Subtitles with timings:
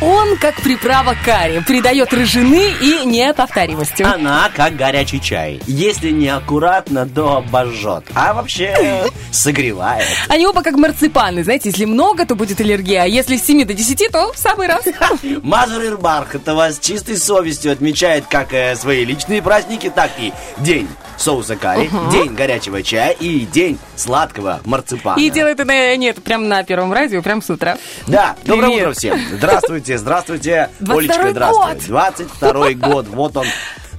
[0.00, 4.04] Он, как приправа карри, придает рыжины и неповторимости.
[4.04, 5.60] Она как горячий чай.
[5.66, 8.04] Если не аккуратно, то обожжет.
[8.14, 9.02] А вообще
[9.32, 10.06] согревает.
[10.28, 13.74] Они оба как марципаны, знаете, если много, то будет аллергия, а если с 7 до
[13.74, 14.84] 10, то в самый раз.
[15.42, 21.56] Мазур Бархатова с чистой совестью отмечает как э, свои личные праздники, так и день соуса
[21.56, 25.18] карри, день горячего чая и день сладкого марципана.
[25.18, 27.76] И делает это, нет, прям на первом радио, прям с утра.
[28.06, 29.18] Да, доброе утро всем.
[29.32, 30.70] Здравствуйте, здравствуйте.
[30.80, 31.74] 22-й Олечка, здравствуй.
[31.74, 31.82] год.
[31.86, 33.06] 22 год.
[33.08, 33.46] Вот он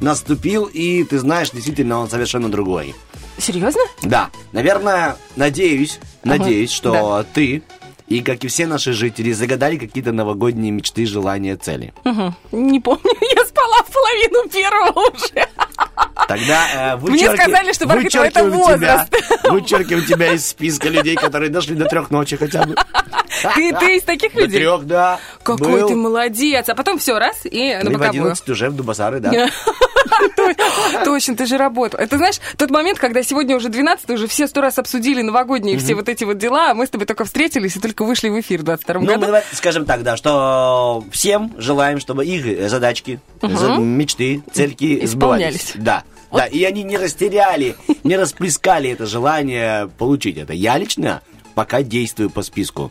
[0.02, 2.94] наступил, и ты знаешь, действительно, он совершенно другой.
[3.38, 3.82] Серьезно?
[4.04, 7.64] Да, наверное, надеюсь, надеюсь, что ты
[8.08, 11.94] и, как и все наши жители, загадали какие-то новогодние мечты, желания, цели.
[12.04, 12.36] Мгм.
[12.52, 13.04] Не помню,
[13.36, 15.48] я спала в половину первого уже.
[16.28, 19.50] Тогда э, Мне вычерки- сказали, что Бархатова это вычеркиваем тебя, возраст.
[19.52, 22.76] вычеркиваем тебя из списка людей, которые дошли до трех ночи хотя бы.
[23.56, 24.60] Ты, ты из таких До людей?
[24.62, 25.20] трех, да.
[25.44, 26.68] Какой ты молодец.
[26.70, 28.22] А потом все, раз, и на И в боковую.
[28.24, 29.32] 11 уже в Дубасары, да.
[31.06, 32.00] Точно, ты же работал.
[32.00, 35.96] Это знаешь, тот момент, когда сегодня уже 12 уже все сто раз обсудили новогодние все
[35.96, 38.62] вот эти вот дела, а мы с тобой только встретились и только вышли в эфир
[38.62, 39.22] в 22 Ну, году.
[39.26, 45.74] давай скажем так, да, что всем желаем, чтобы их задачки, за- мечты, цельки сбывались.
[45.76, 46.04] Да.
[46.32, 50.54] Да, и они не растеряли, не расплескали это желание получить это.
[50.54, 51.22] Я лично
[51.60, 52.90] пока действую по списку.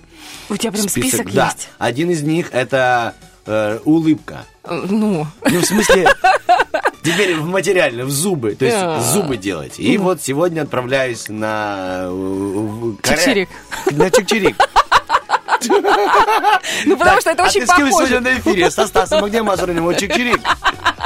[0.50, 1.46] У тебя прям список, да.
[1.46, 1.70] есть.
[1.78, 3.14] Один из них это
[3.46, 4.44] э, улыбка.
[4.62, 6.06] Э, Ну, Ну, в смысле,
[7.02, 8.54] теперь в материально, в зубы.
[8.56, 9.00] То есть А.
[9.00, 9.80] зубы делать.
[9.80, 12.08] И вот сегодня отправляюсь на...
[12.10, 13.48] э, Чик-чирик.
[13.92, 14.56] На чик-чирик.
[16.86, 18.08] Ну потому что это а очень ты с кем похоже.
[18.08, 18.70] сегодня на эфире?
[18.70, 19.84] Со Стасом, а где Мазуриным?
[19.84, 20.40] Вот чик-чирик.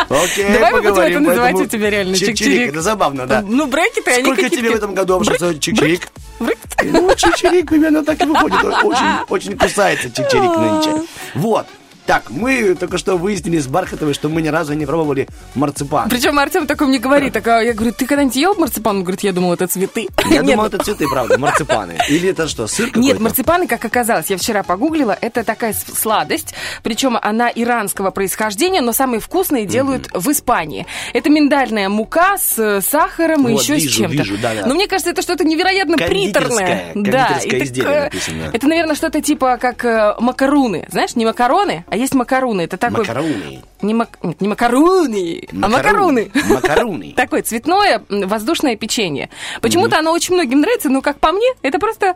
[0.08, 2.68] Окей, Давай мы будем это называть тебя реально, чик-чирик.
[2.68, 3.42] Это забавно, да.
[3.42, 6.08] Ну, брекеты, они Сколько тебе в этом году обращается чик-чирик?
[6.38, 8.64] Ну, чик-чирик примерно так и выходит.
[8.64, 11.06] Очень, очень кусается чик-чирик нынче.
[11.34, 11.66] Вот.
[12.06, 16.08] Так, мы только что выяснили с Бархатовой, что мы ни разу не пробовали марципан.
[16.10, 18.96] Причем Артем такой мне говорит, так, а я говорю, ты когда-нибудь ел марципан?
[18.96, 20.08] Он говорит, я думал, это цветы.
[20.28, 21.98] Я думал, это цветы, правда, марципаны.
[22.08, 23.00] Или это что, сыр какой-то?
[23.06, 28.92] Нет, марципаны, как оказалось, я вчера погуглила, это такая сладость, причем она иранского происхождения, но
[28.92, 30.86] самые вкусные делают в Испании.
[31.12, 34.24] Это миндальная мука с э, сахаром и еще с чем-то.
[34.66, 36.92] Но мне кажется, это что-то невероятно приторное.
[36.94, 38.50] такое- написано.
[38.52, 40.86] Это, наверное, что-то типа как э, макаруны.
[40.90, 42.62] Знаешь, не макароны, а есть макаруны.
[42.62, 43.00] Это такой...
[43.00, 43.62] Макароны.
[43.82, 46.30] Не, мак- нет, не макаруны, а Макаруны.
[46.32, 46.54] макаруны.
[46.54, 47.12] Макаруны.
[47.16, 49.28] Такое цветное воздушное печенье.
[49.60, 52.14] Почему-то оно очень многим нравится, но как по мне, это просто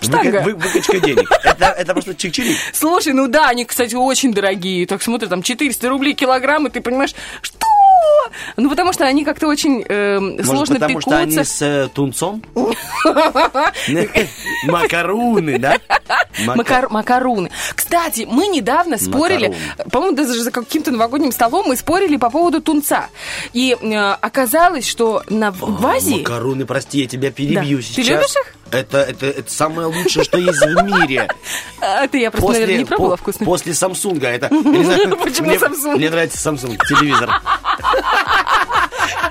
[0.00, 0.38] штанга.
[0.38, 1.28] Выка- вы- Выкачка денег.
[1.44, 2.54] Это, это просто чик-чирик.
[2.72, 4.86] Слушай, ну да, они, кстати, очень дорогие.
[4.86, 7.66] Так смотрят, там 400 рублей килограмм, и ты понимаешь, что?
[8.56, 11.40] Ну, потому что они как-то очень эм, Может, сложно потому что пекутся.
[11.40, 12.42] они с э, тунцом?
[14.66, 15.78] Макаруны, да?
[16.46, 17.50] Мака- Макар- макаруны.
[17.74, 19.54] Кстати, мы недавно спорили,
[19.90, 23.08] по-моему, даже за каким-то новогодним столом мы спорили по поводу тунца.
[23.52, 26.18] И э, оказалось, что на, в Азии...
[26.18, 27.82] Макаруны, прости, я тебя перебью Да.
[27.82, 27.94] сейчас.
[28.06, 28.54] Ты любишь их?
[28.72, 31.28] Это, это, это самое лучшее, что есть в мире.
[31.82, 33.46] А, ты, я просто, наверное, не пробовала по- вкусно.
[33.46, 34.28] После Самсунга.
[34.28, 35.96] Это, Почему Samsung?
[35.96, 37.30] Мне нравится Samsung, телевизор.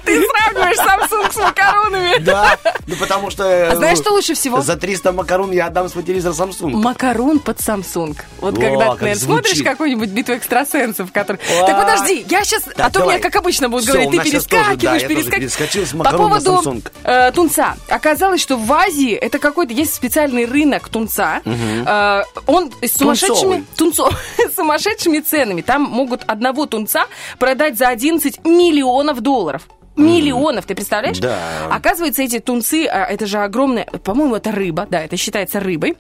[0.10, 2.20] Ты сравниваешь Samsung с макаронами.
[2.20, 3.72] Да, ну потому что...
[3.72, 4.62] А знаешь, ну, что лучше всего?
[4.62, 6.72] За 300 макарон я отдам свой телевизор Samsung.
[6.72, 8.18] Макарон под Samsung.
[8.40, 11.38] Вот О, когда ты, наверное, смотришь какую-нибудь битву экстрасенсов, который...
[11.38, 12.64] О, Так подожди, я сейчас...
[12.68, 13.20] А Так, то давай.
[13.20, 15.90] как обычно, будут Всё, говорить, ты тоже, да, перескакиваешь, я перескакиваешь.
[15.92, 17.76] По поводу э, тунца.
[17.88, 19.74] Оказалось, что в Азии это какой-то...
[19.74, 21.42] Есть специальный рынок тунца.
[21.46, 23.66] Э, он с сумасшедшими...
[23.78, 24.14] Тунцовый.
[24.52, 25.62] с сумасшедшими ценами.
[25.62, 27.06] Там могут одного тунца
[27.38, 29.64] продать за 11 миллионов долларов.
[30.00, 31.20] Миллионов, ты представляешь?
[31.20, 31.38] Да.
[31.72, 35.98] Оказывается, эти тунцы, а, это же огромная, по-моему, это рыба, да, это считается рыбой.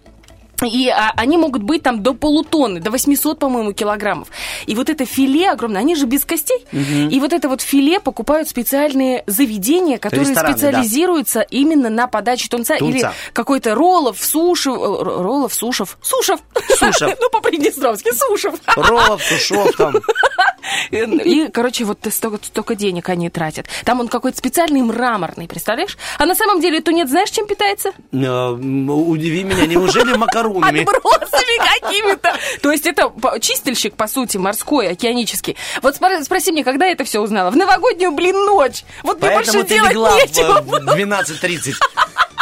[0.63, 4.29] И а, они могут быть там до полутонны, до 800, по-моему, килограммов.
[4.65, 6.65] И вот это филе огромное, они же без костей.
[6.71, 10.59] И вот это вот филе покупают специальные заведения, которые Рестораны, да.
[10.59, 12.77] специализируются именно на подаче тунца.
[12.77, 12.97] Тунца.
[12.97, 16.39] Или какой-то роллов, сушев, э, роллов, сушев, сушев.
[16.77, 17.09] Сушев.
[17.21, 18.56] Ну, по-приднестровски, сушев.
[18.75, 19.95] Роллов, сушов там.
[20.91, 23.67] И, короче, вот столько, столько денег они тратят.
[23.85, 25.97] Там он какой-то специальный мраморный, представляешь?
[26.17, 27.91] А на самом деле тунец знаешь, чем питается?
[28.11, 30.13] Э, Удиви меня, неужели
[30.53, 30.81] макаронами?
[30.81, 32.33] Отбросами какими-то.
[32.61, 35.55] То есть это чистильщик, по сути, морской, океанический.
[35.81, 37.51] Вот спро- спроси мне, когда я это все узнала?
[37.51, 38.83] В новогоднюю, блин, ночь.
[39.03, 40.61] Вот мне больше ты делать нечего.
[40.61, 41.73] в в 12.30.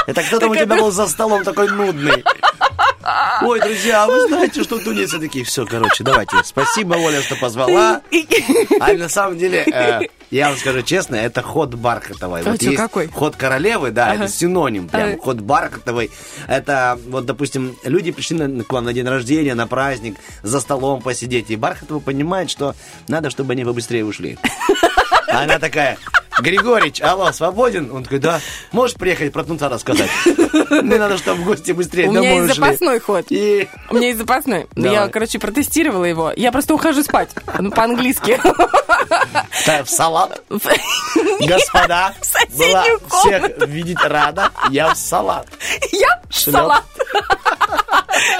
[0.07, 2.23] Это кто там у тебя был за столом такой нудный?
[3.41, 5.45] Ой, друзья, а вы знаете, что тунецы такие?
[5.45, 6.37] Все, короче, давайте.
[6.43, 8.01] Спасибо, Оля, что позвала.
[8.79, 10.01] А на самом деле, э,
[10.31, 12.41] я вам скажу честно, это ход Бархатовой.
[12.41, 13.07] А чё, есть какой?
[13.07, 14.23] ход королевы, да, Ага.
[14.25, 15.09] это синоним прям.
[15.09, 15.17] Ага.
[15.21, 16.11] Ход Бархатовой.
[16.47, 21.01] Это, вот, допустим, люди пришли на- к вам на день рождения, на праздник, за столом
[21.01, 21.49] посидеть.
[21.49, 22.75] И Бархатова понимает, что
[23.07, 24.37] надо, чтобы они побыстрее ушли.
[25.27, 25.97] Она такая,
[26.39, 27.91] Григорич, алло, свободен?
[27.91, 28.39] Он такой, да.
[28.71, 30.09] Можешь приехать про тунца рассказать?
[30.69, 33.25] Мне надо, чтобы в гости быстрее У меня есть запасной ход.
[33.29, 34.67] У меня есть запасной.
[34.75, 36.31] Я, короче, протестировала его.
[36.35, 37.29] Я просто ухожу спать.
[37.59, 38.39] Ну, по-английски.
[39.83, 40.41] В салат.
[40.49, 42.13] Господа,
[42.57, 44.51] была всех видеть рада.
[44.69, 45.47] Я в салат.
[45.91, 46.83] Я в салат.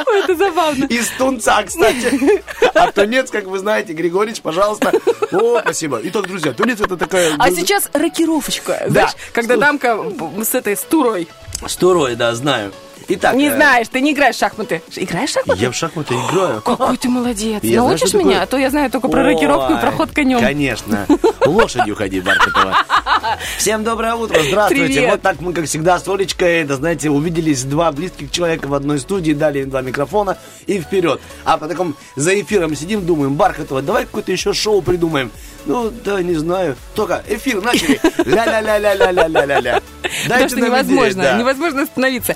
[0.07, 0.85] Ой, это забавно.
[0.85, 2.43] Из тунца, кстати.
[2.73, 4.93] А тунец, как вы знаете, Григорич, пожалуйста.
[5.31, 5.99] О, спасибо.
[6.03, 7.35] Итак, друзья, тунец это такая...
[7.37, 8.85] А сейчас рокировочка.
[8.87, 9.99] Знаешь, когда дамка
[10.43, 11.27] с этой, с турой.
[11.65, 12.71] Стурой, да, знаю.
[13.09, 14.81] Итак, Не э, знаешь, ты не играешь в шахматы.
[14.95, 15.61] Играешь в шахматы?
[15.61, 16.61] Я в шахматы играю.
[16.61, 17.63] Какой ты молодец.
[17.63, 18.29] Я знаю, Научишь что меня?
[18.31, 18.44] такое.
[18.44, 20.39] А то я знаю только про рокировку и про Ой, ход конем.
[20.39, 21.05] Конечно.
[21.45, 22.77] Лошадью ходи, Бархатова.
[23.57, 24.85] Всем доброе утро, здравствуйте.
[24.94, 25.11] Привет.
[25.11, 29.00] Вот так мы, как всегда, с Олечкой, да, знаете, увиделись два близких человека в одной
[29.00, 31.21] студии, дали им два микрофона и вперед.
[31.45, 35.31] А потом за эфиром сидим, думаем, Бархатова, давай какое-то еще шоу придумаем.
[35.65, 36.77] Ну, да, не знаю.
[36.95, 38.00] Только эфир начали.
[38.25, 39.81] Ля-ля-ля-ля-ля-ля-ля-ля.
[40.23, 42.33] Потому что невозможно, невозможно остановиться.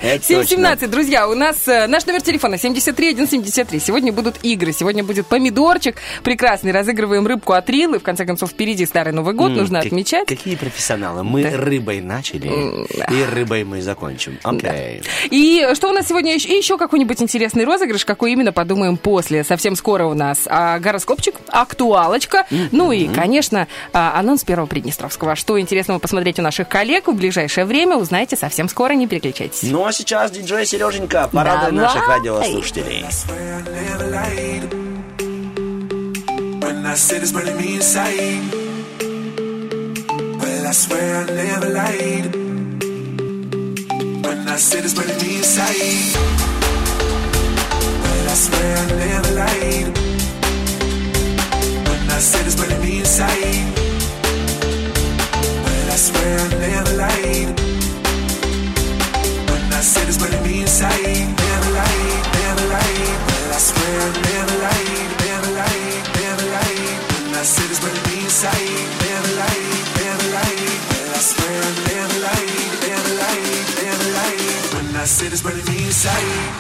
[0.52, 3.80] Это 717, друзья, у нас э, наш номер телефона 73173.
[3.80, 6.74] Сегодня будут игры, сегодня будет помидорчик прекрасный.
[6.74, 8.00] Разыгрываем рыбку от Рилы.
[8.00, 10.28] В конце концов, впереди Старый Новый год, М, нужно как- отмечать.
[10.28, 11.24] Какие профессионалы.
[11.24, 14.40] Мы рыбой начали, и рыбой мы закончим.
[14.44, 15.02] Окей.
[15.30, 16.50] И что у нас сегодня еще?
[16.50, 19.46] И еще какой-нибудь интересный розыгрыш, какой именно, подумаем после.
[19.46, 25.38] Совсем скоро у нас а, гороскопчик, актуалочка, ну и, конечно, а, анонс первого Приднестровского.
[25.38, 29.64] Что интересного посмотреть у наших коллег в ближайшее время, узнаете совсем скоро, не переключайтесь.
[29.64, 31.86] Ну а сейчас диджей Сереженька, порадуй Давай.
[31.86, 33.06] наших радиослушателей.
[33.12, 34.74] swear I never lied.
[36.64, 38.42] When I said it's burning me inside.
[40.42, 42.36] Well, I swear I never lied.
[44.26, 46.16] When I said it's burning me inside.
[48.04, 49.88] Well, I swear I never lied.
[51.88, 53.68] When I said it's burning me inside.
[55.64, 57.61] Well, I swear I never lied.
[59.82, 61.02] I said it's burning me inside.
[61.02, 63.18] Never lied, never lied.
[63.26, 67.02] Well, I swear never lied, never lied, never lied.
[67.18, 68.78] When I said it's burning me inside.
[69.02, 70.78] Never lied, never lied.
[70.86, 74.64] Well, I swear never lied, never lied, never lied.
[74.78, 76.51] When I said it's me inside.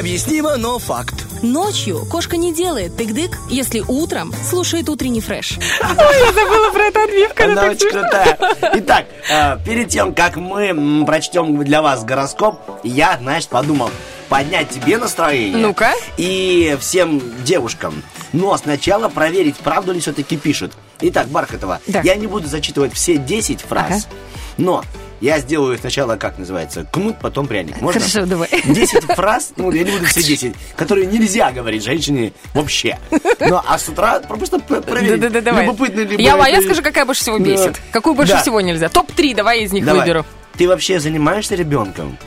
[0.00, 1.26] Необъяснимо, но факт.
[1.42, 5.58] Ночью кошка не делает тык-дык, если утром слушает утренний фреш.
[5.58, 7.42] Ой, я забыла про эту отбивку.
[7.42, 8.38] Она очень крутая.
[8.76, 13.90] Итак, э, перед тем, как мы прочтем для вас гороскоп, я, значит, подумал
[14.30, 15.58] поднять тебе настроение.
[15.66, 15.92] Ну-ка.
[16.16, 18.02] И всем девушкам.
[18.32, 20.72] Но сначала проверить, правду ли все-таки пишут.
[21.02, 22.00] Итак, Бархатова, Да.
[22.00, 24.16] я не буду зачитывать все 10 фраз, Ага.
[24.56, 24.82] но
[25.20, 27.80] я сделаю сначала, как называется, кнут, потом пряник.
[27.80, 28.00] Можно?
[28.00, 28.48] Хорошо, давай.
[28.64, 32.98] 10 фраз, ну, я не буду все 10, которые нельзя говорить женщине вообще.
[33.40, 35.22] Ну, а с утра просто проверить.
[35.22, 37.80] Любопытно ли Я, а я скажу, какая больше всего бесит.
[37.92, 38.88] Какую больше всего нельзя.
[38.88, 40.24] Топ-3 давай из них выберу.
[40.56, 42.18] Ты вообще занимаешься ребенком?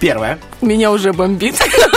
[0.00, 0.38] Первое.
[0.60, 1.56] Меня уже бомбит.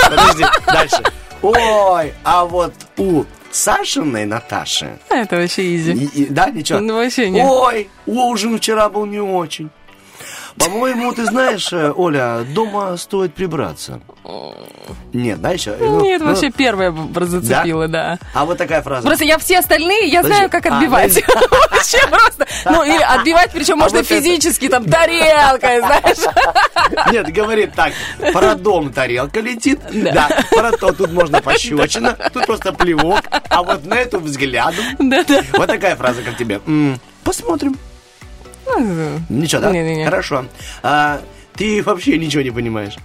[0.09, 1.03] Подожди, дальше.
[1.41, 4.99] Ой, а вот у Сашиной Наташи...
[5.09, 5.93] Это вообще изи.
[5.93, 6.79] и- и- да, ничего?
[6.79, 7.45] Ну, вообще нет.
[7.49, 9.69] Ой, ужин вчера был не очень.
[10.57, 14.01] По-моему, ты знаешь, э, Оля, дома стоит прибраться.
[15.13, 15.75] Нет, да, еще?
[15.79, 18.19] Ну, Нет, ну, вообще первая б- зацепила, да.
[18.33, 19.07] А вот такая фраза.
[19.07, 20.35] Просто я все остальные, я Подожди.
[20.35, 21.23] знаю, как А, отбивать.
[21.71, 22.45] Вообще просто.
[22.65, 24.21] Ну, или отбивать, причем можно вот это.
[24.21, 27.11] физически, там, тарелкой, знаешь.
[27.11, 27.93] Нет, говорит так,
[28.33, 33.85] про дом тарелка летит, да, про то тут можно пощечина, тут просто плевок, а вот
[33.85, 34.83] на эту взглядом.
[34.99, 35.41] Да-да.
[35.53, 36.59] Вот такая фраза, как тебе.
[37.23, 37.77] Посмотрим.
[39.29, 39.71] Ничего, да?
[39.71, 40.05] Не-не-не.
[40.05, 40.45] Хорошо.
[40.83, 41.21] А,
[41.55, 42.95] ты вообще ничего не понимаешь.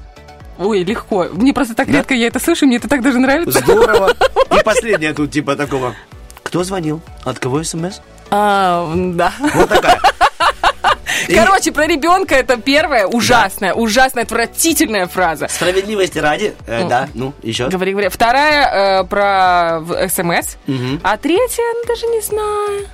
[0.58, 1.26] Ой, легко.
[1.32, 1.94] Мне просто так Да?
[1.98, 3.58] редко я это слышу, мне это так даже нравится.
[3.60, 4.12] Здорово.
[4.58, 5.94] И последнее тут типа такого.
[6.42, 7.00] Кто звонил?
[7.24, 8.00] От кого смс?
[8.30, 9.32] А, да.
[9.54, 9.98] Вот такая.
[11.34, 15.48] Короче, про ребенка это первая ужасная, ужасная, отвратительная фраза.
[15.48, 17.68] Справедливости ради, э, да, ну, еще.
[17.68, 18.08] Говори, говори.
[18.08, 20.56] Вторая э, про СМС.
[20.66, 21.00] Мгм.
[21.02, 22.86] А третья, ну, даже не знаю.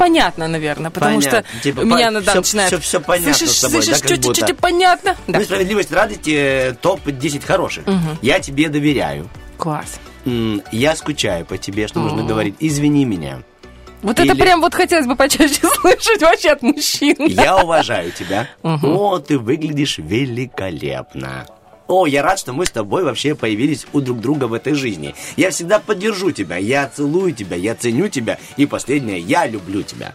[0.00, 1.44] Понятно, наверное, потому Понятно.
[1.52, 2.68] что Типа, меня по- иногда всё- начинает...
[2.72, 4.54] всё- всё понятно Слышишь, с тобой, да, слышишь, как чуть-чуть будто.
[4.54, 5.16] понятно.
[5.26, 5.38] Да.
[5.38, 7.84] Ну, справедливости ради, те топ-10 хороших.
[8.22, 9.28] Я тебе доверяю.
[9.58, 10.00] Класс.
[10.24, 12.54] Я скучаю по тебе, что нужно говорить.
[12.60, 13.42] Извини меня.
[14.02, 17.16] Вот это Или- прям вот хотелось бы почаще слышать вообще от мужчин.
[17.26, 18.48] Я уважаю тебя.
[18.62, 21.46] О, ты выглядишь великолепно.
[21.90, 25.12] О, я рад, что мы с тобой вообще появились у друг друга в этой жизни.
[25.36, 28.38] Я всегда поддержу тебя, я целую тебя, я ценю тебя.
[28.56, 30.14] И последнее, я люблю тебя.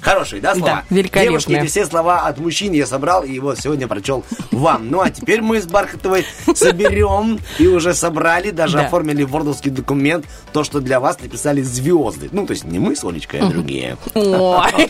[0.00, 0.84] Хорошие, да, слова?
[0.88, 1.28] Да, великолепные.
[1.28, 4.88] Девушки, эти все слова от мужчин я собрал и вот сегодня прочел вам.
[4.90, 8.86] Ну, а теперь мы с Бархатовой соберем и уже собрали, даже Да.
[8.86, 12.30] оформили вордовский документ, то, что для вас написали звезды.
[12.32, 13.98] Ну, то есть не мы с Олечкой, а другие.
[14.14, 14.22] Ой,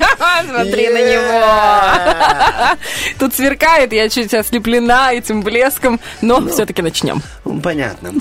[0.49, 2.77] смотри на него.
[3.19, 7.23] Тут сверкает, я чуть ослеплена этим блеском, но все-таки начнем.
[7.45, 8.13] Ну, Понятно.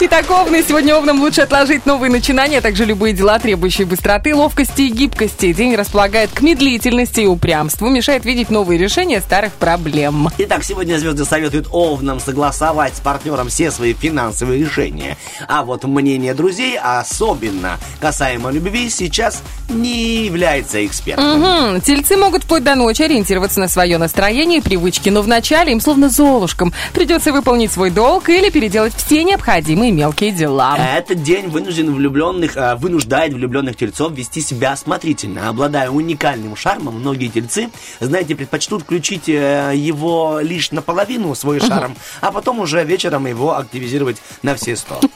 [0.00, 4.82] Итак, овны, сегодня овнам лучше отложить новые начинания, а также любые дела, требующие быстроты, ловкости
[4.82, 5.52] и гибкости.
[5.52, 10.28] День располагает к медлительности и упрямству, мешает видеть новые решения старых проблем.
[10.38, 15.16] Итак, сегодня звезды советуют Овнам согласовать с партнером все свои финансовые решения.
[15.46, 21.40] А вот мнение друзей, особенно касаемо любви, сейчас не является экспертом.
[21.40, 21.80] Мгм.
[21.80, 26.08] Тельцы могут вплоть до ночи ориентироваться на свое настроение и привычки, но вначале им словно
[26.08, 30.76] золушкам придется выполнить свой долг или переделать все необходимые мелкие дела.
[30.78, 35.48] Этот день вынужден влюбленных, а, вынуждает влюбленных тельцов вести себя осмотрительно.
[35.48, 37.70] Обладая уникальным шармом, многие тельцы,
[38.00, 44.18] знаете, предпочтут включить э, его лишь наполовину свой шарм, а потом уже вечером его активизировать
[44.42, 45.00] на все сто.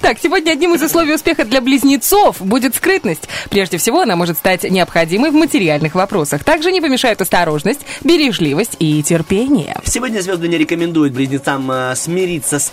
[0.00, 3.28] Так, сегодня одним из условий успеха для близнецов будет скрытность.
[3.50, 6.44] Прежде всего, она может стать необходимой в материальных вопросах.
[6.44, 9.76] Также не помешают осторожность, бережливость и терпение.
[9.84, 12.72] Сегодня звезды не рекомендуют близнецам э, смириться с...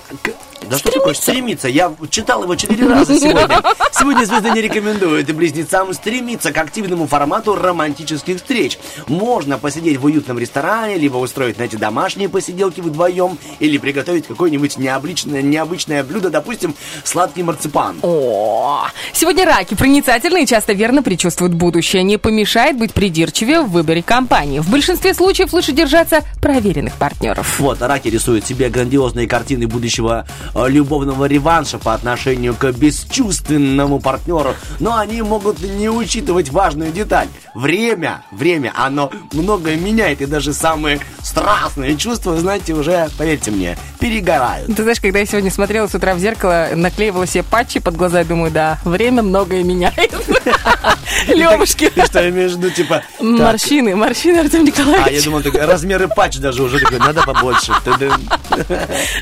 [0.68, 1.68] Да что такое стремиться?
[1.68, 3.62] Я читал его четыре раза сегодня.
[3.92, 8.78] Сегодня звезды не рекомендуют близнецам стремиться к активному формату романтических встреч.
[9.08, 15.42] Можно посидеть в уютном ресторане, либо устроить, знаете, домашние посиделки вдвоем, или приготовить какое-нибудь необычное,
[15.42, 18.00] необычное блюдо, допустим, сладкий марципан.
[18.02, 22.04] О, сегодня раки проницательны и часто верно предчувствуют будущее.
[22.04, 24.60] Не помешает быть придирчивее в выборе компании.
[24.60, 27.60] В большинстве случаев лучше держаться проверенных партнеров.
[27.60, 34.98] Вот, раки рисуют себе грандиозные картины будущего любовного реванша по отношению к бесчувственному партнеру, но
[34.98, 37.28] они могут не учитывать важную деталь.
[37.56, 44.76] Время, время, оно многое меняет, и даже самые страстные чувства, знаете, уже, поверьте мне, перегорают.
[44.76, 48.24] Ты знаешь, когда я сегодня смотрела с утра в зеркало, наклеивала себе патчи под глаза,
[48.24, 50.14] думаю, да, время многое меняет.
[51.28, 51.90] Левушки.
[51.90, 53.04] Ты что имеешь в виду, типа...
[53.20, 55.24] Морщины, морщины, Артем А, я Николаевич.
[55.26, 57.74] думал, размеры патч даже уже такой, надо побольше.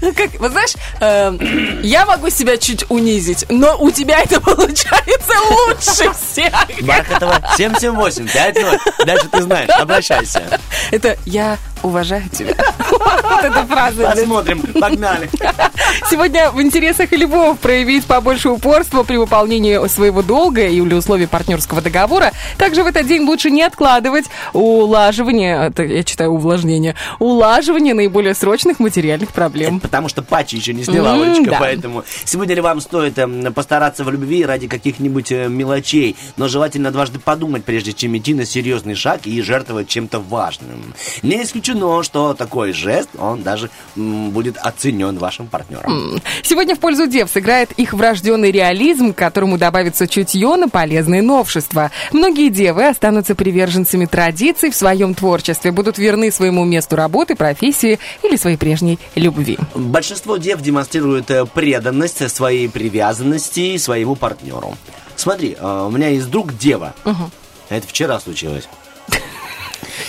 [0.01, 5.33] Ну, Как, вот знаешь, эм, я могу себя чуть унизить, но у тебя это получается
[5.49, 6.53] лучше всех.
[6.81, 9.05] Бархатова 778 50.
[9.05, 10.59] Дальше ты знаешь, обращайся.
[10.91, 12.55] Это я уважаю тебя.
[13.27, 14.11] Вот эта фраза.
[14.15, 15.29] Посмотрим, погнали.
[16.09, 22.31] Сегодня в интересах любого проявить побольше упорства при выполнении своего долга или условий партнерского договора.
[22.57, 28.79] Также в этот день лучше не откладывать улаживание, это я читаю увлажнение, улаживание наиболее срочных
[28.79, 29.79] материальных проблем.
[29.79, 31.57] Потому что патчи еще не Олечка, да.
[31.59, 36.91] поэтому сегодня ли вам стоит эм, постараться в любви ради каких-нибудь э, мелочей, но желательно
[36.91, 40.93] дважды подумать, прежде чем идти на серьезный шаг и жертвовать чем-то важным.
[41.21, 41.66] Не исключено,
[42.03, 46.21] что такой жест, он даже будет оценен вашим партнером.
[46.43, 51.91] Сегодня в пользу дев сыграет их врожденный реализм, к которому добавится чутье на полезные новшества.
[52.11, 58.35] Многие девы останутся приверженцами традиций в своем творчестве, будут верны своему месту работы, профессии или
[58.35, 59.57] своей прежней любви.
[59.75, 64.77] Большинство дев демонстрирует э, преданность своей привязанности своему партнеру.
[65.15, 66.93] Смотри, э, у меня есть друг дева.
[67.69, 68.67] Это вчера случилось.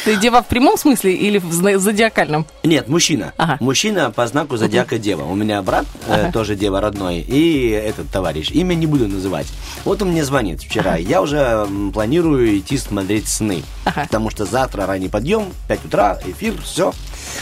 [0.05, 2.47] Ты дева в прямом смысле или в зодиакальном?
[2.63, 3.33] Нет, мужчина.
[3.37, 3.57] Ага.
[3.61, 5.25] Мужчина по знаку зодиака Дева.
[5.25, 8.51] У меня брат, э, тоже Дева родной, и этот товарищ.
[8.51, 9.47] Имя не буду называть.
[9.85, 10.97] Вот он мне звонит вчера.
[10.97, 13.63] Я уже планирую идти смотреть сны.
[13.85, 14.05] Ага.
[14.05, 16.93] Потому что завтра ранний подъем, 5 утра, эфир, все.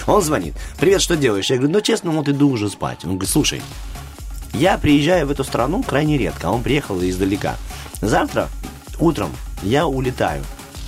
[0.07, 0.55] Он звонит.
[0.79, 1.51] Привет, что делаешь?
[1.51, 3.05] Я говорю, ну честно, вот иду уже спать.
[3.05, 3.63] Он говорит, слушай,
[4.55, 7.57] я приезжаю в эту страну крайне редко, а он приехал издалека.
[8.01, 8.49] Завтра
[8.99, 9.31] утром
[9.63, 10.43] я улетаю.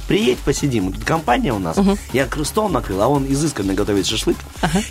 [0.09, 0.93] Приедь, посидим.
[0.93, 1.77] Тут компания у нас.
[2.13, 4.37] Я кры- стол накрыл, а он изысканно готовит шашлык.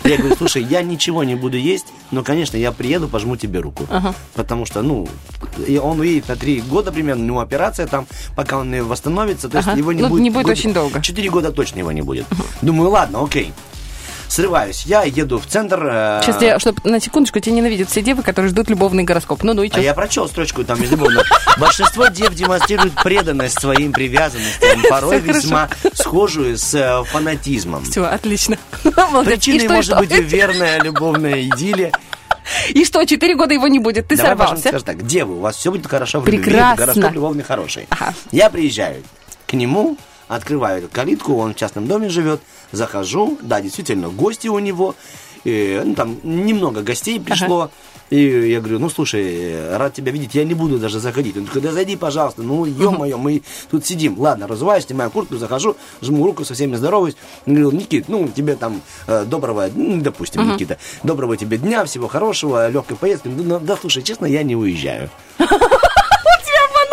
[0.04, 3.84] Я говорю, слушай, я ничего не буду есть, но, конечно, я приеду, пожму тебе руку.
[4.34, 5.08] Потому что, ну,
[5.82, 8.06] он уедет на три года примерно, у него операция там,
[8.36, 9.48] пока он восстановится.
[9.48, 9.76] То есть Ага.
[9.76, 10.22] его не Ну, будет.
[10.22, 11.02] не будет очень долго.
[11.02, 12.24] Четыре года точно его не будет.
[12.62, 13.52] Думаю, ладно, окей.
[14.28, 14.84] Срываюсь.
[14.86, 15.80] Я еду в центр.
[15.90, 19.42] э, Сейчас я, чтобы на секундочку, тебя ненавидят все девы, которые ждут любовный гороскоп.
[19.42, 19.80] Ну, ну и а что?
[19.80, 21.22] я прочел строчку там между любовно.
[21.58, 27.84] Большинство дев демонстрирует преданность своим привязанностям, порой весьма схожую с э, фанатизмом.
[27.84, 28.58] Все, отлично.
[28.82, 31.92] Причиной может быть верная любовная идиллия.
[32.70, 34.08] И что, четыре года его не будет?
[34.08, 34.68] Ты Давай, сорвался?
[34.68, 36.86] скажем так, девы, у вас все будет хорошо в любви, Прекрасно.
[36.86, 37.86] гороскоп любовный хороший.
[37.90, 38.14] Ага.
[38.32, 39.02] Я приезжаю
[39.46, 39.96] к нему,
[40.28, 42.40] открываю эту калитку, он в частном доме живет,
[42.72, 44.94] захожу, да, действительно, гости у него,
[45.44, 47.70] э, ну, там немного гостей пришло,
[48.10, 51.36] и я говорю, ну, слушай, рад тебя видеть, я не буду даже заходить.
[51.36, 54.18] Он такой, да зайди, пожалуйста, ну, ё-моё, мы тут сидим.
[54.18, 57.16] Ладно, разуваюсь, снимаю куртку, захожу, жму руку, со всеми здороваюсь.
[57.44, 62.70] Говорю, Никит, ну, тебе там э, доброго, ну, допустим, Никита, доброго тебе дня, всего хорошего,
[62.70, 63.28] легкой поездки.
[63.28, 65.10] Ну, да, слушай, честно, я не уезжаю.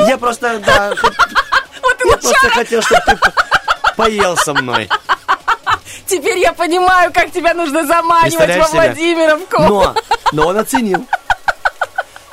[0.08, 0.94] Я просто, да,
[2.32, 3.18] просто хотел, чтобы ты
[3.96, 4.90] поел со мной.
[6.06, 8.68] Теперь я понимаю, как тебя нужно заманивать во?
[8.68, 9.62] Владимировку.
[9.62, 9.96] Но,
[10.32, 11.06] но он оценил.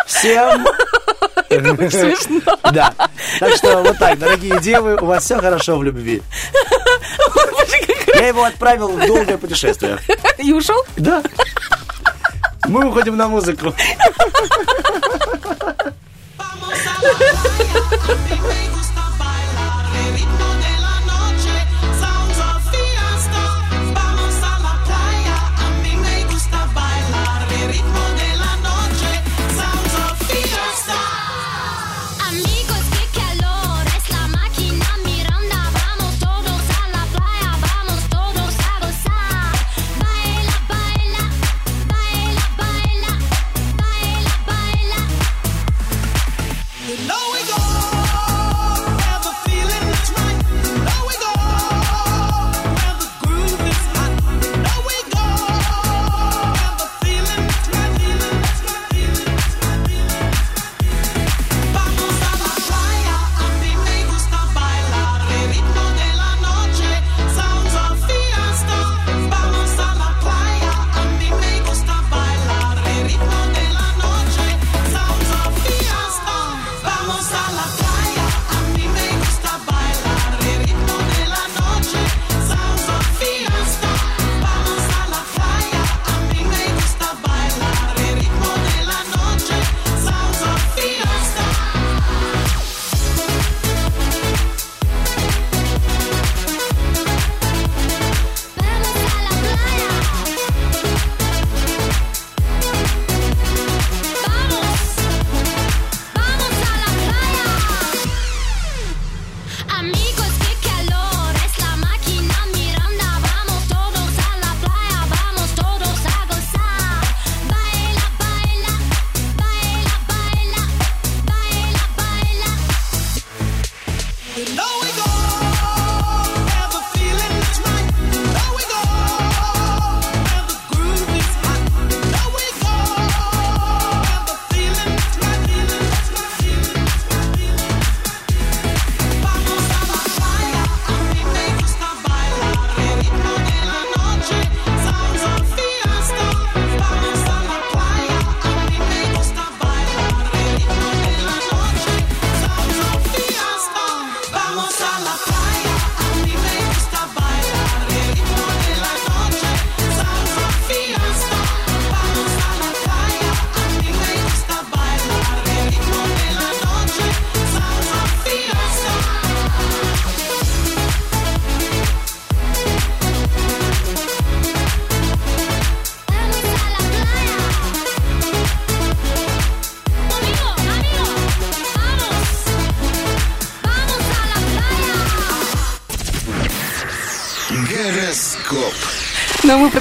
[0.06, 0.66] Всем...
[1.48, 2.58] Смешно.
[2.72, 2.94] Да.
[3.38, 6.22] Так что вот так, дорогие девы, у вас все хорошо в любви.
[8.14, 9.98] Я его отправил в долгое путешествие.
[10.38, 10.82] И ушел?
[10.96, 11.22] Да.
[12.68, 13.74] Мы уходим на музыку.
[16.38, 17.51] Vamos a la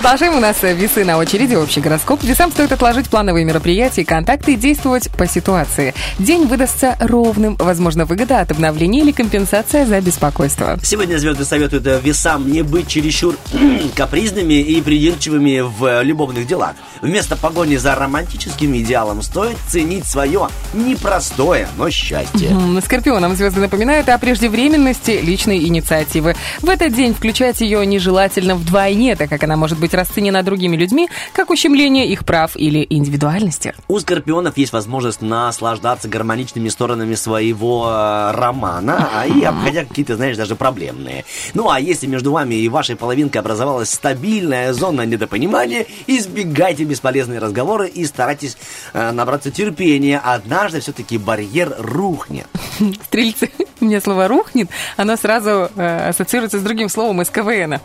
[0.02, 0.36] продолжаем.
[0.36, 2.24] У нас весы на очереди, общий гороскоп.
[2.24, 5.94] Весам стоит отложить плановые мероприятия и контакты и действовать по ситуации.
[6.18, 7.56] День выдастся ровным.
[7.58, 10.80] Возможно, выгода от обновления или компенсация за беспокойство.
[10.82, 13.38] Сегодня звезды советуют э, весам не быть чересчур
[13.96, 16.74] капризными и придирчивыми в э, любовных делах.
[17.02, 22.50] Вместо погони за романтическим идеалом стоит ценить свое непростое, но счастье.
[22.50, 26.36] М, Скорпионам звезды напоминают о преждевременности личной инициативы.
[26.62, 31.10] В этот день включать ее нежелательно вдвойне, так как она может быть расценена другими людьми
[31.34, 33.74] как ущемление их прав или индивидуальности.
[33.88, 40.38] У скорпионов есть возможность наслаждаться гармоничными сторонами своего э, романа, а и обходя какие-то, знаешь,
[40.38, 41.26] даже проблемные.
[41.54, 47.88] Ну а если между вами и вашей половинкой образовалась стабильная зона недопонимания, избегайте бесполезные разговоры
[47.88, 48.58] и старайтесь
[48.94, 50.22] э, набраться терпения.
[50.24, 52.48] Однажды все-таки барьер рухнет.
[53.06, 53.50] Стрельцы.
[53.80, 57.80] У меня слово «рухнет», оно сразу э, ассоциируется с другим словом из КВН.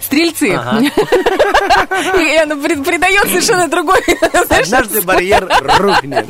[0.00, 0.52] Стрельцы.
[0.52, 0.78] Ага.
[2.20, 4.00] И оно при- придает совершенно другой...
[4.48, 6.26] Однажды барьер рухнет.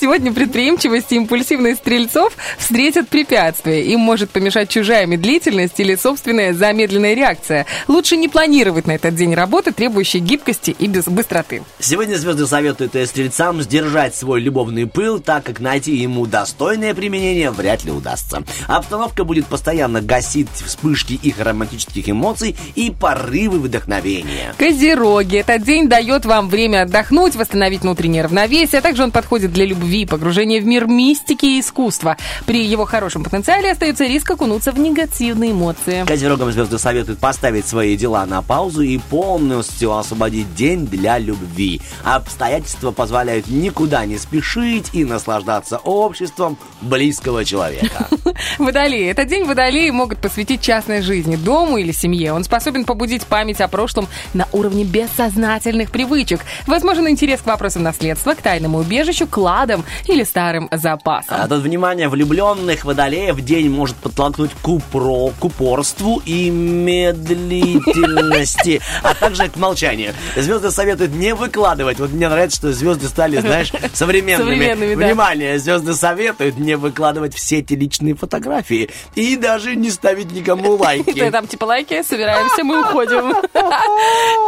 [0.00, 3.84] Сегодня предприимчивость и импульсивность стрельцов встретят препятствия.
[3.84, 7.66] Им может помешать чужая медлительность или собственная замедленная реакция.
[7.86, 11.62] Лучше не планировать на этот день работы, требующей гибкости и без быстроты.
[11.80, 17.50] Сегодня звезды советуют э, стрельцам сдержать свой любовный пыл, так как найти ему достойное применение
[17.50, 18.44] вряд ли удастся.
[18.68, 24.54] Обстановка будет постоянно гасить вспышки их романтических эмоций и порывы вдохновения.
[24.58, 25.38] Козероги.
[25.38, 30.06] Этот день дает вам время отдохнуть, восстановить внутреннее равновесие, а также он подходит для любви,
[30.06, 32.16] погружения в мир мистики и искусства.
[32.44, 36.04] При его хорошем потенциале остается риск окунуться в негативные эмоции.
[36.06, 41.80] Козерогам звезды советуют поставить свои дела на паузу и полностью освободить день для любви.
[42.04, 48.08] Обстоятельства позволяют никуда не спешить и наслаждаться обществом близкого человека.
[48.58, 49.08] Водолеи.
[49.08, 52.32] Этот день водолеи могут посвятить частной жизни, дому или семье.
[52.32, 56.40] Он способен побудить память о прошлом на уровне бессознательных привычек.
[56.66, 61.40] Возможен интерес к вопросам наследства, к тайному убежищу, кладам или старым запасам.
[61.40, 69.14] А тут, внимание, влюбленных водолеев день может подтолкнуть к, упро, к упорству и медлительности, а
[69.14, 70.12] также к молчанию.
[70.36, 71.98] Звезды советуют не выкладывать.
[71.98, 74.54] Вот мне нравится, что звезды стали, знаешь, современными.
[74.54, 75.06] Современными, да.
[75.06, 81.28] Внимание, звезды советуют не выкладывать все эти личные фотографии и даже не ставить никому лайки.
[81.30, 83.34] там типа лайки, собираемся, мы уходим.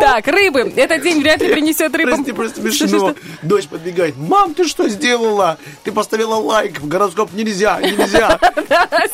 [0.00, 0.72] Так, рыбы.
[0.76, 2.14] Этот день вряд ли принесет рыбам...
[2.24, 3.14] Прости, просто смешно.
[3.42, 4.16] Дочь подбегает.
[4.16, 5.58] Мам, ты что сделала?
[5.82, 6.80] Ты поставила лайк.
[6.80, 8.38] В гороскоп нельзя, нельзя.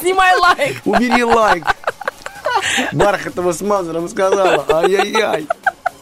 [0.00, 0.76] Снимай лайк.
[0.84, 1.64] Убери лайк.
[2.92, 4.64] Бархатова с Мазером сказала.
[4.68, 5.46] Ай-яй-яй.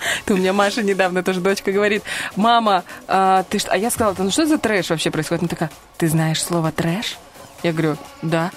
[0.25, 2.03] Ты, у меня Маша недавно тоже дочка говорит,
[2.37, 3.71] мама, а, ты что?
[3.71, 5.43] А я сказала, ну что за трэш вообще происходит?
[5.43, 7.19] Она такая, ты знаешь слово трэш?
[7.63, 8.51] Я говорю, да.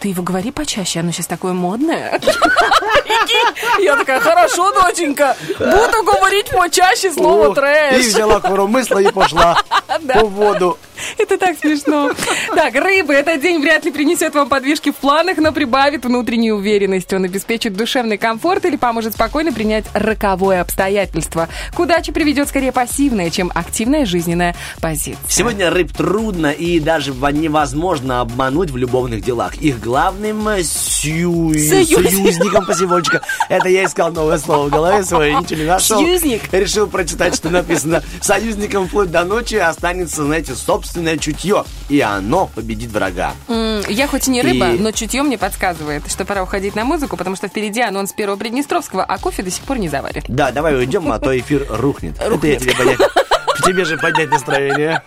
[0.00, 2.20] Ты его говори почаще, оно сейчас такое модное.
[3.80, 8.06] Я такая, хорошо, доченька, буду говорить почаще слово О, И трэш.
[8.06, 9.62] взяла коромысла и пошла
[10.14, 10.78] по воду.
[11.18, 12.10] Это так смешно.
[12.54, 17.12] Так, рыбы, этот день вряд ли принесет вам подвижки в планах, но прибавит внутреннюю уверенность.
[17.12, 21.48] Он обеспечит душевный комфорт или поможет спокойно принять роковое обстоятельство.
[21.74, 25.16] К удаче приведет скорее пассивная, чем активная жизненная позиция.
[25.28, 29.56] Сегодня рыб трудно и даже невозможно обмануть в любовных делах.
[29.56, 32.10] Их главным э, сью- Союзник.
[32.10, 33.22] союзником посевочка.
[33.48, 35.98] Это я искал новое слово в голове своей, ничего не нашел.
[35.98, 36.42] Союзник.
[36.52, 38.02] Решил прочитать, что написано.
[38.20, 40.54] Союзником вплоть до ночи останется, знаете,
[40.86, 41.64] собственное чутье.
[41.88, 43.34] И оно победит врага.
[43.48, 46.84] М, Я хоть и не рыба, И- но чутье мне подсказывает, что пора уходить на
[46.84, 50.22] музыку, потому что впереди анонс первого Приднестровского, а кофе до сих пор не заварен.
[50.28, 52.18] Да, давай уйдем, а то эфир рухнет.
[52.20, 52.98] Это я тебе поднять.
[53.64, 55.02] Тебе же поднять настроение.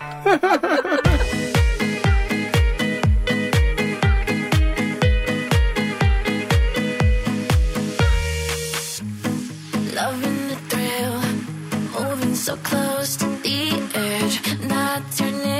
[12.32, 15.59] So close to the edge, not turning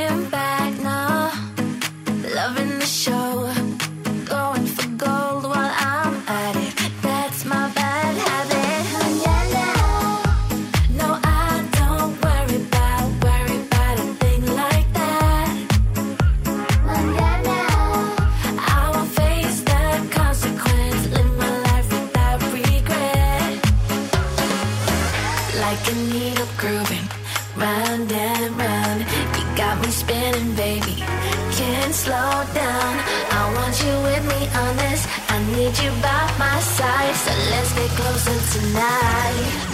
[38.73, 39.70] tonight.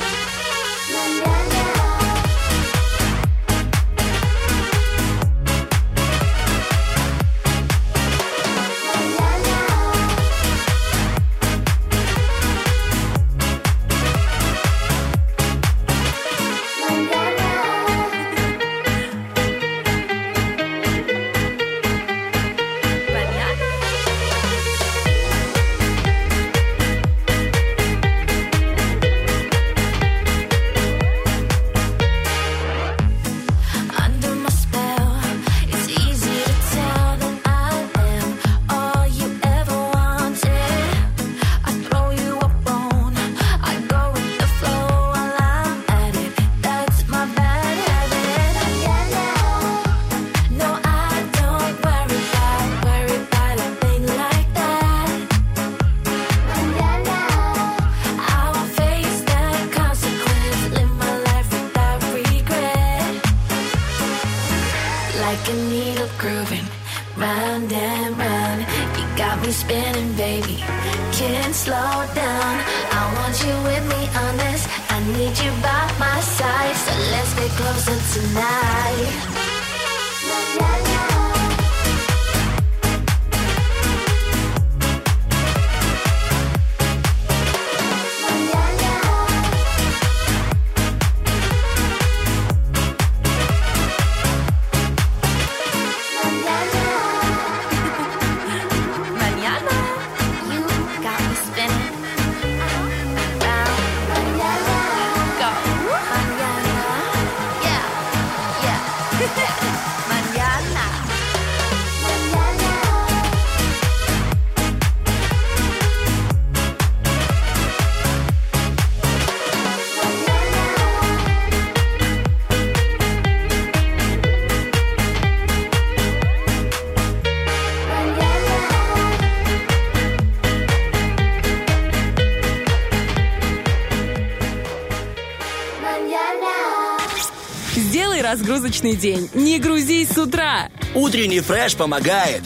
[138.57, 139.29] Сделай разгрузочный день.
[139.35, 140.69] Не грузись с утра.
[140.95, 142.42] Утренний фреш помогает.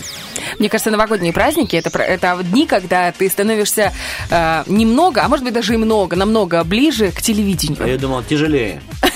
[0.59, 3.93] Мне кажется, новогодние праздники это, про- это дни, когда ты становишься
[4.31, 7.87] э, немного, а может быть даже и много, намного ближе к А телевидению.
[7.87, 8.81] я думал, тяжелее.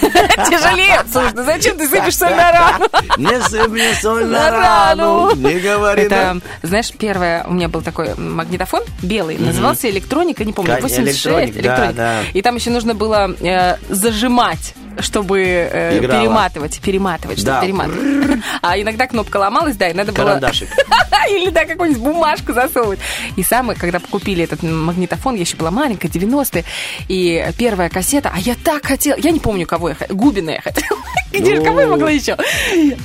[0.51, 1.01] Тяжелее.
[1.11, 2.87] Слушай, ну зачем ты сыпешь соль на рану?
[3.17, 5.35] Не сыпь мне соль На рану.
[5.35, 6.03] Не говори.
[6.03, 11.57] Это, знаешь, первое, у меня был такой магнитофон белый, назывался электроника, не помню, Кон- 86,
[11.57, 12.27] электроник.
[12.35, 14.74] И там еще нужно было э, зажимать
[15.15, 17.61] чтобы э, перематывать, перематывать, чтобы Да.
[17.63, 18.41] перематывать.
[18.63, 20.25] А иногда кнопка ломалась, да, и надо было...
[20.25, 20.69] Карандашик.
[21.31, 22.99] Или, да, какую-нибудь бумажку засовывать.
[23.37, 26.65] И самый, когда купили этот магнитофон, я еще была маленькая, 90-е,
[27.09, 30.61] и первая кассета, а я так хотела, я не помню, кого я хотела, Губина я
[30.61, 30.99] хотела.
[31.33, 32.37] Где же, кого я могла еще?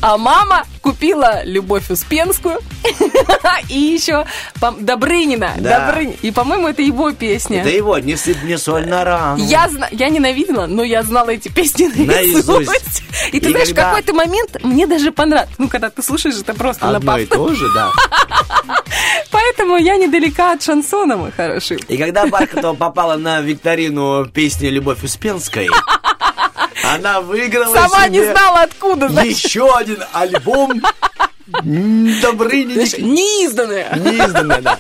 [0.02, 2.60] А мама купила Любовь Успенскую
[3.70, 4.26] и еще
[4.80, 5.54] Добрынина.
[5.58, 5.88] Да.
[5.88, 6.16] Добрынин.
[6.22, 7.64] И, по-моему, это его песня.
[7.64, 9.44] Да его, не сыпь мне соль на рану.
[9.44, 13.04] Я, я ненавидела, но я знала эти песни Наизусть.
[13.32, 15.54] И ты знаешь, в какой-то момент мне даже понравилось.
[15.58, 17.92] Ну, когда ты слушаешь это просто на Одно и то же, да.
[19.32, 21.78] Поэтому я недалека от шансона, мой хороший.
[21.88, 25.70] И когда Бархатова попала на викторину песни «Любовь Успенской»,
[26.84, 30.82] она выиграла Сама не знала, откуда, еще один альбом
[31.54, 32.82] м, Добрынина.
[32.98, 33.96] Неизданная.
[33.96, 34.80] Неизданное, да.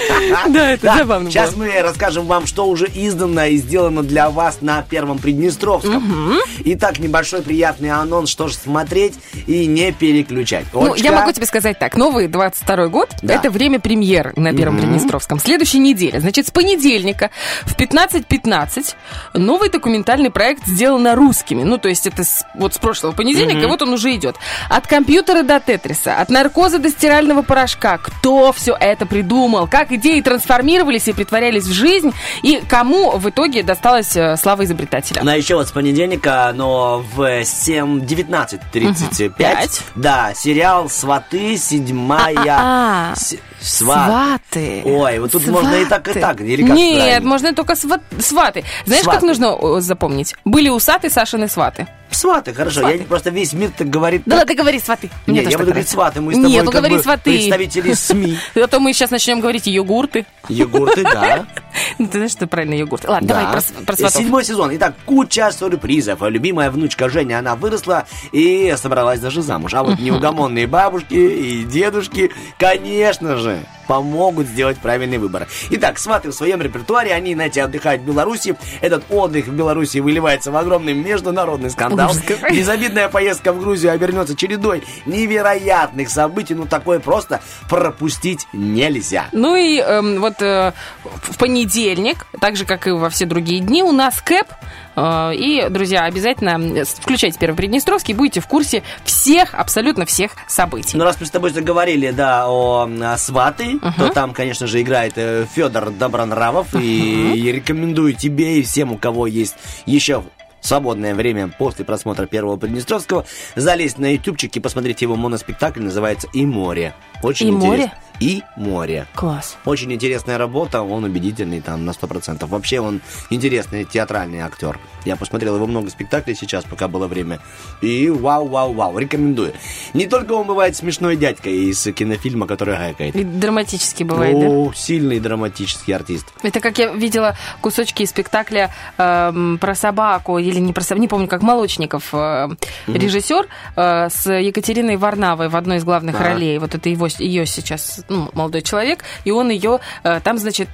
[0.48, 1.64] Да, это забавно Сейчас было.
[1.66, 6.38] мы расскажем вам, что уже издано и сделано для вас на Первом Приднестровском.
[6.64, 9.14] Итак, небольшой приятный анонс, что же смотреть
[9.46, 10.66] и не переключать.
[10.72, 11.96] Ну, я могу тебе сказать так.
[11.96, 13.34] Новый 22 год Да.
[13.34, 15.38] это время премьер на Первом Приднестровском.
[15.38, 16.20] Следующей неделе.
[16.20, 17.30] Значит, с понедельника
[17.64, 18.94] в 15.15
[19.34, 21.62] новый документальный проект сделан русскими.
[21.62, 24.36] Ну, то есть это с- вот с прошлого понедельника, и вот он уже идет.
[24.68, 27.98] От компьютера до тетриса, от наркоза до стирального порошка.
[27.98, 29.66] Кто все это придумал?
[29.68, 32.12] Как идеи трансформировались и притворялись в жизнь?
[32.42, 35.22] И кому в итоге досталась э, слава изобретателя?
[35.24, 39.82] Ну, а еще вот с понедельника, но в 7, 19.35, Пять.
[39.94, 42.36] да, сериал «Сваты», седьмая...
[42.58, 44.10] А, с- Сваты.
[44.52, 44.82] Сваты.
[44.84, 46.20] Ой, вот тут можно и так, и Сваты.
[46.20, 46.40] так.
[46.42, 47.28] Или как Нет, правильно?
[47.28, 48.64] можно только сват- сваты.
[48.84, 49.26] Знаешь, как Сваты.
[49.26, 50.34] нужно о, запомнить?
[50.44, 51.86] Были усаты Сашины сваты.
[52.16, 52.80] Сваты, хорошо.
[52.80, 52.96] Сваты.
[52.98, 54.22] Я просто весь мир так говорит.
[54.26, 55.10] Да ладно, говори сваты.
[55.26, 56.20] Не, тоже я буду говорить сваты.
[56.20, 57.22] Мы с тобой Нет, ну говори сваты.
[57.30, 58.38] представители СМИ.
[58.54, 60.24] А то мы сейчас начнем говорить йогурты.
[60.48, 61.46] Йогурты, да.
[61.98, 63.08] Ну, ты знаешь, что правильно йогурты.
[63.08, 63.34] Ладно, Да.
[63.34, 64.16] давай про сватов.
[64.22, 64.74] Седьмой сезон.
[64.76, 66.22] Итак, куча сюрпризов.
[66.22, 69.74] Любимая внучка Женя, она выросла и собралась даже замуж.
[69.74, 75.46] А вот неугомонные бабушки и дедушки, конечно же, помогут сделать правильный выбор.
[75.70, 78.56] Итак, сваты в своем репертуаре, они, знаете, отдыхают в Беларуси.
[78.80, 82.12] Этот отдых в Беларуси выливается в огромный международный скандал.
[82.50, 86.54] Безобидная поездка в Грузию обернется чередой невероятных событий.
[86.54, 89.28] Ну, такое просто пропустить нельзя.
[89.32, 90.72] Ну и эм, вот э,
[91.04, 94.48] в понедельник, так же, как и во все другие дни, у нас КЭП.
[94.96, 100.96] Э, и, друзья, обязательно э, включайте Первый Приднестровский, будете в курсе всех, абсолютно всех событий.
[100.96, 105.14] Ну, раз мы с тобой заговорили, да, о, а, сваты, то там, конечно же, играет
[105.54, 106.74] Федор Добронравов.
[106.74, 109.54] И, и рекомендую тебе и всем, у кого есть
[109.84, 110.22] еще
[110.66, 116.44] свободное время после просмотра первого Приднестровского, залезть на ютубчик и посмотреть его моноспектакль, называется «И
[116.44, 116.94] море».
[117.22, 117.86] Очень «И интересно.
[117.86, 117.92] море»?
[118.20, 119.06] И море.
[119.14, 119.56] Класс.
[119.64, 122.46] Очень интересная работа, он убедительный там на 100%.
[122.46, 123.00] Вообще он
[123.30, 124.78] интересный театральный актер.
[125.04, 127.40] Я посмотрел его много спектаклей сейчас, пока было время.
[127.80, 129.52] И вау-вау-вау, рекомендую.
[129.94, 133.14] Не только он бывает смешной дядька из кинофильма, который гайкает.
[133.14, 134.46] И драматически бывает, да?
[134.46, 136.26] О, сильный драматический артист.
[136.42, 141.08] Это как я видела кусочки из спектакля эм, про собаку, или не про собаку, не
[141.08, 142.48] помню, как Молочников, э,
[142.86, 146.24] режиссер, э, с Екатериной Варнавой в одной из главных Да.
[146.24, 146.58] ролей.
[146.58, 150.68] Вот это его, ее сейчас ну, молодой человек, и он ее э, там, значит,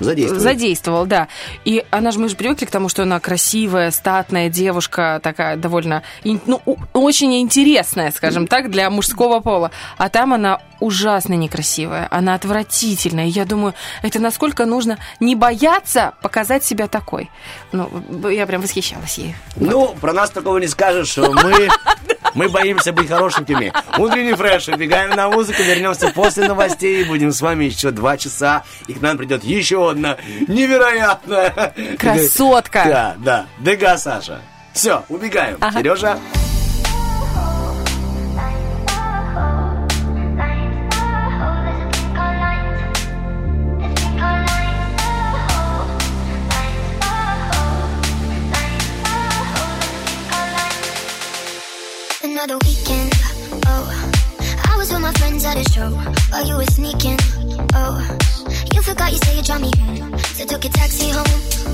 [0.00, 0.40] Задействовал.
[0.42, 1.28] задействовал, да.
[1.64, 6.02] И она же, мы же привыкли к тому, что она красивая, статная девушка, такая довольно,
[6.24, 6.60] ну,
[6.92, 9.70] очень интересная, скажем так, для мужского пола.
[9.96, 13.26] А там она ужасно некрасивая, она отвратительная.
[13.26, 17.30] Я думаю, это насколько нужно не бояться показать себя такой.
[17.72, 19.34] Ну, я прям восхищалась ей.
[19.56, 21.68] Ну, про нас такого не скажешь, мы,
[22.34, 23.72] мы боимся быть хорошенькими.
[23.96, 28.94] Утренний фреш, убегаем на музыку, вернемся после новостей, будем с вами еще два часа, и
[28.94, 31.74] к нам придет еще одна невероятная...
[31.98, 32.84] Красотка.
[32.84, 34.40] Да, да, Дега Саша.
[34.72, 35.56] Все, убегаем.
[35.60, 35.78] Ага.
[35.78, 36.18] Сережа?
[52.38, 53.10] Another weekend,
[53.66, 53.90] oh
[54.70, 55.90] I was with my friends at a show
[56.30, 57.18] While you were sneaking,
[57.74, 57.98] oh
[58.72, 60.16] You forgot you said you drive me home.
[60.38, 61.26] So took a taxi home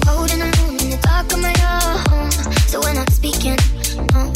[0.08, 1.52] Holding alone in the dark of my
[2.08, 2.30] home.
[2.64, 3.58] So we're not speaking,
[4.16, 4.32] oh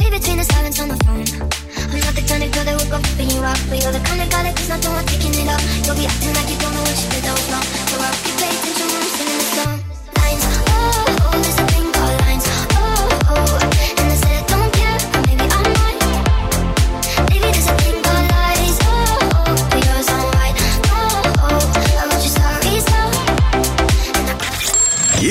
[0.00, 1.28] Read between the silence on the phone.
[1.92, 3.60] I'm not the kind of girl that would go flipping you off.
[3.68, 5.60] But you're the kind of guy that not know I'm taking it off.
[5.84, 7.66] You'll be acting like you don't know what you did that was wrong.
[7.92, 9.76] So I'll be pay attention when I'm singing the song.
[10.16, 12.46] Lines, oh, oh, there's a thing called lines.
[12.72, 13.71] Oh, oh,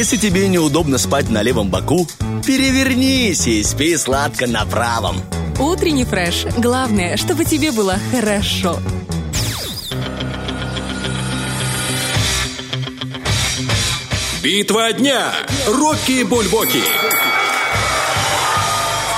[0.01, 2.07] Если тебе неудобно спать на левом боку,
[2.43, 5.21] перевернись и спи сладко на правом.
[5.59, 6.47] Утренний фреш.
[6.57, 8.79] Главное, чтобы тебе было хорошо.
[14.41, 15.33] Битва дня.
[15.67, 16.81] Рокки Бульбоки.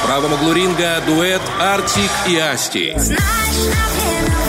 [0.02, 2.92] В правом углу ринга дуэт Артик и Асти.
[2.98, 4.43] Знаешь,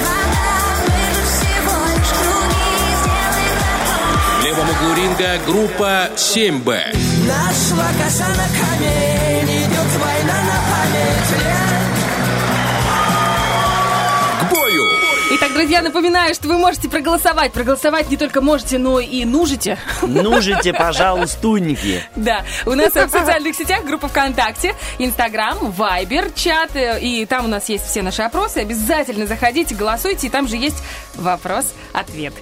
[4.85, 6.97] углу ринга группа 7Б.
[7.27, 11.31] Нашла коса на камень, идет война на память.
[14.41, 14.83] К бою.
[15.33, 17.53] Итак, друзья, напоминаю, что вы можете проголосовать.
[17.53, 19.79] Проголосовать не только можете, но и нужите.
[20.03, 22.05] Нужите, пожалуйстунники.
[22.15, 27.49] Да, у нас в социальных сетях группа ВКонтакте, Инстаграм, Вайбер, чат, э, и там у
[27.49, 28.59] нас есть все наши опросы.
[28.59, 30.83] Обязательно заходите, голосуйте, и там же есть
[31.15, 32.35] вопрос-ответ.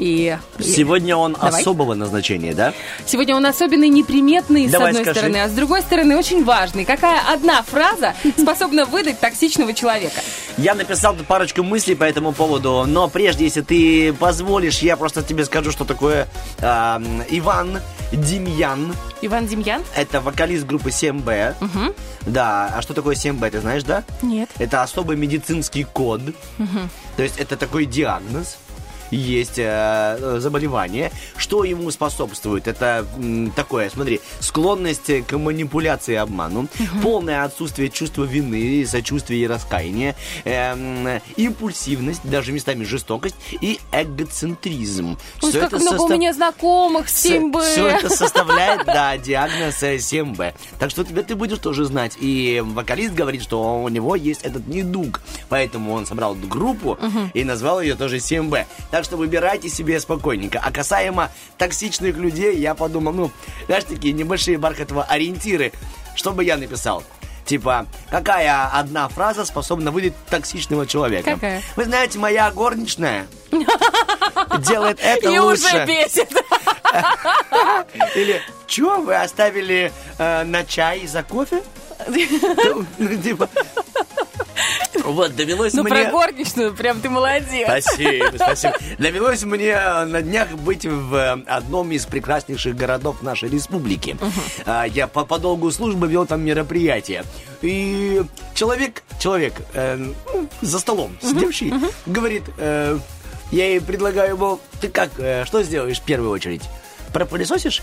[0.00, 1.60] И Сегодня он Давай.
[1.60, 2.72] особого назначения, да?
[3.04, 5.18] сегодня он особенный, неприметный, с Давай одной скажи.
[5.18, 6.86] стороны, а с другой стороны очень важный.
[6.86, 10.22] Какая одна фраза способна выдать токсичного человека?
[10.56, 15.44] Я написал парочку мыслей по этому поводу, но прежде, если ты позволишь, я просто тебе
[15.44, 16.28] скажу, что такое
[16.62, 16.98] а,
[17.28, 17.80] Иван
[18.10, 18.94] Демьян.
[19.20, 19.82] Иван Демьян?
[19.94, 21.54] Это вокалист группы 7Б.
[22.22, 24.02] Да, а что такое 7Б, ты знаешь, да?
[24.22, 24.48] Нет.
[24.58, 26.22] Это особый медицинский код.
[27.18, 28.56] То есть это такой диагноз.
[29.10, 31.10] Есть э, заболевание.
[31.36, 32.68] Что ему способствует?
[32.68, 36.68] Это м, такое, смотри, склонность к манипуляции и обману,
[37.02, 45.18] полное отсутствие чувства вины, сочувствия и раскаяния, эм, импульсивность, даже местами жестокость и эгоцентризм.
[45.42, 47.60] Ой, Всё как много у состав- меня знакомых с 7Б.
[47.72, 50.54] все это составляет, да, диагноз э, 7Б.
[50.78, 52.16] Так что тебе ты будешь тоже знать.
[52.20, 55.20] И вокалист говорит, что у него есть этот недуг.
[55.48, 56.98] Поэтому он собрал группу
[57.34, 58.66] и назвал ее тоже 7Б.
[58.90, 60.60] Так что выбирайте себе спокойненько.
[60.62, 63.30] А касаемо токсичных людей, я подумал, ну,
[63.66, 65.72] знаешь, такие небольшие бархатово ориентиры.
[66.14, 67.02] Что бы я написал?
[67.44, 71.32] Типа, какая одна фраза способна выдать токсичного человека?
[71.32, 71.62] Какая?
[71.74, 73.26] Вы знаете, моя горничная
[74.60, 75.66] делает это И лучше.
[75.66, 76.30] уже бесит.
[78.14, 81.62] Или, что, вы оставили э, на чай за кофе?
[82.98, 83.48] Ну, типа,
[85.04, 85.90] вот, довелось Ну, мне...
[85.90, 87.66] про горничную прям ты молодец.
[87.66, 88.74] Спасибо, спасибо.
[88.98, 94.16] Довелось мне э, на днях быть в э, одном из прекраснейших городов нашей республики.
[94.66, 97.24] А, Я по, по долгу службы вел там мероприятие.
[97.62, 98.22] И
[98.54, 101.72] человек, человек э, ну, за столом сидевший,
[102.06, 102.98] говорит, э,
[103.50, 106.62] я ей предлагаю, мол, ты как, э, что сделаешь в первую очередь?
[107.12, 107.82] Пропылесосишь?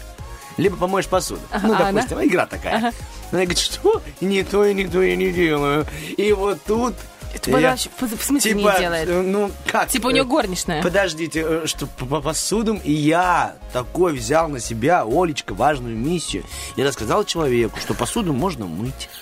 [0.57, 1.41] Либо помоешь посуду.
[1.63, 2.93] ну, Ага, допустим, игра такая.
[3.31, 4.01] Она говорит, что?
[4.21, 5.85] Не то, и не то я не делаю.
[6.17, 6.95] И вот тут
[7.33, 9.09] Это Я- подожди, в смысле Типа, не делает?
[9.09, 9.89] ну как?
[9.89, 10.81] Типа у нее горничная.
[10.81, 16.43] Подождите, э, что по, по посудам, и я такой взял на себя, Олечка, важную миссию.
[16.77, 19.09] Я рассказал человеку, что посуду можно мыть.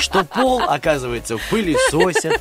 [0.00, 2.40] Что пол, оказывается, пылесосят.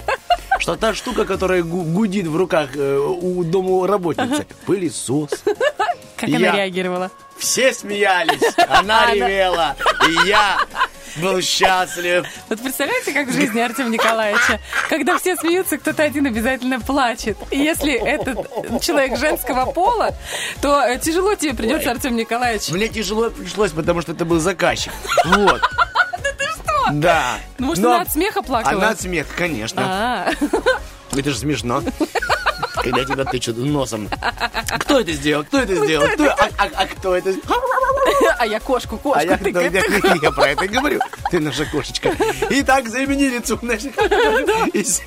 [0.59, 5.29] Что та штука, которая гу- гудит в руках э, у домоработницы, пылесос.
[6.15, 7.11] Как она реагировала?
[7.39, 9.75] Все смеялись, она ревела,
[10.07, 10.57] и я
[11.15, 12.25] был счастлив.
[12.49, 14.59] Вот представляете, как в жизни Артема Николаевича?
[14.89, 17.37] Когда все смеются, кто-то один обязательно плачет.
[17.49, 20.15] И если этот человек женского пола,
[20.61, 22.69] то э, тяжело тебе придется, Артем Николаевич.
[22.69, 24.93] Мне тяжело пришлось, потому что это был заказчик.
[25.25, 25.61] Вот.
[26.21, 26.91] Да ты что?
[26.91, 27.37] Да.
[27.59, 28.73] Ну, может, она от смеха плакала?
[28.75, 29.81] Она от смеха, конечно.
[29.85, 30.31] А,
[31.13, 31.81] Это же смешно.
[32.83, 34.09] Когда тебя тычут носом.
[34.79, 35.43] Кто это сделал?
[35.43, 36.07] Кто это сделал?
[36.09, 37.33] Кто- А а- а кто это
[38.37, 39.73] а я кошку, А кошку я, тыкает.
[39.73, 40.99] я- я про это и говорю.
[41.31, 42.15] Ты наша кошечка.
[42.49, 43.59] И так заменили лицо.
[44.73, 45.01] с-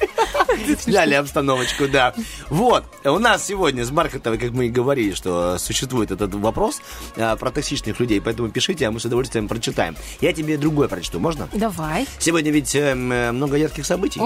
[0.82, 2.14] Сняли обстановочку, да.
[2.48, 2.84] Вот.
[3.04, 6.80] У нас сегодня с Бархатовой, как мы и говорили, что существует этот вопрос
[7.16, 8.20] а, про токсичных людей.
[8.20, 9.96] Поэтому пишите, а мы с удовольствием прочитаем.
[10.20, 11.18] Я тебе другой прочту.
[11.18, 11.48] Можно?
[11.52, 12.06] Давай.
[12.18, 14.20] Сегодня ведь эм, э, много ярких событий.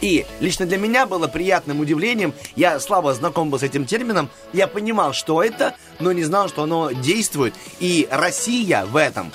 [0.00, 2.34] И лично для меня было приятным удивлением.
[2.56, 4.30] Я слабо знаком был с этим термином.
[4.52, 7.54] Я понимал, что это, но не знал, что оно действует.
[7.80, 9.32] И Россия в этом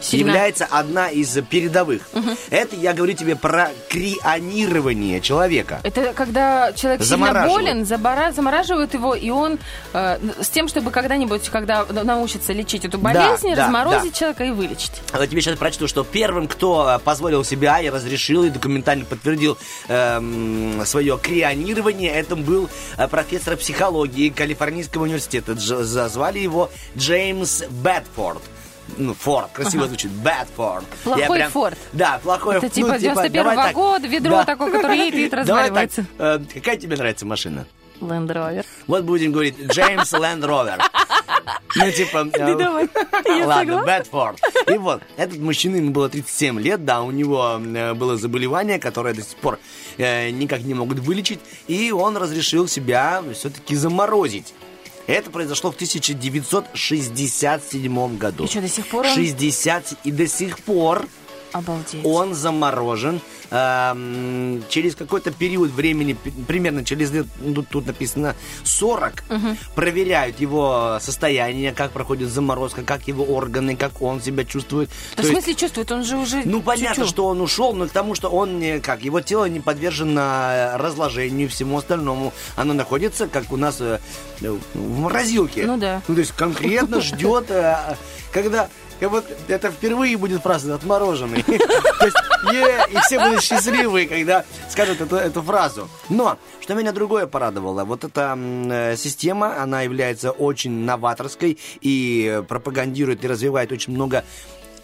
[0.00, 0.32] Сильна.
[0.32, 2.02] является одна из передовых.
[2.50, 5.80] Это я говорю тебе про крионирование человека.
[5.82, 9.58] Это когда человек сильно болен, забора- замораживают его, и он
[9.92, 14.18] э, с тем, чтобы когда-нибудь, когда научится лечить эту болезнь, да, разморозить да.
[14.18, 14.92] человека и вылечить.
[15.12, 19.58] Вот тебе сейчас прочту, что первым, кто э, позволил себя и разрешил, и документально подтвердил
[19.88, 25.52] эм, свое крионирование, это был э, профессор психологии Калифорнийского университета.
[25.52, 28.42] Дж- за- звали его Джеймс Бэдфорд.
[28.96, 30.84] Ну, Форд, красиво звучит, Бэдфорд.
[31.04, 31.78] Плохой Я прям- Форд.
[31.92, 33.74] Да, плохой Это ну, типа 91-го давай так.
[33.74, 36.06] года, ведро такое, которое едет и Давай разваливается.
[36.16, 37.66] так, э, какая тебе нравится машина?
[38.00, 38.64] Land Rover.
[38.86, 40.78] Вот будем говорить Джеймс Ленд Ровер.
[41.76, 42.28] Ну, типа...
[42.34, 42.88] э, давай.
[43.44, 43.82] Ладно.
[43.84, 44.40] Бэдфорд.
[44.72, 49.14] И вот, этот мужчина, ему было 37 лет, да, у него э, было заболевание, которое
[49.14, 49.58] до сих пор
[49.96, 54.54] э, никак не могут вылечить, и он разрешил себя все-таки заморозить.
[55.08, 58.44] Это произошло в 1967 году.
[58.44, 59.94] И что, до сих пор он- 60...
[60.04, 61.08] И до сих пор
[61.52, 62.04] Обалдеть.
[62.04, 63.20] он заморожен
[63.50, 68.34] эм, через какой-то период времени, примерно через лет, ну, тут, написано
[68.64, 69.24] 40,
[69.74, 74.88] проверяют его состояние, как проходит заморозка, как его органы, как он себя чувствует.
[75.16, 75.92] Да То в есть, смысле чувствует?
[75.92, 76.42] Он же уже...
[76.44, 77.08] ну, понятно, тю-тю.
[77.08, 80.20] что он ушел, но к тому, что он, не- как, его тело не подвержено
[80.50, 82.32] э, разложению и всему остальному.
[82.56, 83.98] Оно находится, как у нас э,
[84.40, 85.64] э, в морозилке.
[85.66, 86.02] Ну да.
[86.08, 87.96] Ну, то есть конкретно ждет, э,
[88.32, 88.68] когда...
[89.00, 91.42] И вот это впервые будет фраза «отмороженный».
[91.42, 92.16] То есть,
[92.90, 95.88] и все будут счастливые, когда скажут эту, фразу.
[96.08, 103.24] Но, что меня другое порадовало, вот эта э, система, она является очень новаторской и пропагандирует
[103.24, 104.24] и развивает очень много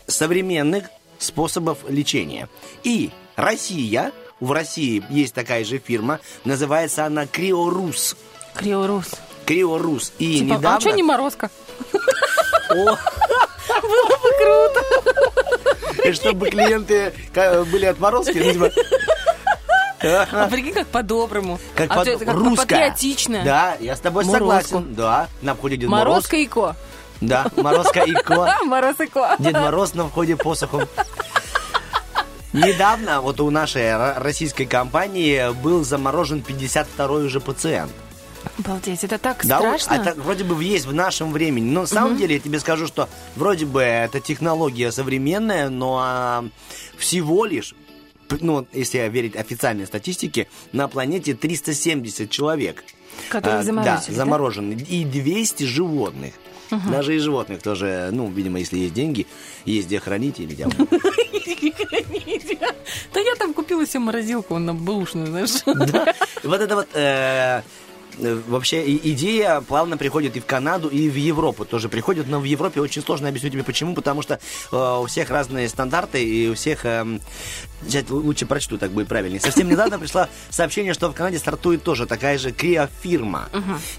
[0.06, 0.86] современных
[1.18, 2.48] способов лечения.
[2.82, 8.16] И Россия, в России есть такая же фирма, называется она Криорус.
[8.54, 9.14] Криорус.
[9.46, 10.12] Криорус.
[10.18, 10.76] И Типа, недавно...
[10.76, 11.50] а что не морозка?
[12.70, 12.96] О,
[16.04, 17.12] И чтобы клиенты
[17.70, 18.70] были отморозки, ну, типа,
[20.32, 21.58] А прикинь, как по-доброму.
[21.74, 22.66] как а это как русская.
[22.66, 23.42] патриотично.
[23.44, 24.44] Да, я с тобой Морозку.
[24.68, 24.94] согласен.
[24.94, 26.06] Да, на входе Дед Мороз.
[26.14, 26.76] Морозка и ко.
[27.20, 28.58] Да, Морозка и Ко.
[28.64, 29.36] Мороз и ко.
[29.38, 30.86] Дед Мороз на входе посохом.
[32.52, 37.90] Недавно вот у нашей ро- российской компании был заморожен 52-й уже пациент.
[38.58, 39.94] Обалдеть, это так Да, страшно.
[39.94, 41.70] это вроде бы есть в нашем времени.
[41.70, 46.44] Но на самом деле я тебе скажу, что вроде бы это технология современная, но а,
[46.96, 47.74] всего лишь,
[48.40, 52.84] ну, если верить официальной статистике, на планете 370 человек.
[53.28, 54.14] Которые А, заморозили, Да, да?
[54.14, 54.72] заморожены.
[54.88, 56.34] И 200 животных.
[56.90, 59.26] Даже и животных тоже, ну, видимо, если есть деньги,
[59.64, 60.66] есть где хранить или где.
[63.12, 65.62] Да я там купила себе морозилку на бэушную, знаешь.
[65.66, 66.12] Да.
[66.42, 67.62] Вот это вот э,
[68.18, 72.44] вообще и- идея плавно приходит и в Канаду, и в Европу тоже приходит, но в
[72.44, 74.38] Европе очень сложно объяснить тебе почему, потому что
[74.72, 76.84] э, у всех разные стандарты, и у всех...
[76.84, 77.20] эм,
[77.86, 79.40] сейчас лучше прочту, так будет правильнее.
[79.40, 83.48] Совсем недавно пришло сообщение, что в Канаде стартует тоже такая же криофирма.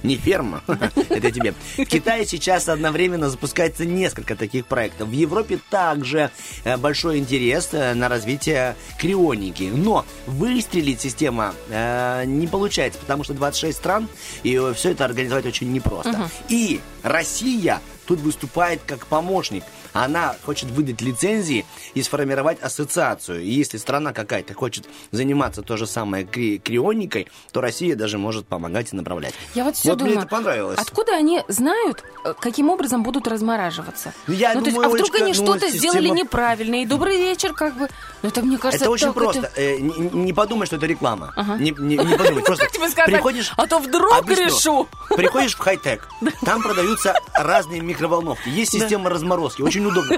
[0.03, 0.61] Не ферма,
[1.09, 1.53] это тебе.
[1.77, 5.09] В Китае сейчас одновременно запускается несколько таких проектов.
[5.09, 6.31] В Европе также
[6.63, 9.71] э, большой интерес э, на развитие крионики.
[9.73, 14.07] Но выстрелить система э, не получается, потому что 26 стран,
[14.43, 16.29] и все это организовать очень непросто.
[16.49, 19.63] И Россия тут выступает как помощник.
[19.95, 23.41] Она хочет выдать лицензии и сформировать ассоциацию.
[23.41, 28.45] И если страна какая-то хочет заниматься то же самое кри- крионикой, то Россия даже может
[28.45, 29.33] помогать и направлять.
[29.53, 30.77] Я вот все вот думаю, мне это понравилось.
[30.77, 34.13] откуда они знают, э, каким образом будут размораживаться?
[34.27, 36.85] Я ну, то есть, думаю, а вдруг Олечка, они ну, что-то система- сделали неправильно, и
[36.85, 37.87] добрый вечер, как бы.
[38.21, 39.49] Ну, это, мне кажется, Это очень просто.
[39.55, 41.31] Э, не, не подумай, что это реклама.
[41.37, 41.55] Ага.
[41.55, 42.43] Не, не- не подумай.
[42.45, 42.67] Просто
[43.05, 43.53] приходишь...
[43.55, 44.89] А то вдруг решу.
[45.15, 46.09] Приходишь в хай-тек,
[46.45, 48.49] там продаются разные микроволновки.
[48.49, 50.17] Есть система разморозки, очень удобно.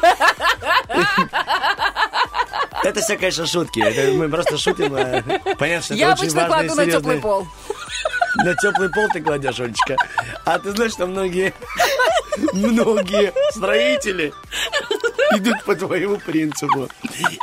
[2.83, 3.79] Это все, конечно, шутки.
[3.79, 4.95] Это мы просто шутим.
[4.95, 5.21] э,
[5.55, 7.47] Понятно, что Я это очень обычно и кладу на теплый пол.
[8.35, 9.95] На теплый пол ты кладешь, Олечка.
[10.45, 11.53] А ты знаешь, что многие,
[12.53, 14.31] многие строители
[15.35, 16.87] идут по твоему принципу.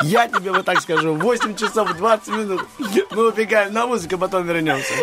[0.03, 2.66] Я тебе вот так скажу, 8 часов 20 минут
[3.11, 4.95] мы убегаем на музыку, потом вернемся.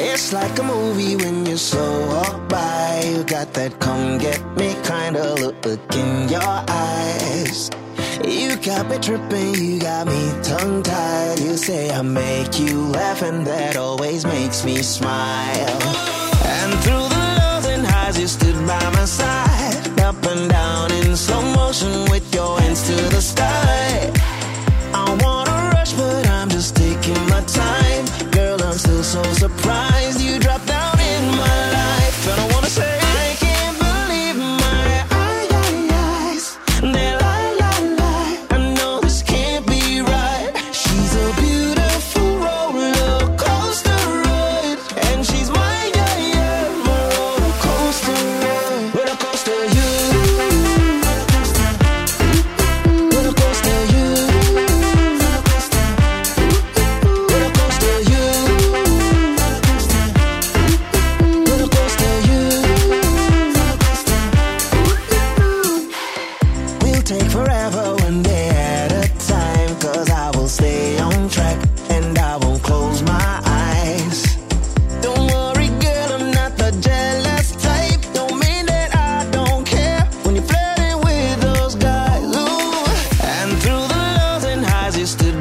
[0.00, 3.02] It's like a movie when you slow walk by.
[3.04, 7.68] You got that come get me kind of look in your eyes.
[8.24, 11.40] You got me tripping, you got me tongue tied.
[11.40, 15.82] You say I make you laugh, and that always makes me smile.
[16.56, 20.00] And through the lows and highs, you stood by my side.
[20.00, 24.12] Up and down in slow motion with your hands to the sky.
[24.94, 27.87] I wanna rush, but I'm just taking my time
[29.08, 30.17] so surprised.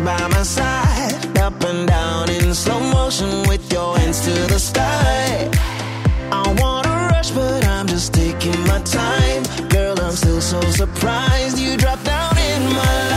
[0.04, 1.38] By my side.
[1.38, 5.50] Up and down in slow motion with your hands to the sky.
[6.32, 9.44] I wanna rush, but I'm just taking my time.
[9.70, 13.17] Girl, I'm still so surprised you dropped down in my life.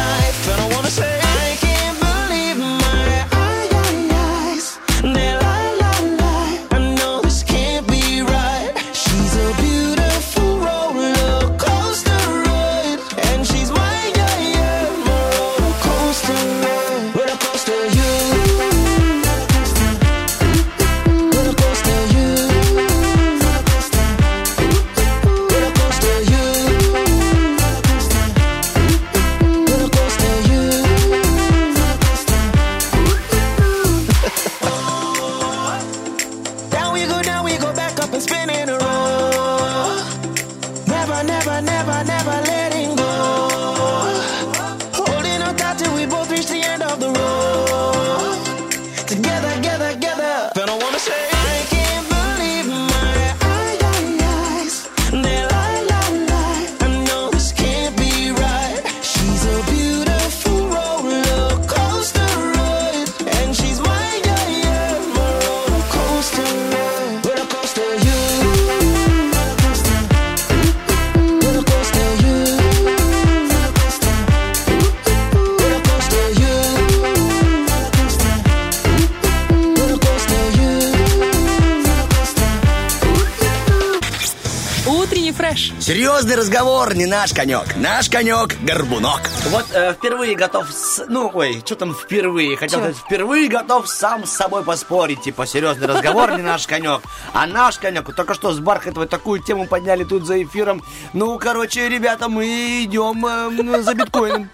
[87.00, 87.76] Не наш конек.
[87.76, 89.22] Наш конек– горбунок.
[89.48, 92.58] Вот э, впервые готов, с- ну, ой, что там впервые?
[92.58, 95.22] Хотел сказать, впервые готов сам с собой поспорить.
[95.22, 97.00] Типа, серьезный разговор не наш конек,
[97.32, 98.14] а наш конек.
[98.14, 100.82] Только что с Бархатовой такую тему подняли тут за эфиром.
[101.14, 104.50] Ну, короче, ребята, мы идем э, за биткоином.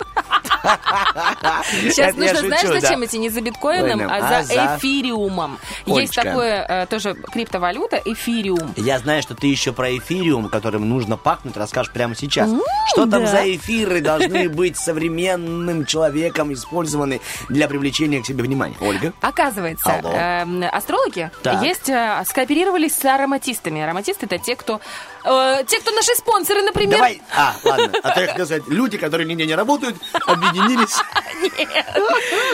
[1.83, 2.81] Сейчас Это нужно, знаешь, шучу, да.
[2.81, 3.19] зачем идти?
[3.19, 5.59] Не за биткоином, Ой, а а за эфириумом.
[5.87, 6.23] Есть Олечка.
[6.23, 8.75] такое э, тоже криптовалюта, эфириум.
[8.77, 12.51] Я знаю, что ты еще про эфириум, которым нужно пахнуть, расскажешь прямо сейчас.
[12.89, 13.27] что там да.
[13.27, 18.77] за эфиры должны быть современным человеком использованы для привлечения к себе внимания?
[18.81, 19.13] Ольга?
[19.21, 21.63] Оказывается, эм, астрологи Так.
[21.63, 23.81] есть, э, скооперировались с ароматистами.
[23.81, 24.81] Ароматисты это те, кто
[25.27, 26.97] э, те, кто наши спонсоры, например.
[26.97, 29.97] Давай, а, ладно, а то я хотел сказать, люди, которые нигде не работают,
[30.27, 30.97] объединились.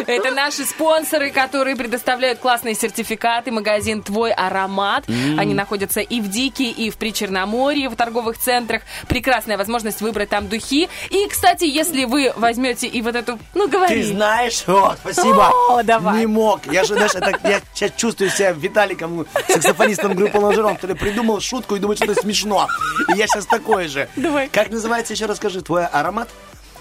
[0.06, 3.50] Это наши спонсоры, которые предоставляют классные сертификаты.
[3.50, 5.04] Магазин «Твой аромат».
[5.08, 8.82] Они находятся и в Дике, и в Причерноморье, в торговых центрах.
[9.08, 10.88] Прекрасная возможность выбрать там духи.
[11.10, 13.38] И, кстати, если вы возьмете и вот эту...
[13.54, 14.02] Ну, говори.
[14.02, 15.50] Ты знаешь, о, спасибо.
[15.68, 16.20] О, давай.
[16.20, 16.66] Не мог.
[16.66, 21.76] Я же, знаешь, это, я сейчас чувствую себя Виталиком, саксофонистом группы Лонжерон, который придумал шутку
[21.76, 22.61] и думает, что это смешно.
[23.14, 24.08] Я сейчас такой же.
[24.16, 24.48] Давай.
[24.48, 26.28] Как называется, еще расскажи, твой аромат?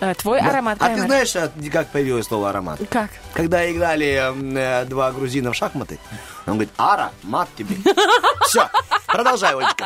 [0.02, 0.78] Э, Твой аромат.
[0.82, 2.80] А ты знаешь, а, как появилось слово аромат?
[2.90, 3.12] Как?
[3.34, 6.00] Когда играли э, два грузина в шахматы,
[6.48, 7.76] он говорит, ара, мат тебе.
[8.48, 8.68] Все,
[9.08, 9.86] продолжай, Олечка.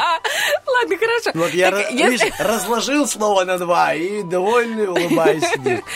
[0.66, 1.32] Ладно, хорошо.
[1.36, 5.43] Вот я, Так, если- видишь, разложил слово на два и довольный улыбаюсь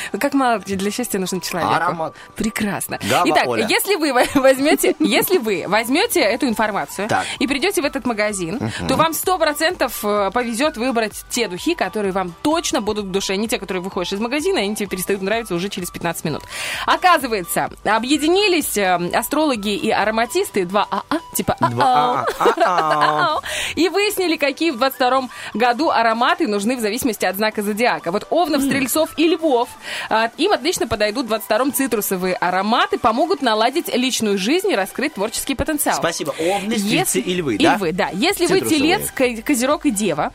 [0.20, 1.74] Как мало для счастья нужно человеку.
[1.74, 2.14] Аромат.
[2.36, 3.00] Прекрасно.
[3.10, 3.66] Гава, Итак, Оля.
[3.70, 7.26] если вы во- возьмете, если вы возьмете эту информацию Так.
[7.40, 12.12] и придете в этот магазин, то вам сто процентов э, повезет выбрать те духи, которые
[12.12, 13.36] вам точно будут в душе.
[13.36, 16.44] Не те, которые выходишь из магазина, и они тебе перестают нравиться уже через 15 минут.
[16.86, 22.56] Оказывается, объединились э, астрологи и ароматисты, два АА, типа Два АА.
[22.66, 23.40] АА.
[23.76, 28.12] И выяснили, какие в 22 году ароматы нужны в зависимости от знака зодиака.
[28.12, 29.70] Вот овнов, стрельцов и львов,
[30.10, 35.56] а, им отлично подойдут в 22-м цитрусовые ароматы, помогут наладить личную жизнь и раскрыть творческий
[35.56, 35.98] потенциал.
[35.98, 36.34] Спасибо.
[36.40, 37.76] Овны, стрельцы и львы, и да?
[37.76, 38.10] львы, да.
[38.14, 40.32] Если вы телец, ко- козерог и дева,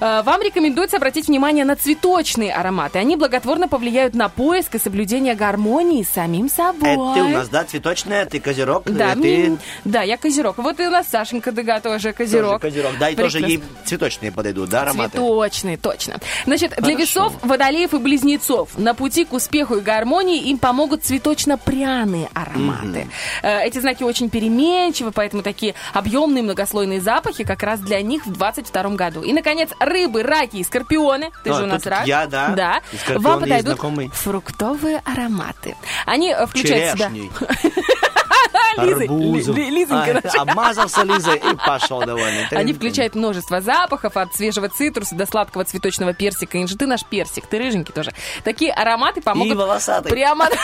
[0.00, 2.98] вам рекомендуется обратить внимание на цветочные ароматы.
[2.98, 6.90] Они благотворно повлияют на поиск и соблюдение гармонии с самим собой.
[6.90, 10.58] Это ты у нас, да, цветочная, ты козерог, Да, э, да, я козерог.
[10.58, 12.60] Вот и у нас Сашенька Дега тоже козерог.
[12.60, 12.98] тоже козерог.
[12.98, 13.52] Да, и тоже Прекрасно.
[13.52, 15.12] ей цветочные подойдут, да, ароматы?
[15.18, 16.18] Цветочные, точно.
[16.46, 16.98] Значит, для Хорошо.
[16.98, 23.08] весов, водолеев и близнецов на пути к успеху и гармонии им помогут цветочно-пряные ароматы.
[23.42, 28.32] Э, Эти знаки очень переменчивы, поэтому такие объемные многослойные запахи как раз для них в
[28.32, 29.22] 22 году.
[29.22, 31.30] И, наконец, рыбы, раки и скорпионы.
[31.44, 32.06] Ты А, же у нас рак.
[32.06, 32.48] я, да.
[32.56, 32.80] Да.
[33.14, 33.78] Вам подойдут
[34.14, 35.76] фруктовые ароматы.
[36.06, 37.10] Они э, включают в себя...
[38.78, 40.42] Лиза, Ли- Лизонька А.
[40.42, 42.46] Обмазался Лизой и пошел довольный.
[42.50, 46.60] Они включают множество запахов, от свежего цитруса до сладкого цветочного персика.
[46.60, 48.12] Инжи, ты наш персик, ты рыженький тоже.
[48.44, 49.52] Такие ароматы помогут...
[49.52, 50.10] И волосатый.
[50.10, 50.48] Прямо...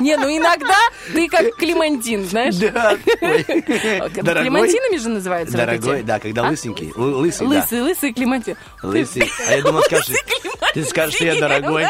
[0.00, 0.76] Не, ну иногда
[1.12, 2.54] ты как клемантин, знаешь?
[2.56, 2.96] Да.
[2.96, 6.50] Клемантинами же называются Дорогой, да, когда А?
[6.50, 6.92] лысенький.
[6.96, 7.54] Лысый, да.
[7.56, 8.56] Лысый, лысый клемантин.
[8.82, 9.30] Лысый.
[9.48, 10.16] А я думал, скажешь,
[10.72, 11.86] ты скажешь, что я дорогой.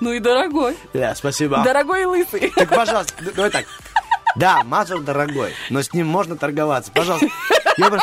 [0.00, 0.76] Ну и дорогой.
[0.92, 1.62] Да, спасибо.
[1.64, 2.52] Дорогой и лысый.
[2.54, 3.64] Так, пожалуйста, д- давай так.
[4.36, 6.92] Да, Мазур дорогой, но с ним можно торговаться.
[6.92, 7.28] Пожалуйста.
[7.78, 8.00] Я про-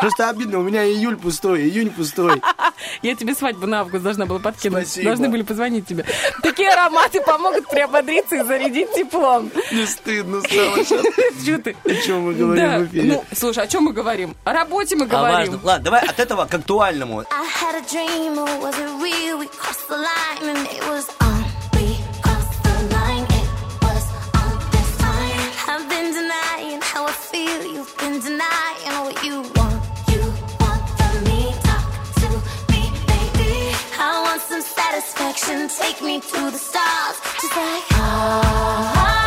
[0.00, 2.40] Просто обидно, у меня июль пустой, июнь пустой.
[3.02, 4.86] Я тебе свадьбу на август должна была подкинуть.
[4.86, 5.06] Спасибо.
[5.08, 6.04] Должны были позвонить тебе.
[6.42, 9.50] Такие ароматы помогут приободриться и зарядить теплом.
[9.72, 11.02] Не стыдно стало сейчас.
[11.44, 11.74] Чё ты?
[11.84, 12.78] О чем мы говорим Да.
[12.78, 13.08] в эфире?
[13.08, 14.36] Ну, слушай, о чем мы говорим?
[14.44, 15.36] О работе мы А говорим.
[15.52, 15.60] важно.
[15.64, 17.20] Ладно, давай от этого к актуальному.
[17.20, 17.24] I
[17.62, 19.38] had a dream, was it real?
[19.40, 21.35] We crossed the line and it was on.
[26.26, 27.64] Denying how I feel.
[27.72, 29.78] You've been denying what you want.
[30.10, 30.20] You
[30.60, 31.86] want from me, talk
[32.20, 32.28] to
[32.72, 33.74] me, baby.
[33.98, 35.68] I want some satisfaction.
[35.68, 39.25] Take me to the stars, just like ah.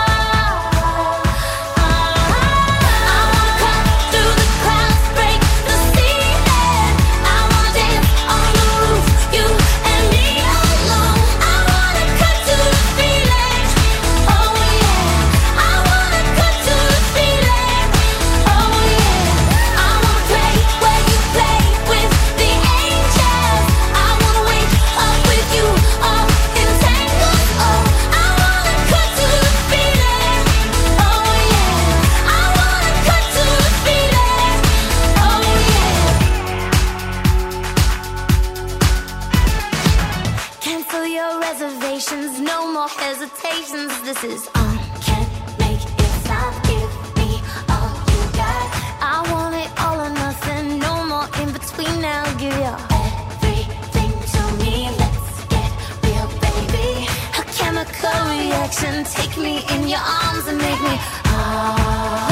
[58.49, 59.03] reaction.
[59.03, 60.95] Take me in your arms and make me.
[61.25, 62.28] Oh.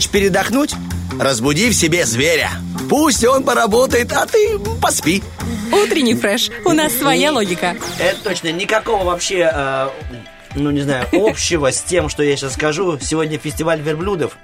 [0.00, 0.74] Хочешь передохнуть?
[1.20, 2.48] Разбуди в себе зверя.
[2.88, 5.22] Пусть он поработает, а ты поспи.
[5.70, 6.48] Утренний фреш.
[6.64, 7.76] У нас своя логика.
[7.98, 9.88] Это точно никакого вообще, э,
[10.54, 12.98] ну не знаю, общего с тем, что я сейчас скажу.
[12.98, 14.38] Сегодня фестиваль верблюдов.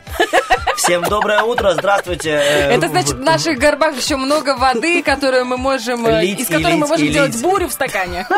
[0.77, 2.33] Всем доброе утро, здравствуйте.
[2.33, 6.49] э, Это значит, в наших горбах еще много воды, которую мы можем, э, Лить из
[6.49, 7.43] которой мы лить, можем и делать лить.
[7.43, 8.29] бурю в стакане.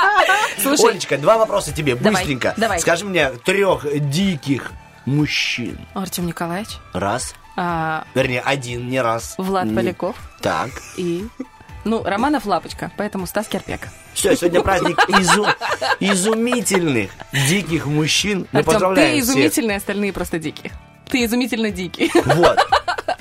[0.62, 2.52] Слушай, Олечка, два вопроса тебе, Давай, быстренько.
[2.58, 2.78] давай.
[2.78, 4.70] Скажи мне трех диких
[5.08, 5.78] мужчин.
[5.94, 7.34] Артем Николаевич, Раз.
[7.56, 9.34] а, Вернее, один, не раз.
[9.38, 10.70] Влад Не- Поляков Так.
[10.96, 11.26] и...
[11.84, 13.88] Ну, Романов Лапочка, поэтому Стас Керпек.
[14.12, 15.46] Все, сегодня праздник изу-
[16.00, 18.46] изумительных диких мужчин.
[18.52, 19.34] Мы поздравляем ты всех.
[19.34, 20.72] изумительный, остальные просто дикие.
[21.08, 22.10] Ты изумительно дикий.
[22.14, 22.58] Вот.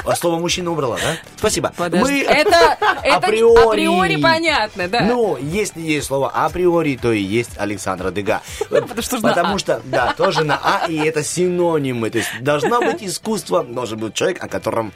[0.05, 1.15] А слово мужчина убрала, да?
[1.37, 1.73] Спасибо.
[1.75, 2.03] Подожди.
[2.03, 3.85] Мы Это, это априори.
[3.85, 5.01] априори понятно, да.
[5.01, 8.41] Ну, если есть слово априори, то и есть Александра Дега.
[8.69, 9.59] Потому что Потому «а».
[9.59, 12.09] что, да, тоже на А, и это синонимы.
[12.09, 14.91] То есть должно быть искусство, должен быть человек, о котором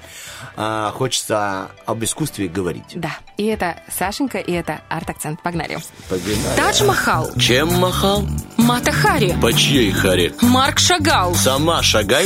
[0.57, 2.83] а, хочется об искусстве говорить.
[2.95, 5.41] Да, и это Сашенька, и это арт-акцент.
[5.43, 5.77] Погнали.
[6.09, 6.37] Погнали.
[6.55, 8.23] Тадж Махал, Чем махал?
[8.57, 10.33] Мата Хари, По чьей харе?
[10.41, 12.25] Марк Шагал, Сама шагай.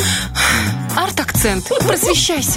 [0.95, 1.68] арт-акцент.
[1.68, 2.54] Просвещайся.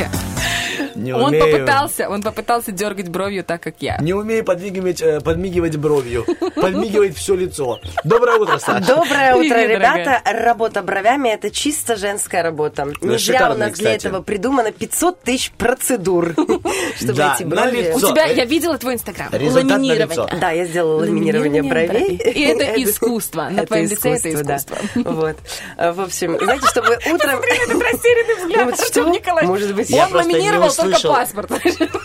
[0.95, 3.99] Не Он умею- попытался, он попытался дергать бровью так, как я.
[3.99, 6.25] Не умею подмигивать, э, подмигивать бровью.
[6.57, 7.81] Подмигивать все лицо.
[8.05, 8.85] Доброе утро, Саша.
[8.87, 10.21] Доброе утро, Привет, ребята.
[10.25, 12.89] Работа бровями– это чисто женская работа.
[13.01, 14.07] Не зря у нас для кстати.
[14.07, 16.33] этого придумано 500 тысяч процедур,
[16.97, 17.77] чтобы Да, эти на брови...
[17.83, 18.09] лицо.
[18.09, 19.29] У тебя, э, я видела твой инстаграм.
[19.33, 20.41] Ламинирование.
[20.41, 22.17] Да, я сделала ламинирование бровей.
[22.17, 23.49] И это искусство.
[23.51, 24.57] На твоем лице это да.
[24.57, 24.77] искусство.
[24.97, 25.37] Вот.
[25.77, 27.39] А, В общем, знаете, чтобы утром...
[27.41, 29.09] Этот растерянный взгляд, вот Артем что?
[29.11, 29.49] Николаевич.
[29.49, 31.13] Может быть, Я Он ламинировал только услышал.
[31.15, 31.53] паспорт.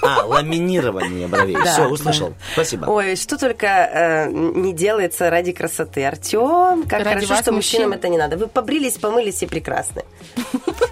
[0.01, 1.55] А, ламинирование бровей.
[1.55, 2.33] Да, Все, услышал.
[2.53, 2.85] Спасибо.
[2.85, 6.05] Ой, что только э, не делается ради красоты.
[6.05, 7.99] Артем, как Ради хорошо, вас, что мужчинам мужчин.
[7.99, 8.37] это не надо.
[8.37, 10.03] Вы побрились, помылись и прекрасны.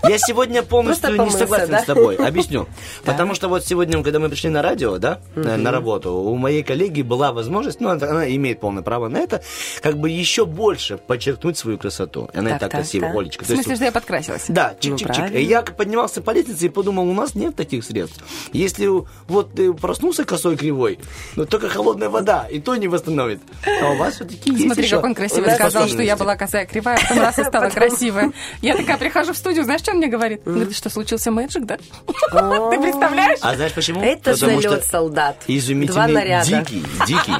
[0.03, 1.79] Я сегодня полностью Просто не помылся, согласен да?
[1.81, 2.15] с тобой.
[2.15, 2.67] Объясню.
[3.05, 6.63] Потому что вот сегодня, когда мы пришли на радио, да, э, на работу, у моей
[6.63, 9.41] коллеги была возможность, ну, она, она имеет полное право на это,
[9.81, 12.29] как бы еще больше подчеркнуть свою красоту.
[12.33, 13.15] Она и Так, так так, красива, так.
[13.17, 13.43] Олечка.
[13.43, 14.45] В То есть смысле, что я подкрасилась?
[14.47, 15.33] Да, Ну, чик-чик-чик.
[15.37, 18.23] И я поднимался по лестнице и подумал, у нас нет таких средств.
[18.53, 18.87] Если
[19.27, 20.97] вот ты проснулся косой кривой,
[21.35, 23.39] но только холодная вода, и то не восстановит.
[23.81, 26.65] А у вас все-таки есть Смотри, еще как он красиво сказал, что я была косая
[26.65, 28.31] кривая, а потом раз и стала красивая.
[28.63, 30.41] Я такая прихожу в студию, знаешь, что он мне говорит?
[30.43, 31.77] Говорит, что случился мэджик, да?
[32.07, 33.37] Ты представляешь?
[33.43, 34.01] А знаешь почему?
[34.01, 35.37] Это залет, что солдат.
[35.45, 36.47] Два Изумительный, наряда.
[36.47, 37.35] дикий, дикий,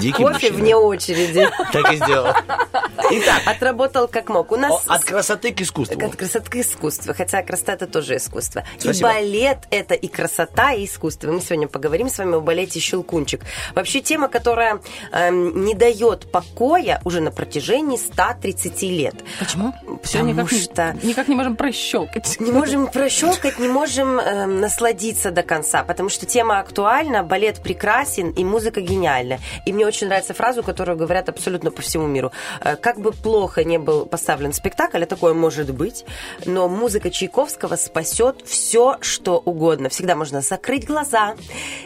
[0.00, 1.48] дикий Кофе вне очереди.
[1.72, 2.34] Так и сделал.
[3.12, 4.50] Итак, Отработал как мог.
[4.52, 6.04] У нас от красоты к искусству.
[6.04, 7.14] От красоты к искусству.
[7.16, 8.64] Хотя красота это тоже искусство.
[8.78, 9.10] Спасибо.
[9.10, 11.30] И балет это и красота, и искусство.
[11.30, 13.42] Мы сегодня поговорим с вами о балете Щелкунчик.
[13.74, 14.80] Вообще тема, которая
[15.12, 19.14] эм, не дает покоя уже на протяжении 130 лет.
[19.38, 19.74] Почему?
[20.02, 22.36] Все Потому никак, что никак не можем прощелкать.
[22.40, 28.30] не можем прощелкать, не можем эм, насладиться до конца, потому что тема актуальна, балет прекрасен
[28.30, 29.38] и музыка гениальна.
[29.66, 32.32] И мне очень нравится фразу, которую говорят абсолютно по всему миру.
[32.60, 36.04] Э, Как бы плохо не был поставлен спектакль, а такое может быть,
[36.46, 38.59] но музыка Чайковского спасет все,
[39.00, 39.88] что угодно.
[39.88, 41.34] Всегда можно закрыть глаза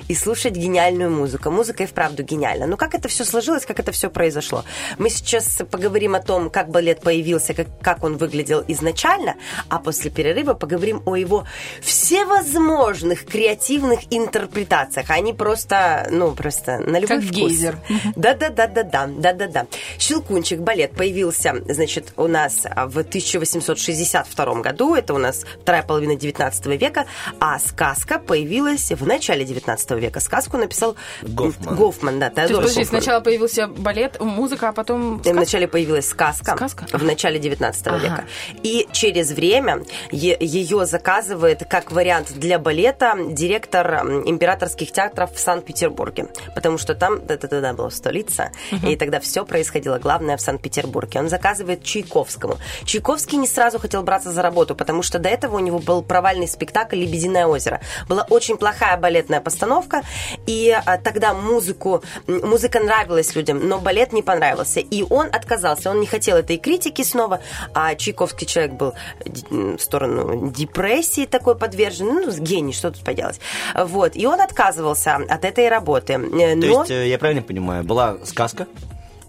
[0.08, 1.50] и слушать гениальную музыку.
[1.50, 2.66] Музыка и вправду гениальна.
[2.66, 4.64] Но как это все сложилось, как это все произошло?
[4.98, 9.34] Мы сейчас поговорим о том, как балет появился, как, как он выглядел изначально,
[9.68, 11.44] а после перерыва поговорим о его
[11.80, 15.10] всевозможных креативных интерпретациях.
[15.10, 17.34] Они просто, ну, просто на любой Как вкус.
[17.34, 17.78] гейзер.
[18.16, 19.66] Да-да-да-да-да, да-да-да.
[19.98, 26.63] Щелкунчик балет появился, значит, у нас в 1862 году, это у нас вторая половина 19
[26.72, 27.06] века,
[27.40, 30.20] а сказка появилась в начале 19 века.
[30.20, 31.76] Сказку написал Гофман.
[31.76, 33.00] Гофман, да, То есть, Теодор подожди, Гофман.
[33.02, 35.18] сначала появился балет, музыка, а потом...
[35.20, 35.34] сказка?
[35.34, 36.86] Вначале появилась сказка, Сказка?
[36.92, 37.98] в начале 19 Ага.
[37.98, 38.24] века.
[38.62, 46.28] И через время ее заказывает как вариант для балета директор императорских театров в Санкт-Петербурге.
[46.54, 48.50] Потому что там, да-да-да, была столица,
[48.86, 51.20] и тогда все происходило, главное, в Санкт-Петербурге.
[51.20, 52.58] Он заказывает Чайковскому.
[52.84, 56.48] Чайковский не сразу хотел браться за работу, потому что до этого у него был провальный
[56.54, 57.80] спектакль «Лебединое озеро».
[58.08, 60.02] Была очень плохая балетная постановка,
[60.46, 64.80] и а, тогда музыку, музыка нравилась людям, но балет не понравился.
[64.80, 67.40] И он отказался, он не хотел этой критики снова,
[67.74, 68.94] а Чайковский человек был
[69.24, 73.40] в сторону депрессии такой подвержен, ну, гений, что тут поделать.
[73.74, 76.14] Вот, и он отказывался от этой работы.
[76.14, 76.80] Э, То Но...
[76.80, 78.66] есть, э, я правильно понимаю, была сказка,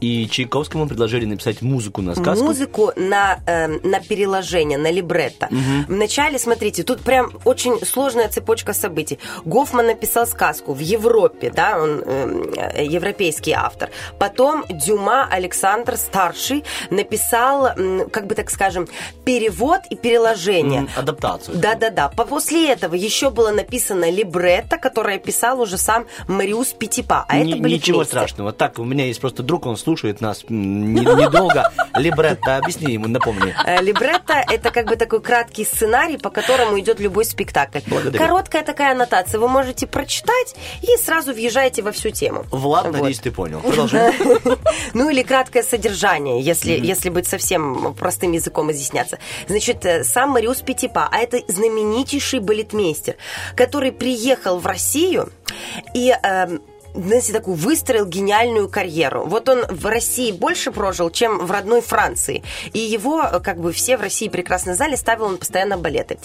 [0.01, 2.43] И Чайковскому предложили написать музыку на сказку.
[2.45, 5.47] Музыку на, эм, на переложение, на либретто.
[5.87, 9.19] Вначале, смотрите, тут прям очень сложная цепочка событий.
[9.45, 13.89] Гофман написал сказку в Европе, да, он эм, э, европейский автор.
[14.19, 17.69] Потом Дюма Александр Старший написал,
[18.11, 18.87] как бы так скажем,
[19.23, 20.87] перевод и переложение.
[20.95, 21.57] Адаптацию.
[21.57, 22.09] Да-да-да.
[22.09, 27.25] По- После этого еще было написано либретто, которое писал уже сам Мариус Петипа.
[27.29, 28.51] А Ни- это были Ничего страшного.
[28.51, 31.71] Так, у меня есть просто друг, он слушает нас м, не- недолго.
[31.95, 33.55] Либретто, объясни ему, напомни.
[33.65, 37.79] Э, Либретто– это как бы такой краткий сценарий, по которому идет любой спектакль.
[37.87, 38.17] Благодарю.
[38.23, 39.39] Короткая такая аннотация.
[39.39, 42.45] Вы можете прочитать и сразу въезжаете во всю тему.
[42.51, 42.93] Влад, Вот.
[42.93, 43.61] надеюсь, ты понял.
[43.61, 44.13] Продолжай.
[44.93, 49.19] Ну или краткое содержание, если, если быть совсем простым языком изъясняться.
[49.47, 53.15] Значит, э, сам Мариус Петипа, а это знаменитейший балетмейстер,
[53.55, 55.29] который приехал в Россию
[55.93, 56.13] и...
[56.23, 56.61] эм,
[56.95, 59.25] знаете, такую выстроил гениальную карьеру.
[59.25, 62.43] Вот он в России больше прожил, чем в родной Франции.
[62.73, 66.17] И его, э, как бы, все в России прекрасно знали, ставил он постоянно балеты.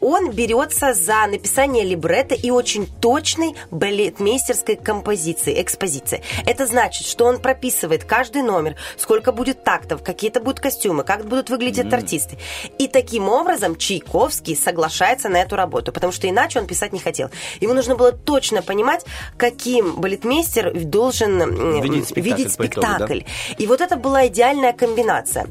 [0.00, 6.22] Он берется за написание либретто и очень точной балетмейстерской композиции, экспозиции.
[6.46, 11.24] Это значит, что он прописывает каждый номер, сколько будет тактов, какие это будут костюмы, как
[11.24, 12.38] будут выглядеть артисты.
[12.78, 17.30] И таким образом Чайковский соглашается на эту работу, потому что иначе он писать не хотел.
[17.60, 19.04] Ему нужно было точно понимать,
[19.36, 22.96] каким балетмейстер должен Видеть спектакль видеть по итогу, да?
[22.96, 23.20] спектакль.
[23.58, 25.48] И вот это была идеальная комбинация.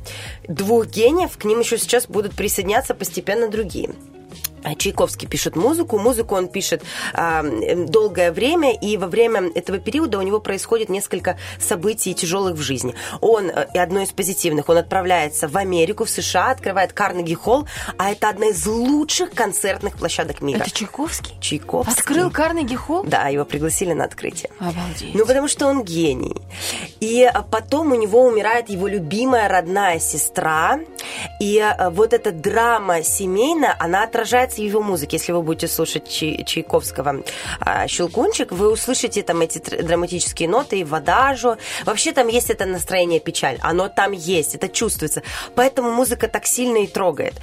[0.48, 3.90] Двух гениев, к ним еще сейчас будут присоединяться постепенно другие.
[4.68, 10.20] А Чайковский пишет музыку, музыку он пишет м, долгое время, и во время этого периода
[10.20, 12.94] у него происходит несколько событий тяжелых в жизни.
[13.22, 17.66] Он, э, и одно из позитивных, он отправляется в Америку, в США, открывает Карнеги Холл,
[17.98, 20.60] а это одна из лучших концертных площадок мира.
[20.60, 21.38] Это Чайковский?
[21.40, 21.94] Чайковский.
[21.94, 23.04] Открыл Карнеги Холл?
[23.04, 24.50] Да, его пригласили на открытие.
[24.60, 25.16] Обалдеть.
[25.16, 26.36] Ну, потому что он гений.
[27.00, 30.80] И а, потом у него умирает его любимая родная сестра.
[31.40, 35.18] И а, вот эта драма семейная, она отражается в его музыке.
[35.18, 37.24] Если вы будете слушать Чай- Чайковского
[37.60, 41.58] а, «Щелкунчик», вы услышите там эти драматические ноты и в.
[41.86, 43.58] Вообще там есть это настроение печаль.
[43.62, 45.22] Оно там есть, это чувствуется.
[45.56, 47.34] Поэтому музыка так сильно и трогает.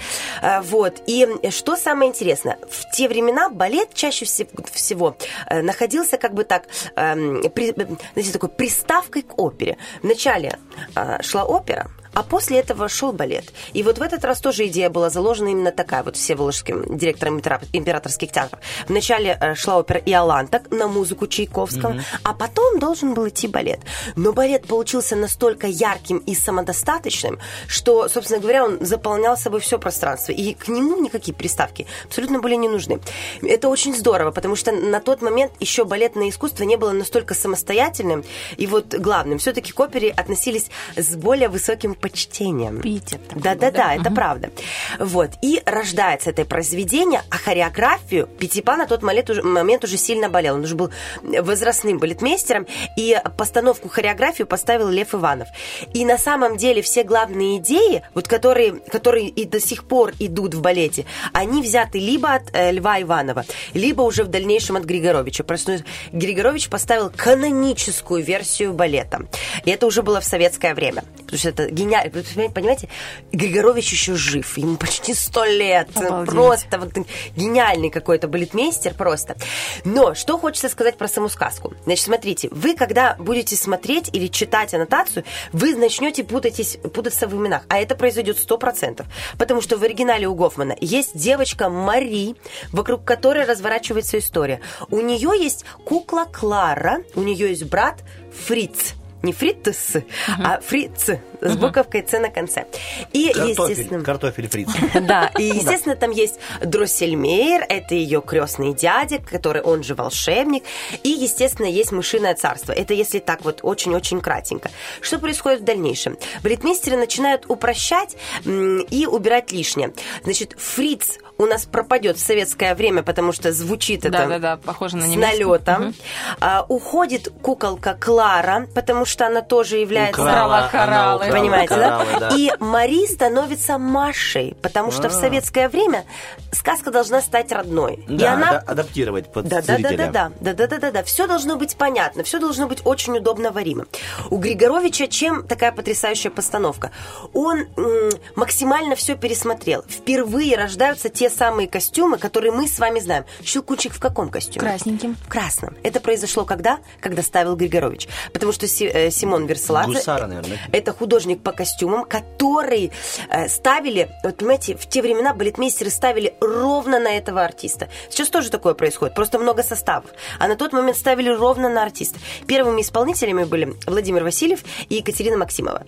[0.43, 1.03] А, Вот.
[1.07, 6.45] И что самое интересное, в те времена балет чаще все- всего э, находился как бы
[6.45, 6.65] так,
[6.97, 7.73] эм, э,
[8.15, 9.77] знаете, такой приставкой к опере.
[10.03, 10.59] Вначале
[10.97, 13.53] э, шла опера, а после этого шел балет.
[13.73, 17.62] И вот в этот раз тоже идея была заложена именно такая, вот всеволожским директором импера-
[17.73, 18.61] императорских театров.
[18.89, 23.81] Вначале э, шла опера «Иоланта» на музыку Чайковского, а потом должен был идти балет.
[24.17, 30.33] Но балет получился настолько ярким и самодостаточным, что, собственно говоря, он заполнял собой все пространство.
[30.33, 33.01] И к нему никакие приставки абсолютно были не нужны.
[33.43, 38.25] Это очень здорово, потому что на тот момент еще балетное искусство не было настолько самостоятельным
[38.57, 39.39] и вот главным.
[39.39, 42.83] Все-таки к опере относились с более высоким почтением.
[42.83, 44.51] Питер Да-да-да, это правда.
[44.99, 45.31] Вот.
[45.41, 50.57] И рождается это произведение, а хореографию Пятипа на тот момент уже, момент уже сильно болел.
[50.57, 50.91] Он уже был
[51.23, 52.67] возрастным балетмейстером,
[52.99, 55.49] и постановку хореографию поставил Лев Иванов.
[55.95, 60.53] И на самом деле все главные идеи, вот которые, которые и до сих пор идут
[60.53, 65.43] в балете, они взяты либо от э, Льва Иванова, либо уже в дальнейшем от Григоровича.
[65.43, 65.83] Просто
[66.13, 69.27] Григорович поставил каноническую версию балета.
[69.65, 71.03] И это уже было в советское время.
[71.17, 71.94] Потому что это гениально.
[72.13, 72.89] Вы понимаете,
[73.33, 74.59] Григорович еще жив.
[74.59, 75.89] Ему почти сто лет.
[75.97, 76.35] Обалдеть.
[76.35, 76.93] Просто вот
[77.37, 79.37] гениальный какой-то балетмейстер просто.
[79.85, 81.75] Но что хочется сказать про саму сказку.
[81.85, 87.63] Значит, смотрите, вы когда будете смотреть или читать аннотацию, вы начнете путаться в именах.
[87.69, 89.07] А это произойдет сто процентов.
[89.39, 92.35] Потому что в оригинале у Гофмана есть девочка Мари,
[92.73, 94.61] вокруг которой разворачивается история.
[94.91, 98.03] У нее есть кукла Клара, у нее есть брат
[98.47, 98.95] Фриц.
[99.25, 99.97] Не Фритц,
[100.39, 101.09] а Фриц
[101.41, 102.66] с буковкой Ц на конце.
[103.12, 104.05] И, естественно...
[104.05, 104.68] Картофель, фриц.
[105.01, 110.64] Да, и, естественно, там есть Дроссельмейр, это ее крестный дядя, который он же волшебник.
[111.03, 112.72] И, естественно, есть мышиное царство.
[112.72, 114.70] Это если так вот очень-очень кратенько.
[115.01, 116.18] Что происходит в дальнейшем?
[116.43, 119.95] Балетмейстеры начинают упрощать и убирать лишнее.
[120.22, 125.03] Значит, фриц у нас пропадет в советское время, потому что звучит это Да-да-да, похоже на
[125.05, 125.45] с немецкий.
[125.45, 125.82] налетом.
[125.82, 125.95] Мгм.
[126.41, 130.22] А, уходит куколка Клара, потому что она тоже является...
[130.22, 131.26] Украла кораллы.
[131.26, 131.99] украла Понимаете, да?
[131.99, 132.28] кораллы, да.
[132.37, 135.20] И Мари становится Машей, потому что в А.
[135.20, 136.05] советское время
[136.53, 138.05] сказка должна стать родной.
[138.09, 138.51] и Да, она...
[138.51, 141.03] ада- адаптировать под Да, да, да, да, да, да, да, да, да, да.
[141.03, 143.87] Все должно быть понятно, все должно быть очень удобно варимо.
[144.30, 146.93] У Григоровича чем такая потрясающая постановка?
[147.32, 149.82] Он м, максимально все пересмотрел.
[149.89, 153.25] Впервые рождаются те те самые костюмы, которые мы с вами знаем.
[153.43, 154.61] Щелкунчик в каком костюме?
[154.61, 155.16] Красненьким.
[155.25, 155.75] В красном.
[155.83, 156.81] Это произошло когда?
[157.01, 158.09] Когда ставил Григорович.
[158.35, 159.95] Потому что Си- э, Симон Версаладзе...
[159.95, 160.59] Гусара, наверное.
[160.70, 162.93] Это художник по костюмам, который
[163.31, 167.89] э, ставили, вот понимаете, в те времена балетмейстеры ставили ровно на этого артиста.
[168.11, 170.11] Сейчас тоже такое происходит, просто много составов.
[170.39, 172.18] А на тот момент ставили ровно на артиста.
[172.47, 175.85] Первыми исполнителями были Владимир Васильев и Екатерина Максимова.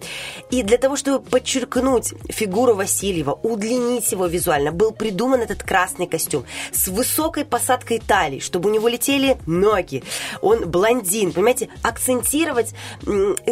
[0.50, 6.44] И для того, чтобы подчеркнуть фигуру Васильева, удлинить его визуально, был придуман этот красный костюм
[6.72, 10.02] с высокой посадкой талии, чтобы у него летели ноги.
[10.40, 12.74] Он блондин, понимаете, акцентировать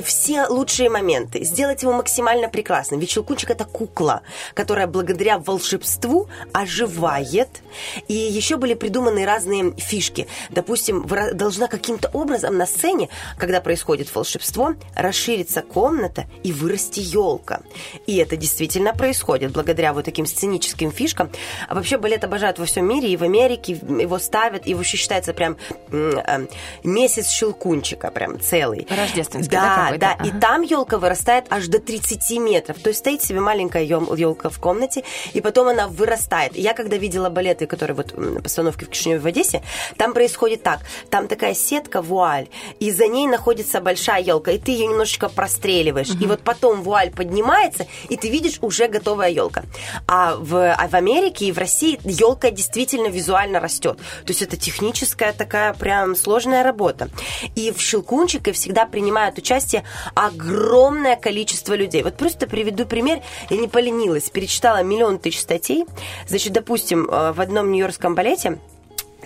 [0.05, 3.01] все лучшие моменты, сделать его максимально прекрасным.
[3.01, 4.23] Ведь Щелкунчик это кукла,
[4.55, 7.63] которая благодаря волшебству оживает.
[8.09, 10.27] И еще были придуманы разные фишки.
[10.51, 13.09] Допустим, должна каким-то образом на сцене,
[13.39, 17.61] когда происходит волшебство, расшириться комната и вырасти елка.
[18.07, 21.31] И это действительно происходит благодаря вот таким сценическим фишкам.
[21.69, 25.33] А вообще балет обожают во всем мире, и в Америке его ставят, и вообще считается
[25.33, 25.57] прям
[25.91, 26.47] м, э,
[26.83, 28.87] месяц щелкунчика, прям целый.
[28.91, 30.29] Рождественский, да, Да, да, Ага.
[30.29, 32.79] и там елка вырастает аж до 30 метров.
[32.79, 36.57] То есть стоит себе маленькая елка в комнате, и потом она вырастает.
[36.57, 39.63] Я когда видела балеты, которые вот м, постановки в Кишиневе в Одессе,
[39.97, 40.81] там происходит так.
[41.11, 42.49] Там такая сетка, вуаль,
[42.81, 46.11] и за ней находится большая елка, и ты ее немножечко простреливаешь.
[46.21, 49.63] И вот потом вуаль поднимается, и ты видишь уже готовая елка.
[50.07, 53.99] А в, а в Америке и в России елка действительно визуально растет.
[54.25, 57.09] То есть это техническая такая прям сложная работа.
[57.55, 59.85] И в Щелкунчике всегда принимают участие
[60.15, 62.03] огромное количество людей.
[62.03, 63.21] Вот просто приведу пример.
[63.51, 65.87] Я не поленилась, перечитала миллион тысяч статей.
[66.27, 68.59] Значит, допустим, э, в одном нью-йоркском балете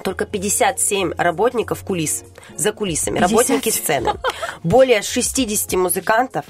[0.03, 2.25] только 57 работников кулис,
[2.57, 3.31] за кулисами, 50?
[3.31, 4.15] работники сцены,
[4.63, 6.45] более 60 музыкантов,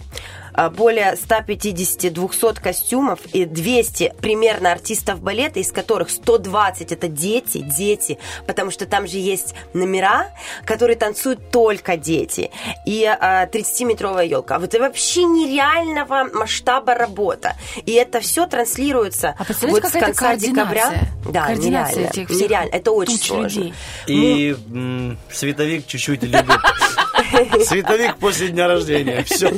[0.70, 8.70] более 150-200 костюмов и 200 примерно артистов балета, из которых 120 это дети, дети, потому
[8.70, 10.28] что там же есть номера,
[10.64, 12.50] которые танцуют только дети,
[12.86, 14.58] и а, 30-метровая елка.
[14.58, 17.56] Вот это вообще нереального масштаба работа.
[17.86, 20.92] И это все транслируется А вот с конца декабря.
[21.30, 22.10] Да, Координация нереально.
[22.10, 22.70] этих всех нереально.
[22.74, 23.60] Это очень сложно.
[23.60, 23.74] людей.
[24.06, 26.46] И м, световик чуть-чуть любит.
[27.64, 29.22] Световик после дня рождения.
[29.24, 29.52] Все.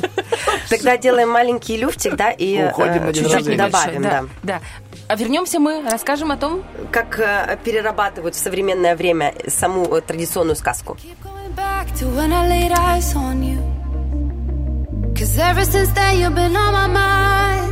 [0.69, 4.25] Тогда делаем маленький люфтик, да, и э, Уходим на день чуть-чуть добавим, да.
[4.43, 4.61] да.
[5.07, 10.55] А вернемся мы, расскажем о том, Как э, перерабатывают в современное время саму э, традиционную
[10.55, 10.97] сказку.
[11.23, 13.59] Going back to when I laid eyes on you.
[15.13, 17.71] Cause ever since then you've been on my mind.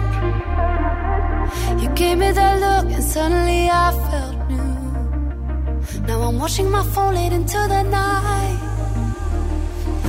[1.81, 6.05] You gave me that look and suddenly I felt new.
[6.05, 8.78] Now I'm watching my phone late into the night.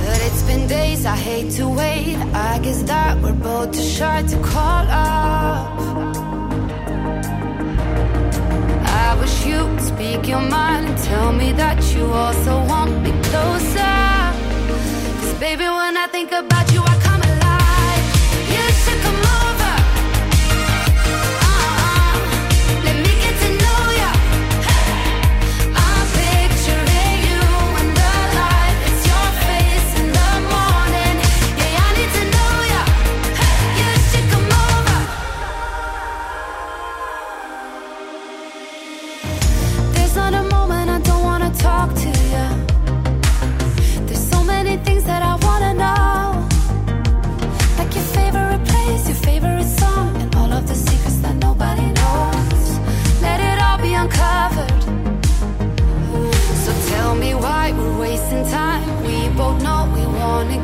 [0.05, 2.17] But it's been days, I hate to wait.
[2.33, 5.79] I guess that we're both too shy to call up.
[9.03, 13.99] I wish you'd speak your mind and tell me that you also want me closer.
[15.19, 16.90] Cause baby, when I think about you, I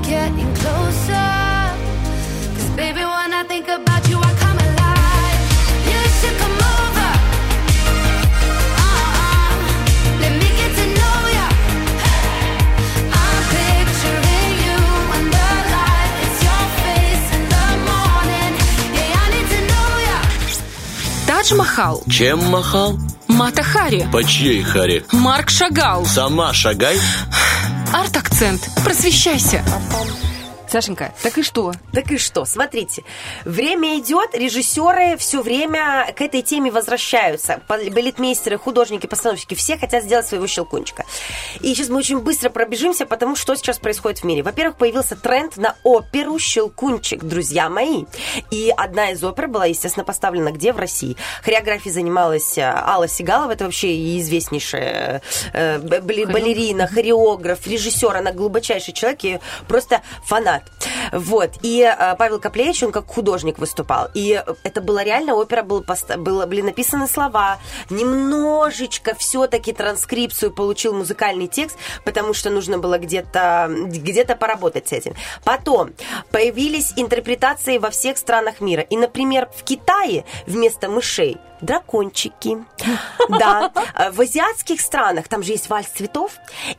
[0.07, 1.29] wanna get in closer.
[2.55, 5.39] Cause baby, when I think about you, I come alive.
[5.91, 7.11] You should come over.
[8.83, 9.53] Uh-uh.
[10.21, 11.47] Let me get to know ya.
[13.21, 14.79] I'm picturing you
[15.17, 16.13] in the light.
[16.25, 18.53] It's your face in the morning.
[18.97, 20.19] Yeah, I need to know ya.
[21.27, 22.97] Тадж-Махал, Чем махал?
[23.27, 25.03] Мата Хари, По чьей харе?
[25.11, 26.97] Марк Шагал, Сама шагай.
[27.93, 28.69] Арт-акцент.
[28.83, 29.63] Просвещайся.
[30.69, 31.71] Сашенька, так и что?
[31.93, 33.03] Так и что, смотрите,
[33.45, 37.61] время идет, режиссеры все время к этой теме возвращаются.
[37.67, 41.05] Бал- Балетмейстеры, художники, постановщики, все хотят сделать своего щелкунчика.
[41.61, 44.43] И сейчас мы очень быстро пробежимся, потому что сейчас происходит в мире.
[44.43, 48.05] Во-первых, появился тренд на оперу «Щелкунчик», друзья мои.
[48.51, 50.73] И одна из опер была, естественно, поставлена где?
[50.73, 51.15] В России.
[51.43, 55.21] Хореографией занималась э, Алла Сигалова, это вообще и известнейшая
[55.53, 60.56] э, балерина, хореограф, режиссер, она глубочайший человек, её просто фанат.
[60.57, 60.63] Фанат.
[61.11, 61.51] Вот.
[61.61, 64.09] И э, Павел Коплевич, он как художник выступал.
[64.13, 67.59] И это была реально опера, был, поста- было, были написаны слова.
[67.89, 75.13] Немножечко все-таки транскрипцию получил музыкальный текст, потому что нужно было где-то где поработать с этим.
[75.43, 75.91] Потом
[76.31, 78.81] появились интерпретации во всех странах мира.
[78.81, 82.57] И, например, в Китае вместо мышей дракончики.
[83.29, 83.71] Да.
[83.93, 86.31] А В азиатских странах там же есть вальс цветов,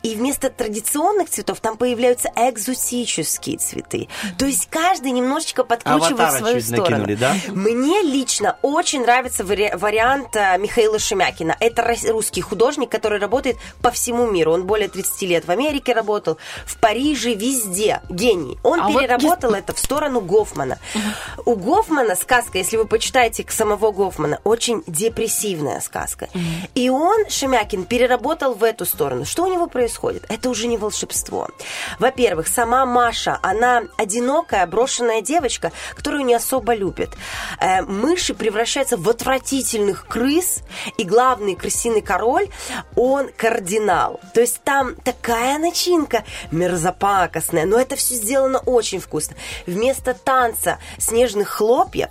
[0.03, 4.09] и вместо традиционных цветов там появляются экзотические цветы.
[4.39, 6.91] То есть каждый немножечко подкручивает Аватара в свою сторону.
[7.07, 7.35] накинули, да?
[7.49, 11.57] Мне лично очень нравится вари- вариант э, Михаила Шемякина.
[11.61, 14.53] Это русский художник, который работает по всему миру.
[14.53, 18.01] Он более 30 лет в Америке работал, в Париже, везде.
[18.09, 18.59] Гений.
[18.63, 20.79] Он А вот переработал это в сторону Гофмана.
[21.45, 26.29] У Гофмана сказка, если вы почитаете к самого Гофмана, очень депрессивная сказка.
[26.75, 29.25] И он, Шемякин, переработал в эту сторону.
[29.25, 30.25] Что у него происходит?
[30.29, 31.49] Это уже не волшебство.
[31.99, 37.11] Во-первых, сама Маша, она одинокая, брошенная девочка, которую не особо любит.
[37.61, 40.63] Э, мыши превращаются в отвратительных крыс,
[40.97, 42.49] и главный крысиный король,
[42.97, 44.21] он кардинал.
[44.35, 49.37] То есть там такая начинка мерзопакостная, но это все сделано очень вкусно.
[49.67, 52.11] Вместо танца снежных хлопьев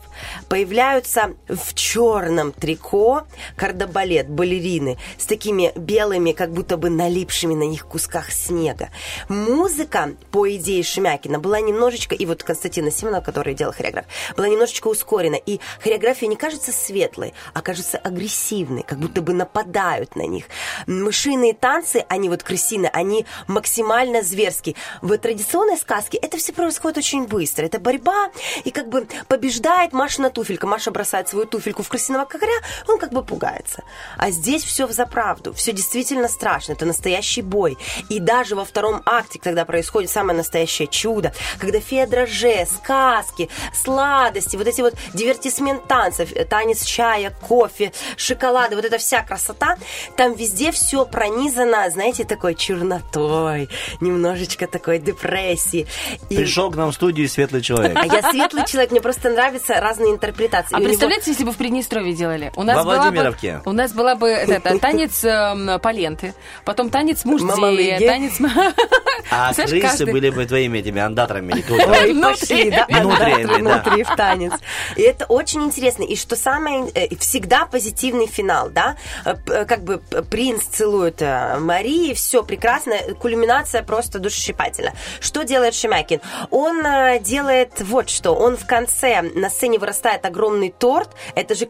[0.49, 3.25] появляются в черном трико
[3.55, 8.89] кардебалет, балерины с такими белыми, как будто бы налипшими на них кусках снега.
[9.29, 14.05] Музыка, по идее Шемякина, была немножечко, и вот Константина Симонова, который делал хореограф,
[14.35, 15.35] была немножечко ускорена.
[15.35, 20.45] И хореография не кажется светлой, а кажется агрессивной, как будто бы нападают на них.
[20.87, 24.75] Мышиные танцы, они вот крысины, они максимально зверские.
[25.01, 27.65] В традиционной сказке это все происходит очень быстро.
[27.65, 28.31] Это борьба,
[28.63, 30.67] и как бы побеждает Машина туфелька.
[30.67, 32.55] Маша бросает свою туфельку в крысиного когря,
[32.87, 33.83] он как бы пугается.
[34.17, 37.77] А здесь все в заправду, все действительно страшно, это настоящий бой.
[38.09, 44.55] И даже во втором акте, когда происходит самое настоящее чудо, когда фея дрожже, сказки, сладости,
[44.57, 49.77] вот эти вот дивертисмент танцев, танец чая, кофе, шоколада, вот эта вся красота,
[50.15, 53.69] там везде все пронизано, знаете, такой чернотой,
[54.01, 55.87] немножечко такой депрессии.
[56.29, 57.97] И- Пришел к нам в студию светлый человек.
[57.97, 60.75] а я светлый человек, мне просто нравятся разные интерпретации.
[60.75, 62.26] А него- представляете, если бы в Приднестровье делали?
[62.55, 63.61] У нас Во была бы, Владимировке.
[63.65, 66.33] у нас была бы это, это, танец эм, поленты,
[66.65, 68.39] потом танец муждея, танец...
[69.29, 71.53] А крысы были бы твоими этими андаторами.
[71.69, 72.39] Ой, Внутри.
[72.39, 74.53] пошли, да, внутри, в танец.
[74.95, 76.03] И это очень интересно.
[76.03, 78.95] И что самое, э, всегда позитивный финал, да?
[79.25, 79.97] Э, э, Как бы
[80.29, 84.93] принц целует э, Марии, все прекрасно, кульминация просто душесчипательна.
[85.19, 86.21] Что делает Шемякин?
[86.51, 88.33] Он э, делает вот что.
[88.33, 91.09] Он в конце на сцене вырастает огромный торт.
[91.35, 91.65] Это же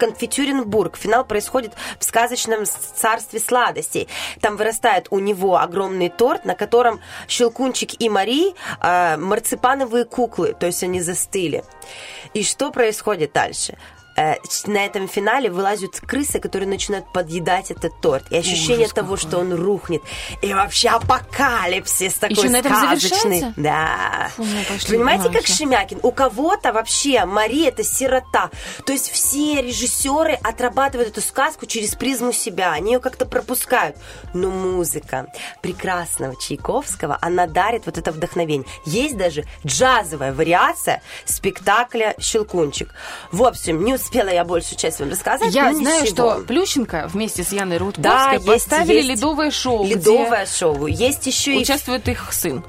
[0.48, 0.98] конфитюренбург.
[0.98, 4.08] Финал происходит в сказочном царстве сладостей.
[4.42, 10.66] Там вырастает у него огромный торт, на котором Щелкунчик и Мари э, марципановые куклы, то
[10.66, 11.64] есть они застыли.
[12.34, 13.78] И что происходит дальше?
[14.18, 14.36] Э,
[14.66, 18.26] На этом финале вылазят крысы, которые начинают подъедать этот торт.
[18.32, 19.30] И ощущение Ужас того, какой.
[19.30, 20.02] что он рухнет.
[20.42, 23.40] И вообще апокалипсис такой Ещё на этом сказочный.
[23.40, 23.54] завершается?
[23.62, 24.30] Да.
[24.36, 25.46] Фу, ну, пошли Понимаете, как.
[25.46, 26.00] Шемякин?
[26.02, 28.50] У кого-то вообще Мария это сирота.
[28.86, 32.72] То есть все режиссеры отрабатывают эту сказку через призму себя.
[32.72, 33.98] Они ее как-то пропускают.
[34.34, 35.28] Но музыка
[35.62, 38.68] прекрасного Чайковского, она дарит вот это вдохновение.
[38.86, 42.94] Есть даже джазовая вариация спектакля «Щелкунчик».
[43.32, 45.54] В общем, не успела я большую часть вам рассказать.
[45.54, 46.36] Я знаю, ничего.
[46.36, 50.88] что Плющенко вместе с Яной да, Рудковской есть, поставили есть ледовое шоу, Ледовое шоу.
[50.88, 52.64] Есть еще и участвует их сын.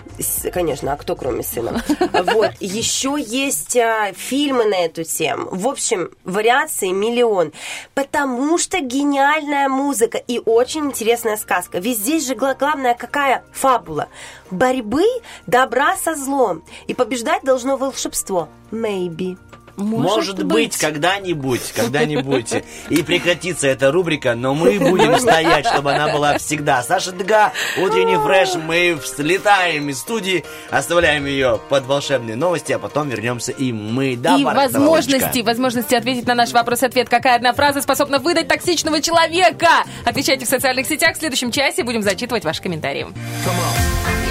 [0.52, 1.82] Конечно, а кто кроме сына?
[2.38, 2.52] Вот.
[2.60, 5.48] Еще есть а, фильмы на эту тему.
[5.52, 7.52] В общем, вариаций миллион.
[7.94, 11.78] Потому что гениальная музыка и очень интересная сказка.
[11.78, 14.08] Ведь здесь же гла- главная какая фабула?
[14.50, 15.04] Борьбы
[15.46, 16.64] добра со злом.
[16.86, 18.48] И побеждать должно волшебство.
[18.72, 19.38] Maybe.
[19.78, 26.36] Может быть, когда-нибудь, когда-нибудь и прекратится эта рубрика, но мы будем стоять, чтобы она была
[26.38, 26.82] всегда.
[26.82, 33.08] Саша Дга, утренний фреш, мы взлетаем из студии, оставляем ее под волшебные новости, а потом
[33.08, 34.16] вернемся и мы.
[34.16, 37.08] Да, и возможности, возможности ответить на наш вопрос-ответ.
[37.08, 39.68] Какая одна фраза способна выдать токсичного человека?
[40.04, 41.16] Отвечайте в социальных сетях.
[41.16, 43.06] В следующем часе будем зачитывать ваши комментарии.
[43.44, 44.27] Smell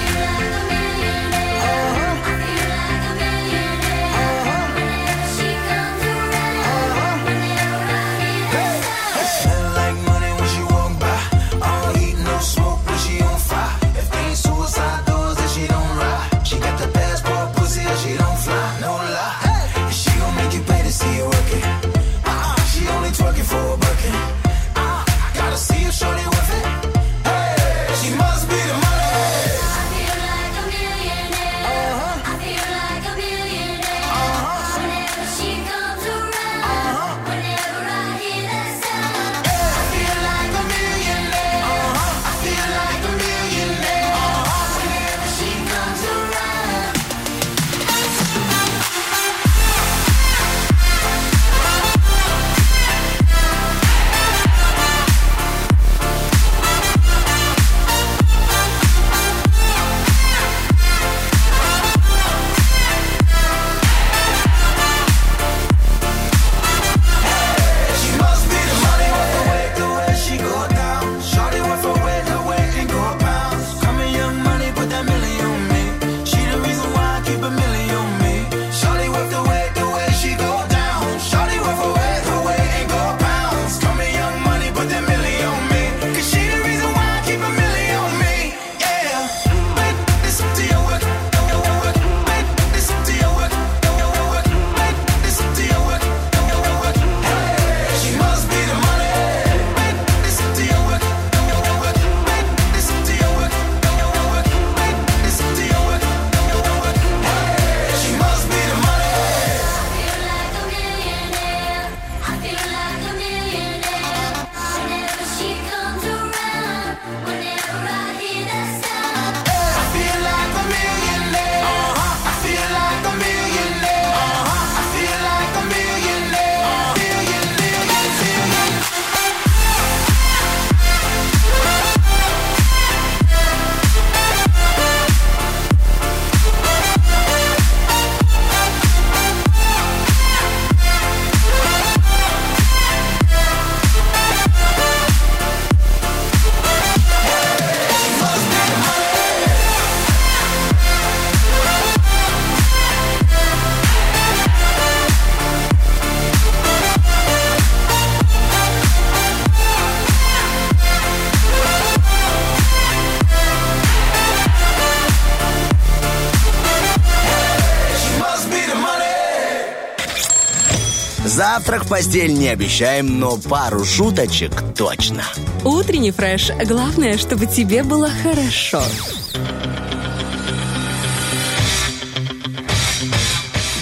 [171.87, 175.23] в постель не обещаем, но пару шуточек точно.
[175.63, 176.51] Утренний фреш.
[176.65, 178.83] Главное, чтобы тебе было хорошо.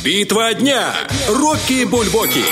[0.04, 0.94] Битва дня.
[1.30, 2.44] Рокки Бульбоки.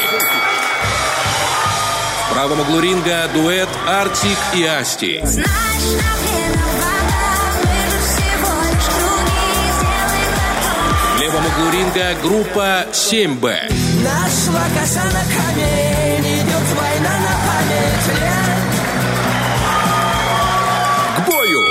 [2.30, 5.21] В правом углу ринга дуэт Артик и Асти.
[11.15, 13.82] В левом углу ринга группа 7Б.
[14.03, 18.07] Нашла коса на камень, идет война на память.
[21.17, 21.61] К бою!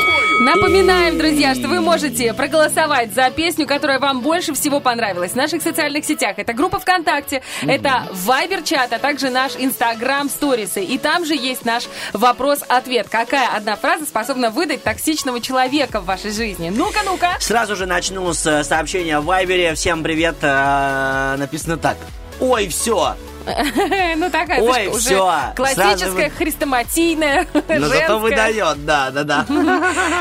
[0.40, 5.62] Напоминаем, друзья, что вы можете проголосовать за песню, которая вам больше всего понравилась в наших
[5.62, 6.34] социальных сетях.
[6.38, 10.82] Это группа ВКонтакте, это Вайбер-чат, а также наш Инстаграм сторисы.
[10.82, 13.09] И там же есть наш вопрос-ответ.
[13.09, 16.70] Какая одна фраза способна выдать токсичного человека в вашей жизни?
[16.74, 17.36] Ну-ка, ну-ка.
[17.38, 19.74] Сразу же начну с э, сообщения в Вайбере.
[19.74, 20.36] Всем привет.
[20.42, 21.96] э, Написано так.
[22.43, 23.14] Ой, все.
[24.16, 25.32] Ну, такая, Ой, знаешь, уже всё.
[25.56, 29.47] классическая, Сразу хрестоматийная, Но зато выдает, да, да, да.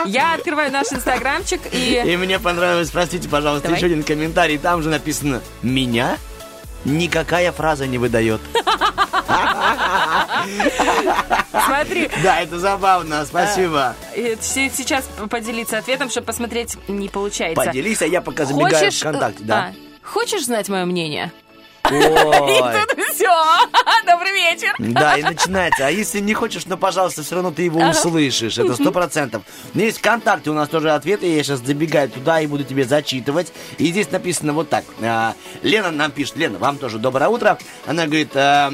[0.05, 2.01] Я открываю наш инстаграмчик и...
[2.03, 3.77] И мне понравилось, простите, пожалуйста, Давай.
[3.77, 4.57] еще один комментарий.
[4.57, 6.17] Там же написано «Меня
[6.85, 8.41] никакая фраза не выдает».
[11.65, 13.95] Смотри, Да, это забавно, спасибо.
[14.15, 17.63] э, се- сейчас поделиться ответом, чтобы посмотреть, не получается.
[17.63, 19.55] Поделись, а я пока забегаю Хочешь, в ВКонтакте, э, да.
[19.57, 19.73] а,
[20.07, 21.31] хочешь знать мое мнение?
[21.89, 22.61] Ой.
[23.13, 23.31] Все,
[24.05, 24.75] добрый вечер.
[24.79, 25.87] Да, и начинается.
[25.87, 28.57] А если не хочешь, ну, пожалуйста, все равно ты его услышишь.
[28.57, 29.43] Это сто процентов.
[29.73, 31.27] Есть ВКонтакте у нас тоже ответы.
[31.27, 33.51] Я сейчас забегаю туда и буду тебе зачитывать.
[33.77, 34.85] И здесь написано вот так.
[35.01, 36.37] А, Лена нам пишет.
[36.37, 37.57] Лена, вам тоже доброе утро.
[37.85, 38.73] Она говорит, а,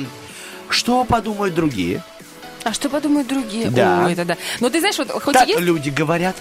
[0.70, 2.04] что подумают другие?
[2.64, 3.70] А что подумают другие?
[3.70, 4.04] Да.
[4.06, 4.38] Ой, это да.
[4.60, 5.62] Но ты знаешь, вот хоть Так и есть...
[5.62, 6.36] люди говорят.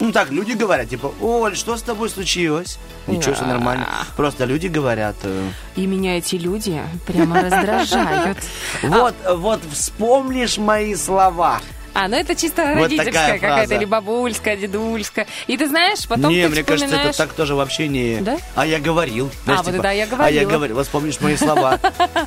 [0.00, 2.78] Ну так, люди говорят, типа, Оль, что с тобой случилось?
[3.06, 3.86] Ничего, все нормально.
[4.16, 5.16] Просто люди говорят.
[5.22, 8.38] э, И меня эти люди прямо раздражают.
[8.82, 11.60] Вот, вот вспомнишь мои слова.
[11.94, 15.26] А, ну это чисто Вот родительская какая-то, или бабульская, дедульская.
[15.46, 17.16] И ты знаешь, потом не, ты мне кажется, это вспоминаешь...
[17.16, 18.16] так тоже вообще не...
[18.20, 18.38] Да?
[18.54, 19.30] А я говорил.
[19.44, 21.78] Знаешь, вот типа, да, я А я говорил, вот вспомнишь мои слова.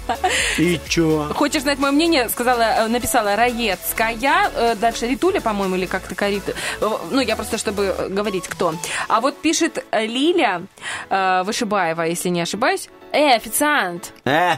[0.57, 1.31] И чё?
[1.33, 2.29] Хочешь знать мое мнение?
[2.29, 6.43] Сказала, э, написала Раецкая, э, дальше Ритуля, по-моему, или как-то Карит.
[6.81, 8.75] Э, Ну, я просто, чтобы говорить, кто.
[9.07, 10.61] А вот пишет Лиля
[11.09, 12.89] Вышибаева, если не ошибаюсь.
[13.15, 14.11] Э, официант.
[14.25, 14.55] Э.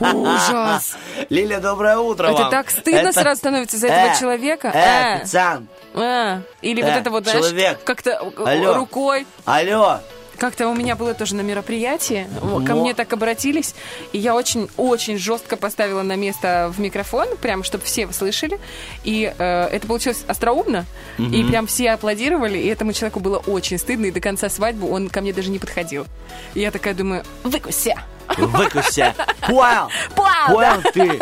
[0.00, 0.96] Ужас.
[1.30, 2.50] Лиля, доброе утро Это вам.
[2.50, 4.68] так стыдно Это- сразу становится за этого Э, человека.
[4.74, 5.14] Э, Э.
[5.22, 5.70] официант.
[5.94, 7.84] А, или вот Э, это вот, знаешь, человек.
[7.84, 8.74] как-то э, Алло.
[8.74, 9.26] рукой.
[9.44, 10.00] Алло.
[10.38, 13.74] Как-то у меня было тоже на мероприятии, ко Но- мне так обратились,
[14.12, 18.58] и я очень-очень жестко поставила на место в микрофон, прям, чтобы все слышали,
[19.04, 20.84] и э, это получилось остроумно,
[21.18, 25.08] и прям все аплодировали, и этому человеку было очень стыдно, и до конца свадьбы он
[25.08, 26.06] ко мне даже не подходил.
[26.54, 27.96] И я такая думаю, выкуся.
[28.36, 29.14] Выкуся.
[29.46, 29.90] Понял.
[30.14, 30.90] Понял да.
[30.92, 31.20] ты.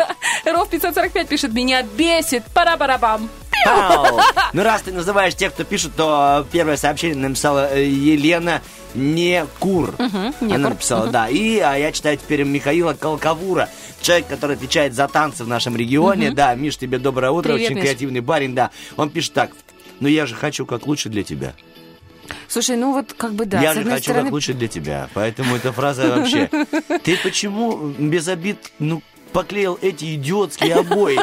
[0.51, 3.29] Ров 545 пишет, меня бесит, пара-пара-бам.
[3.65, 4.19] Пау.
[4.53, 8.61] Ну, раз ты называешь тех, кто пишет, то первое сообщение написала э, Елена
[8.93, 9.95] Некур.
[9.99, 10.33] Некур.
[10.41, 11.27] Она написала, да.
[11.27, 13.69] И а, я читаю теперь Михаила Колковура,
[14.01, 16.31] человек, который отвечает за танцы в нашем регионе.
[16.31, 17.83] Да, Миш, тебе доброе утро, Привет, очень Миш.
[17.85, 18.71] креативный парень, да.
[18.95, 19.51] Он пишет так.
[19.99, 21.53] Ну я же хочу как лучше для тебя.
[22.47, 25.09] Слушай, ну вот как бы да, я же хочу стороны, как лучше для тебя.
[25.13, 26.49] Поэтому эта фраза вообще.
[27.03, 31.19] Ты почему без обид, ну, поклеил эти идиотские обои?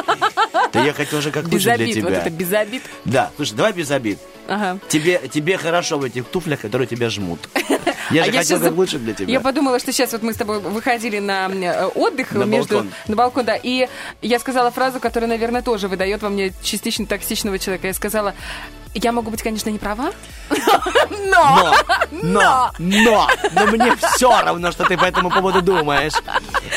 [0.71, 2.19] Да я хотел же как без лучше для обид, вот тебя.
[2.19, 2.83] это без обид.
[3.05, 4.19] Да, слушай, давай без обид.
[4.47, 4.79] Ага.
[4.89, 7.39] Тебе, тебе хорошо в этих туфлях, которые тебя жмут.
[8.11, 9.31] Я А же я хотел щас как лучше для тебя.
[9.31, 12.91] Я подумала, что сейчас вот мы с тобой выходили на э, отдых На между балкон.
[13.07, 13.87] на балкон, да, и
[14.21, 17.87] я сказала фразу, которая, наверное, тоже выдает во мне частично токсичного человека.
[17.87, 18.35] Я сказала,
[18.93, 20.11] я могу быть, конечно, не права,
[20.49, 20.57] но,
[21.31, 21.75] Но,
[22.11, 23.65] но, но, но!
[23.67, 26.13] Мне все равно, что ты по этому поводу думаешь.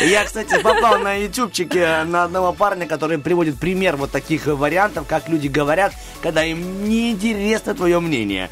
[0.01, 5.29] Я, кстати, попал на ютубчике на одного парня, который приводит пример вот таких вариантов, как
[5.29, 8.51] люди говорят, когда им неинтересно твое мнение.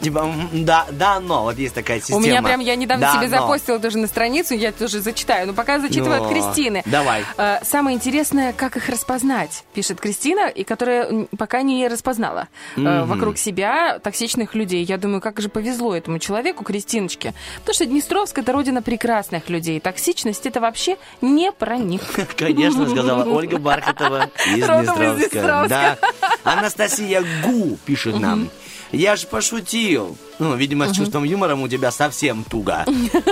[0.00, 2.18] Типа, да, да, но, вот есть такая система.
[2.18, 3.42] у меня прям, я недавно Да, себе но.
[3.42, 6.82] запостила тоже на страницу, я тоже зачитаю, но пока зачитываю Ну, от Кристины.
[6.86, 7.24] давай.
[7.36, 13.36] Э, Самое интересное, как их распознать, пишет Кристина, и которая пока не распознала э, вокруг
[13.38, 14.84] себя токсичных людей.
[14.84, 17.34] Я думаю, как же повезло этому человеку, Кристиночке.
[17.60, 19.80] Потому что Днестровск это родина прекрасных людей.
[19.80, 22.02] Токсичность это вообще не про них.
[22.36, 24.64] Конечно, сказала Ольга Бархатова из.
[24.64, 25.68] Днестровска.
[25.68, 25.98] Да.
[26.44, 28.48] Анастасия Гу пишет нам.
[28.92, 30.16] Я же пошутил.
[30.38, 32.84] Ну, видимо, с чувством юмора у тебя совсем туго.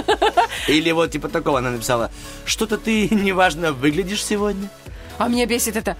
[0.68, 2.10] Или вот типа такого она написала.
[2.44, 4.70] Что-то ты неважно выглядишь сегодня.
[5.18, 5.96] А меня бесит это.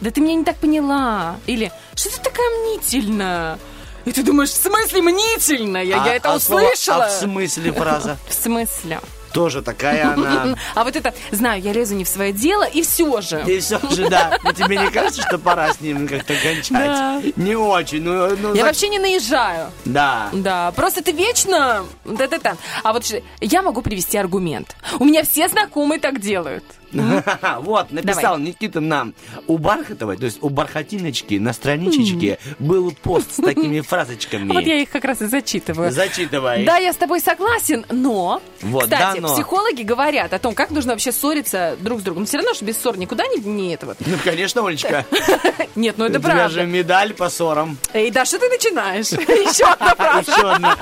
[0.00, 1.36] Да ты меня не так поняла.
[1.46, 3.58] Или что ты такая мнительная?
[4.04, 5.82] И ты думаешь, в смысле мнительная?
[5.82, 7.04] Я А- это а слово услышала.
[7.06, 8.18] «а в смысле фраза?
[8.28, 9.00] В смысле?
[9.34, 10.56] Тоже такая она.
[10.74, 13.42] А вот это, знаю, я лезу не в свое дело, и все же.
[13.46, 14.38] И все же, да.
[14.44, 16.70] Но тебе не кажется, что пора с ним как-то кончать?
[16.70, 17.20] Да.
[17.36, 18.00] Не очень.
[18.02, 19.70] Ну, ну, Я за- вообще не наезжаю.
[19.84, 20.28] Да.
[20.32, 21.84] Да, просто ты вечно...
[22.04, 22.56] Да-да-да.
[22.84, 23.04] А вот
[23.40, 24.76] я могу привести аргумент.
[25.00, 26.64] У меня все знакомые так делают.
[27.60, 29.14] Вот, написал Никита нам.
[29.46, 34.52] У Бархатовой, то есть у Бархатиночки на страничечке был пост с такими фразочками.
[34.52, 35.90] Вот я их как раз и зачитываю.
[35.92, 36.64] Зачитывай.
[36.64, 38.40] Да, я с тобой согласен, но...
[38.62, 42.22] Вот, Кстати, психологи говорят о том, как нужно вообще ссориться друг с другом.
[42.22, 43.96] Но все равно, что без ссор никуда не, не этого.
[44.00, 45.04] Ну, конечно, Олечка.
[45.74, 46.48] Нет, ну У это тебя правда.
[46.48, 47.78] же медаль по ссорам.
[47.92, 49.10] Эй, да, что ты начинаешь?
[49.12, 50.30] Еще одна фраза.
[50.30, 50.76] Еще одна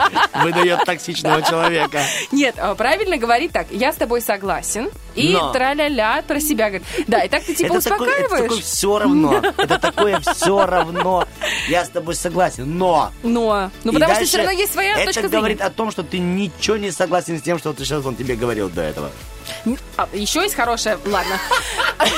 [0.45, 2.01] выдает токсичного человека.
[2.31, 3.67] Нет, а, правильно говорить так.
[3.71, 4.91] Я с тобой согласен.
[5.15, 5.53] И Но.
[6.03, 6.87] Тра-ля-ля про себя говорит.
[7.07, 8.51] Да, и так ты типа это такое, это успокаиваешь.
[8.51, 9.43] такое все равно.
[9.57, 11.29] Это такое все равно.
[11.69, 13.13] Я с тобой согласен, но...
[13.23, 15.71] Но, ну потому что все равно есть своя это точка говорит зрения.
[15.71, 18.69] о том, что ты ничего не согласен с тем, что ты сейчас он тебе говорил
[18.69, 19.11] до этого.
[19.97, 21.39] А, еще есть хорошая, ладно.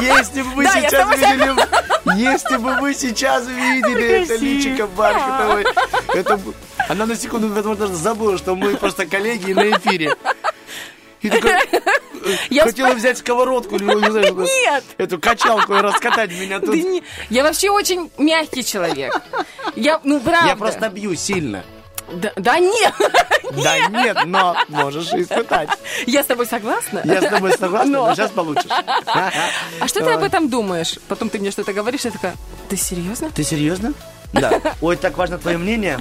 [0.00, 5.64] Если бы вы сейчас видели, если бы вы сейчас видели это личико Бархатовой,
[6.14, 6.40] это
[6.88, 10.14] она на секунду, возможно, даже забыла, что мы просто коллеги на эфире.
[11.20, 11.80] И такая, э,
[12.50, 14.84] Я хотела взять сковородку, ну, не знаю, Нет.
[14.98, 16.70] эту качалку и раскатать меня тут.
[16.70, 19.20] Да не- Я вообще очень мягкий человек.
[19.76, 20.48] Я, ну, правда.
[20.48, 21.64] Я просто бью сильно.
[22.12, 22.94] Да, да нет.
[23.64, 25.70] Да нет, но можешь испытать.
[26.06, 27.00] Я с тобой согласна?
[27.04, 28.06] Я с тобой согласна, Но.
[28.08, 28.70] но сейчас получишь.
[29.06, 30.98] А что ты об этом думаешь?
[31.08, 32.34] Потом ты мне что-то говоришь, я такая,
[32.68, 33.30] ты серьезно?
[33.30, 33.94] Ты серьезно?
[34.32, 34.60] Да.
[34.80, 35.98] Ой, так важно твое мнение?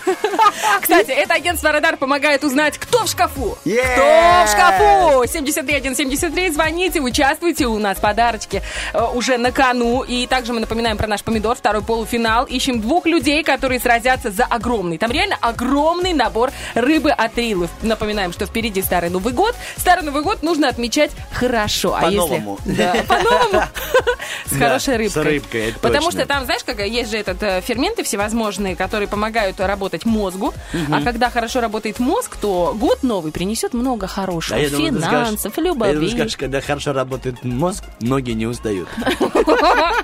[0.82, 3.56] Кстати, это агентство Радар помогает узнать, кто в шкафу.
[3.62, 5.24] Кто в шкафу?
[5.26, 7.64] 7173, звоните, участвуйте.
[7.66, 10.02] У нас подарочки э, уже на кону.
[10.02, 12.44] И также мы напоминаем про наш помидор, второй полуфинал.
[12.44, 14.98] Ищем двух людей, которые сразятся за огромный.
[14.98, 17.68] Там реально огромный набор рыбы от Рилы.
[17.82, 19.54] Напоминаем, что впереди Старый Новый год.
[19.76, 21.96] Старый Новый год нужно отмечать хорошо.
[21.98, 22.58] А если- По-новому.
[22.66, 23.62] Да, по-новому.
[24.46, 25.22] С хорошей с рыбкой.
[25.22, 29.60] рыбкой, это Потому что там, знаешь, как есть же этот э, ферменты всевозможные, которые помогают
[29.60, 30.52] работать мозгу.
[30.92, 34.58] А когда хорошо работает мозг, то год новый принесет много хорошего.
[34.58, 36.10] Финансов, любви.
[36.10, 38.88] скажешь, когда хорошо работает мозг, ноги не устают.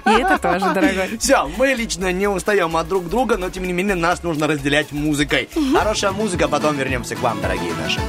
[0.07, 1.19] И это тоже, дорогой.
[1.19, 4.93] Все, мы лично не устаем от друг друга, но тем не менее нас нужно разделять
[4.93, 5.49] музыкой.
[5.95, 8.01] Хорошая музыка, потом вернемся к вам, дорогие наши.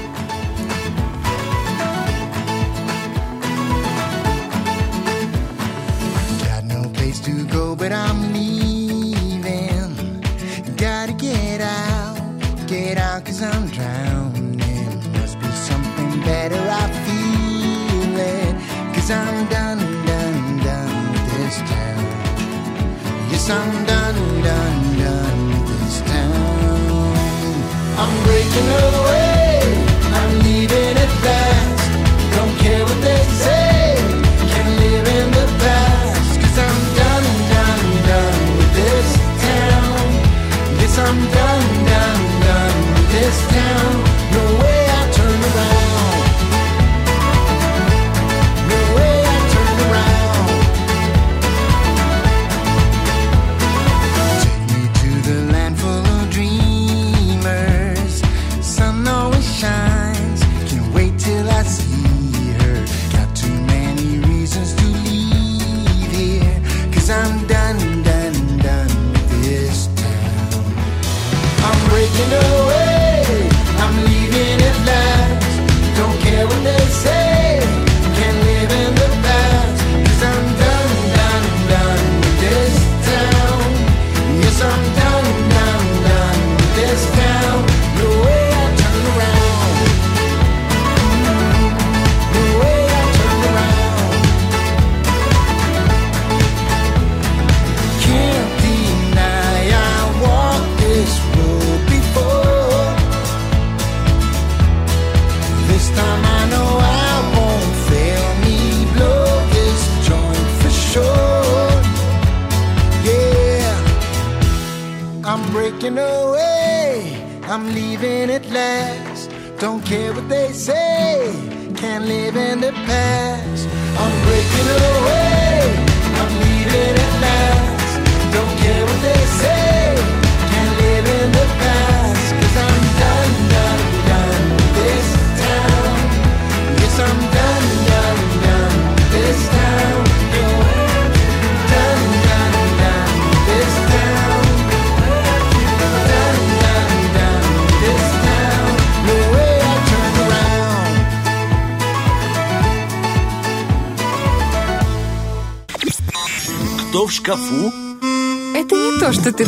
[19.07, 22.03] I'm done, done, done with this town.
[23.30, 24.85] Yes, I'm done, done
[27.98, 29.24] I'm breaking away,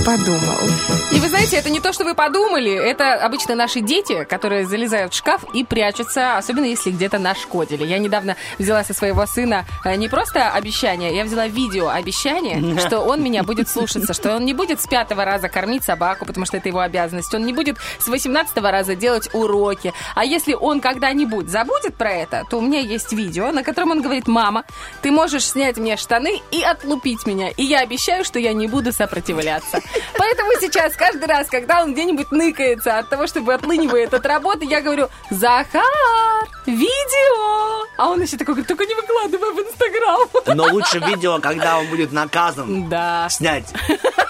[0.07, 1.16] подумал.
[1.97, 2.71] Что вы подумали.
[2.71, 7.83] Это обычно наши дети, которые залезают в шкаф и прячутся, особенно если где-то нашкодили.
[7.83, 12.99] Я недавно взяла со своего сына э, не просто обещание, я взяла видео обещание, что
[12.99, 16.57] он меня будет слушаться, что он не будет с пятого раза кормить собаку, потому что
[16.57, 19.91] это его обязанность, он не будет с восемнадцатого раза делать уроки.
[20.13, 24.03] А если он когда-нибудь забудет про это, то у меня есть видео, на котором он
[24.03, 24.65] говорит, мама,
[25.01, 27.49] ты можешь снять мне штаны и отлупить меня.
[27.57, 29.81] И я обещаю, что я не буду сопротивляться.
[30.15, 34.81] Поэтому сейчас каждый раз, когда он где-нибудь ныкается от того, чтобы отлынивает от работы, я
[34.81, 35.81] говорю, Захар,
[36.65, 37.85] видео!
[37.97, 40.55] А он еще такой говорит, только не выкладывай в Инстаграм.
[40.55, 43.27] Но лучше видео, когда он будет наказан, Да.
[43.29, 43.65] снять.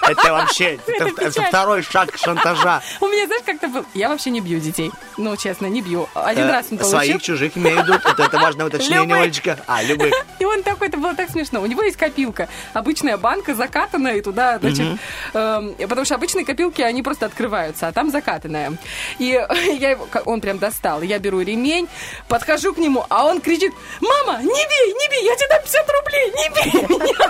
[0.08, 1.48] Это вообще это, это печаль.
[1.48, 2.82] второй шаг шантажа.
[3.00, 3.84] У меня, знаешь, как-то был...
[3.92, 4.90] Я вообще не бью детей.
[5.18, 6.08] Ну, честно, не бью.
[6.14, 6.98] Один Э, раз он получил.
[6.98, 7.94] Своих, чужих имею в виду.
[8.02, 9.20] Это, это важное уточнение, Любых.
[9.22, 9.58] Олечка.
[9.66, 10.14] А, любых.
[10.38, 11.60] И он такой, это было так смешно.
[11.60, 12.48] У него есть копилка.
[12.72, 14.98] Обычная банка закатанная, и туда, значит...
[15.34, 18.72] эм, потому что обычные копилки, они просто открываются, а там закатанная.
[19.18, 19.26] И
[19.78, 21.02] я его, он прям достал.
[21.02, 21.86] Я беру ремень,
[22.28, 25.90] подхожу к нему, а он кричит, мама, не бей, не бей, я тебе дам 50
[25.90, 27.28] рублей, не бей меня.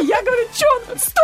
[0.00, 1.20] Я говорю, что, 100, 100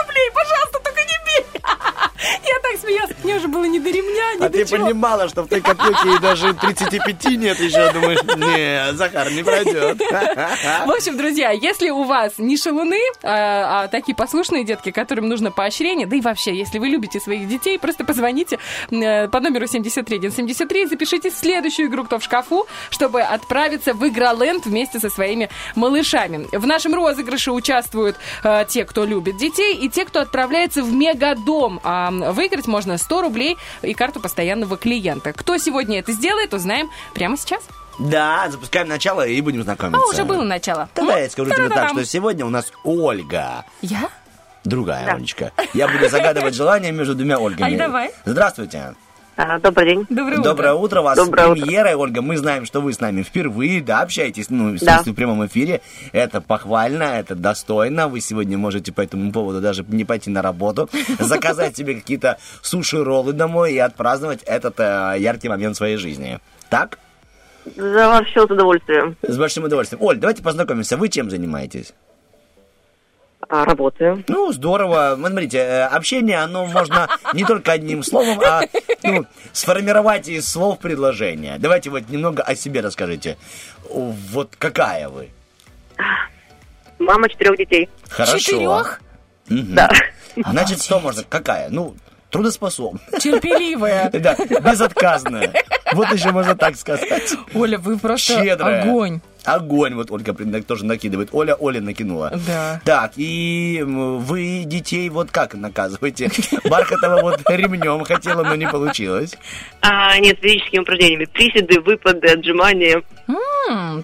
[0.00, 1.62] рублей, пожалуйста, только не бей.
[2.18, 4.84] Я так смеялась, мне уже было не до ремня, ни А ты чего.
[4.84, 9.98] понимала, что в той копилке и даже 35 нет еще, думаешь, не, Захар, не пройдет.
[10.00, 15.50] В общем, друзья, если у вас не шалуны, а, а такие послушные детки, которым нужно
[15.50, 18.58] поощрение, да и вообще, если вы любите своих детей, просто позвоните
[18.90, 24.66] э, по номеру 73173 и запишите следующую игру «Кто в шкафу», чтобы отправиться в Игроленд
[24.66, 26.46] вместе со своими малышами.
[26.52, 31.80] В нашем розыгрыше участвуют э, те, кто любит детей, и те, кто отправляется в Мегадом.
[31.82, 35.32] А выиграть можно 100 рублей и карту постоянного клиента.
[35.32, 37.62] Кто сегодня это сделает, узнаем прямо сейчас.
[37.98, 40.02] Да, запускаем начало и будем знакомиться.
[40.02, 40.88] А, уже было начало.
[40.96, 43.64] Ну, я скажу тебе так, что сегодня у нас Ольга.
[43.80, 44.10] Я?
[44.64, 45.52] Другая Олечка.
[45.74, 47.70] Я буду загадывать желание между двумя Ольгами.
[47.70, 48.10] Ай, давай.
[48.24, 48.94] Здравствуйте.
[49.62, 50.06] Добрый день.
[50.08, 51.02] Доброе, Доброе утро.
[51.02, 51.60] Вас Доброе с утро.
[51.62, 52.22] премьерой, Ольга.
[52.22, 54.96] Мы знаем, что вы с нами впервые, да, общаетесь, ну, в Да.
[54.96, 55.82] смысле, в прямом эфире.
[56.12, 58.08] Это похвально, это достойно.
[58.08, 60.88] Вы сегодня можете по этому поводу даже не пойти на работу,
[61.18, 66.40] заказать себе какие-то суши-роллы домой и отпраздновать этот э, яркий момент в своей жизни.
[66.70, 66.98] Так?
[67.76, 69.16] За ваш счет с удовольствием.
[69.22, 70.02] С большим удовольствием.
[70.02, 70.96] Оль, давайте познакомимся.
[70.96, 71.92] Вы чем занимаетесь?
[73.48, 74.24] А, работаю.
[74.28, 75.14] Ну, здорово.
[75.16, 78.62] Вот Смотрите, э, общение, оно можно не только одним словом, а
[79.02, 81.56] ну, сформировать из слов предложение.
[81.58, 83.36] Давайте вот немного о себе расскажите.
[83.88, 85.30] Вот какая вы?
[86.98, 87.88] Мама четырех детей.
[88.08, 88.38] Хорошо.
[88.38, 89.00] Четырех?
[89.48, 89.74] Мгм.
[89.74, 89.90] Да.
[90.36, 91.22] Значит, что можно?
[91.28, 91.68] Какая?
[91.70, 91.94] Ну,
[92.36, 93.20] трудоспособная.
[93.20, 94.10] Терпеливая.
[94.26, 95.52] Да, безотказная.
[95.92, 97.34] Вот еще можно так сказать.
[97.54, 98.82] Оля, вы просто Щедрая.
[98.82, 99.20] огонь.
[99.44, 101.28] Огонь, вот Ольга тоже накидывает.
[101.32, 102.32] Оля, Оля накинула.
[102.46, 102.80] Да.
[102.84, 106.30] Так, и вы детей вот как наказываете?
[106.68, 109.36] Бархатова вот ремнем хотела, но не получилось.
[109.80, 111.26] А, нет, физическими упражнениями.
[111.26, 113.02] Приседы, выпады, отжимания.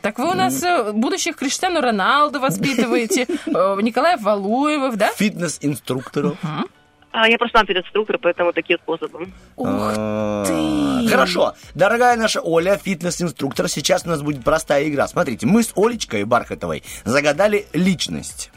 [0.01, 5.11] Так вы у нас э, будущих Криштиану Роналду воспитываете, э, Николая Валуевых, да?
[5.17, 6.37] Фитнес-инструкторов.
[7.13, 9.29] А, я просто сам инструктор, поэтому такие способы.
[9.59, 10.45] А,
[11.09, 11.55] Хорошо.
[11.75, 15.07] Дорогая наша Оля, фитнес-инструктор, сейчас у нас будет простая игра.
[15.07, 18.51] Смотрите, мы с Олечкой Бархатовой загадали личность.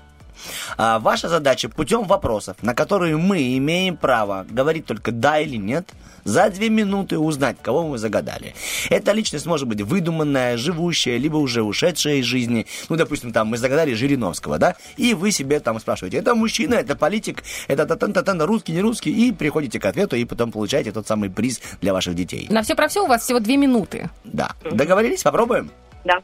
[0.77, 5.89] А ваша задача путем вопросов, на которые мы имеем право говорить только да или нет,
[6.25, 8.55] за две минуты узнать, кого мы загадали.
[8.89, 12.65] Эта личность может быть выдуманная, живущая, либо уже ушедшая из жизни.
[12.89, 16.95] Ну, допустим, там мы загадали Жириновского, да, и вы себе там спрашиваете, это мужчина, это
[16.95, 21.07] политик, это татан татан русский, не русский, и приходите к ответу, и потом получаете тот
[21.07, 22.47] самый приз для ваших детей.
[22.49, 24.09] На все про все у вас всего две минуты.
[24.23, 24.51] Да.
[24.63, 25.23] Договорились?
[25.23, 25.71] Попробуем?
[26.05, 26.21] Да.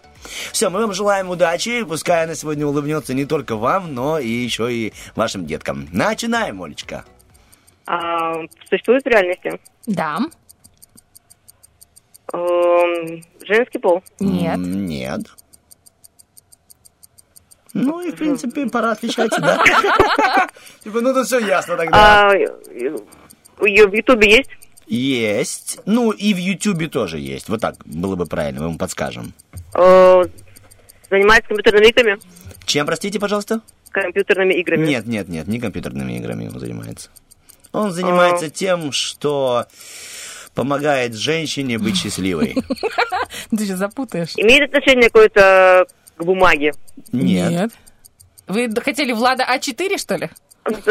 [0.51, 1.83] Все, мы вам желаем удачи.
[1.83, 5.87] Пускай она сегодня улыбнется не только вам, но и еще и вашим деткам.
[5.91, 7.03] Начинаем, Олечка.
[7.87, 8.35] А,
[8.69, 9.59] существует в реальности?
[9.87, 10.19] Да.
[12.31, 14.03] Эм, женский пол?
[14.19, 14.55] Нет.
[14.55, 15.21] М, Нет.
[17.73, 19.57] Ну и, в принципе, пора отвечать, да?
[20.83, 22.29] Типа, ну тут все ясно тогда.
[22.29, 22.33] А,
[23.57, 24.49] в Ютубе есть?
[24.91, 25.79] Есть.
[25.85, 27.47] Ну и в Ютубе тоже есть.
[27.47, 29.33] Вот так было бы правильно, мы вам подскажем.
[29.73, 30.23] Э,
[31.09, 32.19] занимается компьютерными играми?
[32.65, 33.61] Чем, простите, пожалуйста?
[33.91, 34.85] Компьютерными играми?
[34.85, 37.09] Нет, нет, нет, не компьютерными играми он занимается.
[37.71, 39.65] Он занимается тем, что
[40.55, 42.55] помогает женщине быть счастливой.
[43.49, 44.33] Ты же запутаешь.
[44.35, 45.85] Имеет отношение какое-то
[46.17, 46.73] к бумаге?
[47.13, 47.71] Нет.
[48.47, 50.29] Вы д- хотели Влада А4, что ли?
[50.69, 50.81] Дети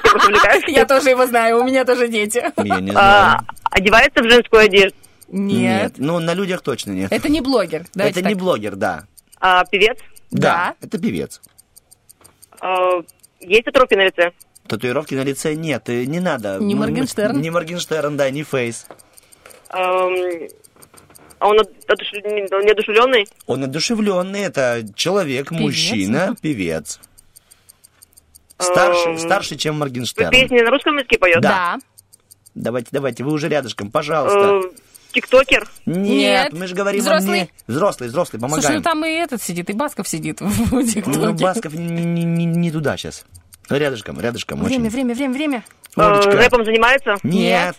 [0.00, 0.70] просто увлекаются.
[0.70, 2.42] Я тоже его знаю, у меня тоже дети.
[2.56, 3.46] Я не А, знаю.
[3.70, 4.96] Одевается в женскую одежду?
[5.28, 5.94] Нет.
[5.98, 7.12] Ну, на людях точно нет.
[7.12, 7.84] Это не блогер.
[7.94, 9.04] Давайте Это не блогер, да.
[9.38, 9.98] А, певец?
[10.30, 11.40] Да, это певец.
[12.60, 13.02] А,
[13.40, 14.32] есть татуировки на лице?
[14.66, 16.58] Татуировки на лице нет, и не надо.
[16.60, 17.40] Не Ну, Моргенштерн.
[17.40, 18.86] Не Моргенштерн, да, не Фейс.
[21.40, 23.26] А он одуш- неодушевленный?
[23.46, 27.00] Он одушевленный, это человек, мужчина, певец.
[28.60, 30.30] Старше, Эм, старше, чем Моргенштерн.
[30.30, 31.40] Песни на русском языке поет?
[31.40, 31.78] Да.
[32.54, 34.60] Давайте, давайте, вы уже рядышком, пожалуйста.
[34.68, 34.70] Э,
[35.12, 35.68] Тиктокер?
[35.86, 36.52] Нет, Нет.
[36.52, 37.40] мы же говорим Взрослый?
[37.40, 37.50] о мне.
[37.66, 38.62] Взрослый, взрослый, помогаем.
[38.62, 41.32] Слушай, ну там и этот сидит, и Басков сидит в Ну.
[41.34, 43.24] Басков не, не- не- туда сейчас.
[43.68, 44.62] Рядышком, рядышком.
[44.62, 44.90] Время, очень.
[44.90, 45.64] время, время, время.
[45.96, 46.30] Э, Олечка.
[46.32, 47.16] рэпом занимается?
[47.22, 47.76] Нет.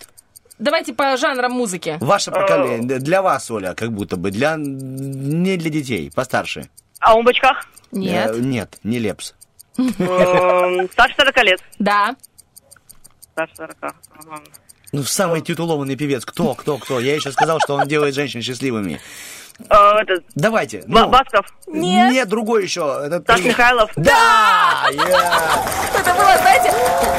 [0.57, 1.97] Давайте по жанрам музыки.
[1.99, 2.99] Ваше поколение.
[2.99, 4.31] Для вас, Оля, как будто бы.
[4.31, 4.55] Для...
[4.57, 6.69] Не для детей, постарше.
[6.99, 7.65] А он в очках?
[7.91, 8.31] Нет.
[8.35, 9.33] Э, нет, не Лепс.
[9.77, 11.61] Эм, Старше 40 лет?
[11.79, 12.15] Да.
[13.31, 13.75] Старше 40.
[13.81, 14.43] Ага.
[14.91, 16.25] Ну, самый титулованный певец.
[16.25, 16.99] Кто, кто, кто?
[16.99, 18.99] Я еще сказал, что он делает женщин счастливыми.
[19.69, 20.83] Э, это, Давайте.
[20.87, 21.07] Ну.
[21.09, 21.45] Басков?
[21.67, 22.11] Нет.
[22.11, 23.01] Нет, другой еще.
[23.05, 23.89] Это три- Михайлов?
[23.95, 24.87] Да!
[24.91, 25.01] я-
[25.99, 26.71] Это было, знаете,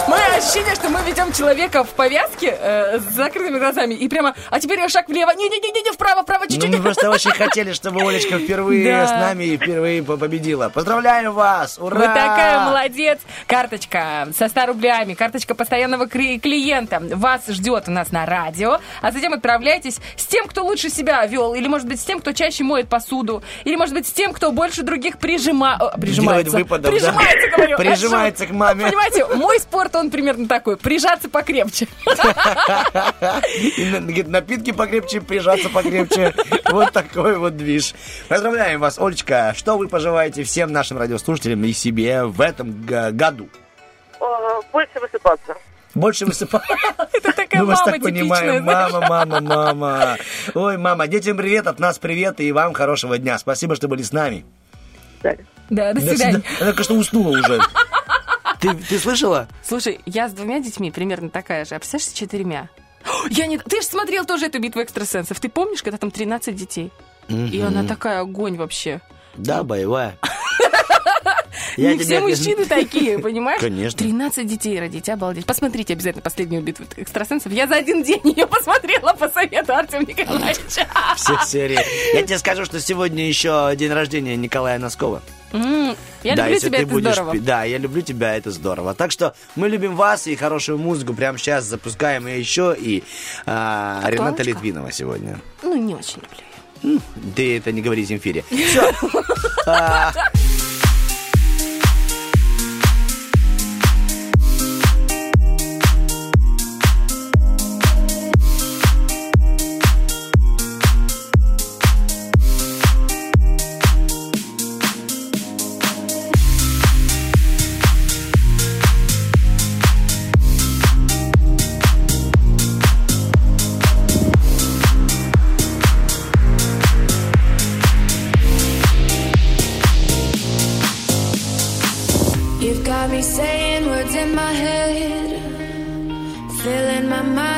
[0.08, 3.94] мое ощущение, что мы ведем человека в повязке э, с закрытыми глазами.
[3.94, 5.30] И прямо, а теперь шаг влево.
[5.30, 6.70] Не-не-не, вправо, вправо, Ну, чуть-чуть.
[6.76, 9.06] мы просто очень хотели, чтобы Олечка впервые Да.
[9.06, 10.68] с нами и впервые по- победила.
[10.68, 11.78] Поздравляю вас!
[11.78, 11.96] Ура!
[11.96, 13.20] Вы такая молодец.
[13.46, 18.78] Карточка со 100 рублями, карточка постоянного клиента вас ждет у нас на радио.
[19.00, 21.54] А затем отправляйтесь с тем, кто лучше себя вел.
[21.54, 23.42] Или, может быть, с тем, кто чаще моет посуду.
[23.64, 25.74] Или, может быть, с тем, кто больше других прижима...
[25.74, 26.50] о, прижимается.
[26.50, 26.90] Делает выпадов, да.
[26.90, 27.76] Прижимается, говорю.
[27.78, 28.86] Прижимается к маме.
[28.86, 30.76] Понимаете, мой спорт, он примерно такой.
[30.76, 31.86] Прижаться покрепче.
[34.26, 36.34] Напитки покрепче, прижаться покрепче.
[36.72, 37.94] Вот такой вот движ.
[38.28, 39.52] Поздравляем вас, Олечка.
[39.56, 43.48] Что вы пожелаете всем нашим радиослушателям и себе в этом году?
[44.20, 44.24] Э,
[44.72, 45.56] Больше высыпаться.
[45.94, 46.62] Больше высыпать.
[47.12, 48.64] Это такая Мы вас мама так понимаем.
[48.64, 50.16] Мама, мама, мама.
[50.54, 53.38] Ой, мама, детям привет, от нас привет и вам хорошего дня.
[53.38, 54.44] Спасибо, что были с нами.
[55.22, 56.16] Да, до До свидания.
[56.16, 56.44] свидания.
[56.60, 57.60] Она, конечно, уснула уже.
[58.60, 59.48] Ты, ты слышала?
[59.62, 62.68] Слушай, я с двумя детьми примерно такая же, а представляешь, с четырьмя?
[63.30, 63.58] Я не...
[63.58, 65.40] Ты же смотрел тоже эту битву экстрасенсов.
[65.40, 66.92] Ты помнишь, когда там 13 детей?
[67.28, 69.00] И она такая огонь вообще.
[69.34, 70.16] Да, боевая.
[71.76, 73.60] Не все мужчины такие, понимаешь?
[73.60, 73.98] Конечно.
[73.98, 75.46] 13 детей родить, обалдеть.
[75.46, 77.52] Посмотрите обязательно последнюю битву экстрасенсов.
[77.52, 80.86] Я за один день ее посмотрела по совету Артема Николаевича.
[81.16, 81.78] Все серии.
[82.14, 85.22] Я тебе скажу, что сегодня еще день рождения Николая Носкова.
[85.52, 87.38] Я да, люблю тебя, это будешь здорово.
[87.40, 88.94] Да, я люблю тебя, это здорово.
[88.94, 91.14] Так что мы любим вас и хорошую музыку.
[91.14, 93.02] Прямо сейчас запускаем и еще и
[93.44, 94.42] а, Рената?
[94.42, 95.40] Литвинова сегодня.
[95.62, 97.00] Ну, не очень люблю.
[97.36, 98.44] Ты это не говори Земфире.
[98.50, 98.92] Все.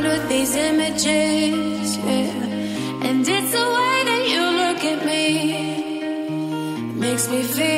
[0.03, 3.07] with these images, yeah.
[3.07, 5.25] And it's the way that you look at me,
[6.99, 7.73] makes me feel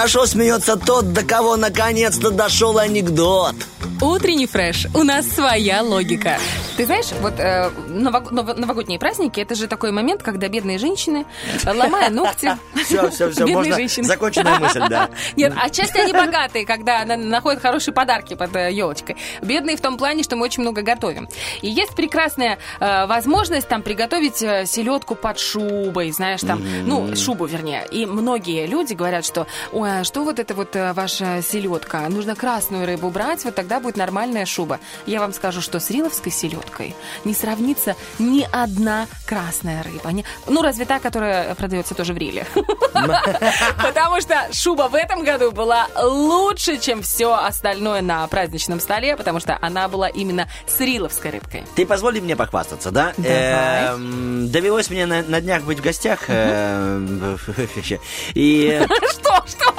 [0.00, 3.54] Хорошо смеется тот, до кого наконец-то дошел анекдот.
[4.00, 4.86] Утренний фреш.
[4.94, 6.38] У нас своя логика.
[6.78, 11.26] Ты знаешь, вот э, новог- ново- новогодние праздники это же такой момент, когда бедные женщины,
[11.66, 12.56] ломая ногти.
[12.90, 13.74] Все, все, все, можно.
[13.74, 14.06] женщины.
[14.06, 15.10] Законченная мысль, да.
[15.36, 19.16] Нет, отчасти они богатые, когда на- находят хорошие подарки под елочкой.
[19.42, 21.28] Бедные в том плане, что мы очень много готовим.
[21.62, 27.46] И есть прекрасная э, возможность там приготовить э, селедку под шубой, знаешь, там, ну, шубу,
[27.46, 27.86] вернее.
[27.90, 32.08] И многие люди говорят, что, ой, а что вот это вот э, ваша селедка?
[32.08, 34.80] Нужно красную рыбу брать, вот тогда будет нормальная шуба.
[35.06, 36.94] Я вам скажу, что с риловской селедкой
[37.24, 40.10] не сравнится ни одна красная рыба.
[40.46, 42.46] Ну, разве та, которая продается тоже в риле.
[43.82, 49.40] Потому что шуба в этом году была лучше, чем все остальное на праздничном столе, потому
[49.40, 51.64] что она была именно с риловской рыбкой.
[51.74, 53.12] Ты позволь мне похвастаться, да?
[53.18, 56.24] Эм, довелось мне на, днях быть в гостях.
[56.28, 57.38] эм,
[58.34, 58.80] И...
[59.10, 59.44] Что?
[59.46, 59.74] Что?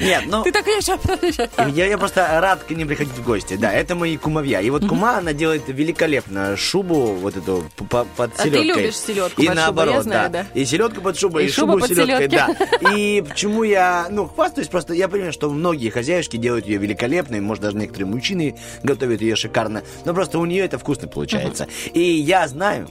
[0.00, 0.42] Нет, ну...
[0.42, 1.00] Ты сейчас...
[1.74, 3.56] Я, я просто рад к ним приходить в гости.
[3.56, 4.60] Да, это мои кумовья.
[4.60, 8.82] И вот кума, она делает великолепно шубу вот эту под А ты селедкой.
[8.82, 10.46] любишь селедку И наоборот, знаю, да.
[10.54, 12.46] И селедку под шубой, И шубу под селедкой, да.
[12.46, 12.98] селедкой.
[12.98, 17.62] И почему я, ну, хвастаюсь, просто я понимаю, что многие хозяюшки делают ее великолепной, может,
[17.62, 21.66] даже некоторые мужчины готовят ее шикарно, но просто у нее это вкусно получается.
[21.92, 22.88] И я знаю,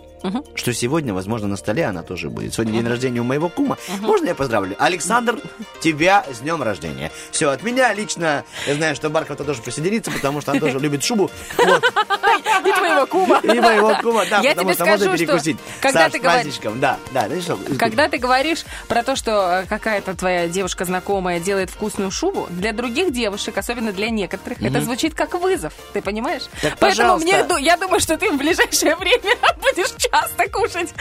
[0.56, 2.54] что сегодня, возможно, на столе она тоже будет.
[2.54, 3.78] Сегодня день рождения у моего кума.
[4.00, 4.76] Можно я поздравлю?
[4.80, 5.40] Александр,
[5.82, 7.12] тебя с днем рождения.
[7.32, 11.04] Все, от меня лично, я знаю, что Бархов тоже присоединится, потому что он тоже любит
[11.04, 11.30] шубу.
[11.58, 11.84] Вот.
[12.66, 13.40] И твоего кума.
[13.44, 15.58] И моего кума, да, Я потому что можно что перекусить.
[15.82, 17.60] когда Саш, ты говоришь- праздничком, да, да, да, что?
[17.78, 22.72] Когда ты говоришь про то, что э, какая-то твоя девушка знакомая делает вкусную шубу, для
[22.74, 25.74] других девушек, особенно для некоторых, это звучит как вызов.
[25.94, 26.44] Ты понимаешь?
[26.62, 27.56] Так, Поэтому пожалуйста.
[27.56, 30.94] мне, я думаю, что ты в ближайшее время будешь часто кушать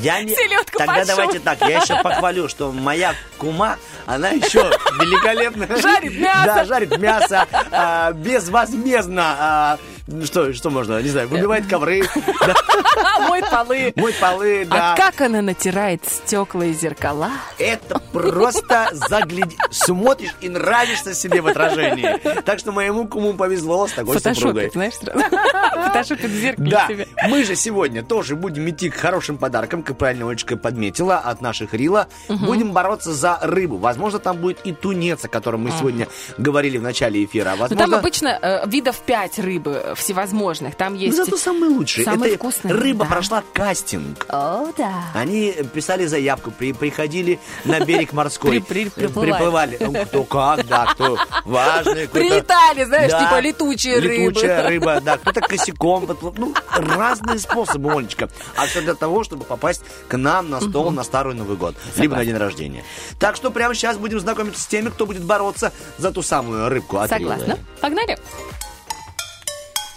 [0.00, 0.34] Я не...
[0.34, 3.76] селедку Тогда под давайте так, я еще похвалю, что моя кума,
[4.06, 5.66] она еще великолепно...
[5.76, 6.46] Жарит мясо.
[6.46, 9.36] Да, жарит мясо, а, безвозмездно.
[9.38, 9.78] а,
[10.24, 12.02] что, что можно, не знаю, выбивает ковры,
[13.28, 13.92] Моет полы.
[13.96, 14.92] моет полы, да.
[14.92, 17.30] А как она натирает стекла и зеркала?
[17.58, 19.56] Это просто загляди...
[19.70, 22.18] Смотришь и нравишься себе в отражении.
[22.42, 24.70] Так что моему куму повезло с такой супругой.
[24.72, 24.94] Знаешь.
[25.86, 27.08] Фотошопит в зеркале Да, себе.
[27.28, 31.74] мы же сегодня тоже будем идти к хорошим подаркам, как правильно Олечка подметила, от наших
[31.74, 32.08] Рила.
[32.28, 33.76] Будем бороться за рыбу.
[33.78, 35.78] Возможно, там будет и тунец, о котором мы Мгм.
[35.78, 36.08] сегодня
[36.38, 37.50] говорили в начале эфира.
[37.52, 40.74] А Ну, там Возможно, обычно э, видов пять рыбы э, всевозможных.
[40.74, 41.16] Там есть...
[41.16, 42.04] зато самый лучший.
[42.04, 43.10] Самый Это вкусный, рыба да.
[43.10, 44.26] прошла кастинг.
[44.28, 45.04] О, да.
[45.14, 48.60] Они писали заявку, при- приходили на берег морской.
[48.60, 49.76] При- при- э, приплывали.
[49.76, 49.78] приплывали.
[49.80, 52.08] Ну, Кто как, да, кто важный.
[52.08, 54.14] Прилетали, знаешь, Да, типа летучие рыбы.
[54.30, 55.18] Летучая рыба, да.
[55.18, 56.06] Кто-то косяком.
[56.06, 56.34] подплыл.
[56.36, 56.54] Ну,
[56.96, 58.28] разные способы, Олечка.
[58.56, 61.74] А все для того, чтобы попасть к нам на стол на Старый Новый год.
[61.96, 62.84] Либо на день рождения.
[63.18, 66.98] Так что прямо сейчас будем знакомиться с теми, кто будет бороться за ту самую рыбку
[67.08, 67.58] Согласна.
[67.80, 68.18] Погнали.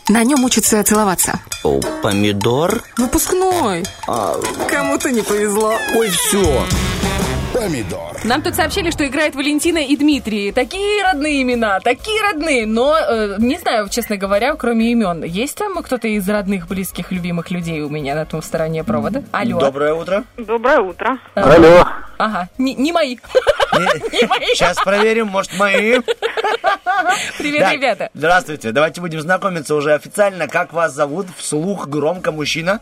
[0.07, 1.39] На нем учатся целоваться.
[1.63, 2.83] О, помидор?
[2.97, 3.83] Выпускной.
[4.07, 5.73] А, Кому-то не повезло.
[5.95, 6.63] ой, все.
[7.55, 8.17] Помидор.
[8.25, 10.51] Нам тут сообщили, что играет Валентина и Дмитрий.
[10.51, 12.65] Такие родные имена, такие родные.
[12.65, 17.51] Но, э, не знаю, честно говоря, кроме имен, есть там кто-то из родных, близких, любимых
[17.51, 19.23] людей у меня на том стороне провода?
[19.31, 19.57] Алло.
[19.61, 20.25] Доброе утро.
[20.35, 21.17] Доброе утро.
[21.33, 21.87] Алло.
[22.17, 23.15] Ага, не, не мои.
[23.71, 25.99] Сейчас проверим, может, мои.
[27.37, 27.71] Привет, Да.
[27.73, 28.09] ребята.
[28.13, 28.73] Здравствуйте.
[28.73, 30.49] Давайте будем знакомиться уже официально.
[30.49, 31.27] Как вас зовут?
[31.37, 32.81] Вслух громко, мужчина.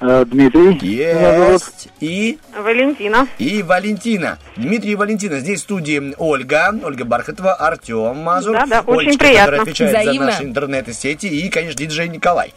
[0.00, 0.78] Дмитрий.
[0.80, 1.88] Есть.
[2.00, 2.38] И...
[2.56, 3.26] Валентина.
[3.38, 4.38] И Валентина.
[4.56, 5.40] Дмитрий и Валентина.
[5.40, 8.52] Здесь в студии Ольга, Ольга Бархатова, Артем Мазур.
[8.52, 9.40] Да, да, очень Олечка, приятно.
[9.42, 10.18] которая отвечает Взаимно.
[10.18, 11.26] за наши интернет-сети.
[11.26, 12.54] И, конечно, диджей Николай.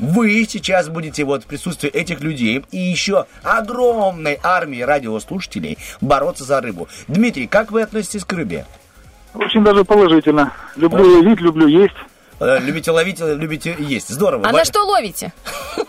[0.00, 6.60] Вы сейчас будете вот в присутствии этих людей и еще огромной армии радиослушателей бороться за
[6.60, 6.88] рыбу.
[7.06, 8.64] Дмитрий, как вы относитесь к рыбе?
[9.34, 10.52] Очень даже положительно.
[10.74, 11.94] Люблю ловить, люблю есть.
[12.40, 14.08] Э, Любите ловить, любите есть.
[14.08, 14.48] Здорово.
[14.48, 15.32] А Ва- на что ловите?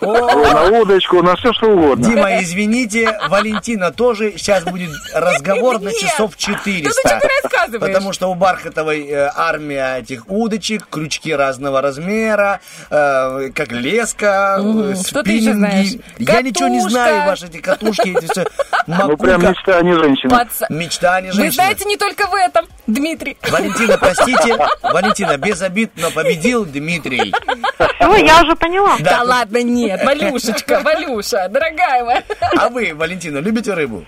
[0.01, 2.05] На удочку, на все что угодно.
[2.07, 4.33] Дима, извините, Валентина тоже.
[4.37, 6.83] Сейчас будет разговор на часов 400.
[6.83, 7.93] Да ты что ты рассказываешь?
[7.93, 12.59] Потому что у Бархатовой э, армия этих удочек, крючки разного размера,
[12.89, 15.87] э, как леска, э, что ты еще знаешь?
[15.87, 16.03] спиннинги.
[16.19, 18.45] Я ничего не знаю, ваши эти катушки, эти все.
[18.87, 20.47] Ну прям мечта, а не женщина.
[20.69, 21.53] Мечта, а не Вы женщина.
[21.53, 23.37] знаете, не только в этом, Дмитрий.
[23.49, 24.57] Валентина, простите.
[24.81, 26.09] Валентина, без обид, но
[26.41, 27.33] победил Дмитрий.
[27.75, 28.97] Все, я уже поняла.
[28.99, 32.23] Да, ладно, нет, Валюшечка, Валюша, дорогая моя.
[32.57, 34.05] А вы, Валентина, любите рыбу?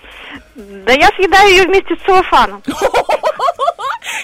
[0.54, 2.62] Да я съедаю ее вместе с целлофаном.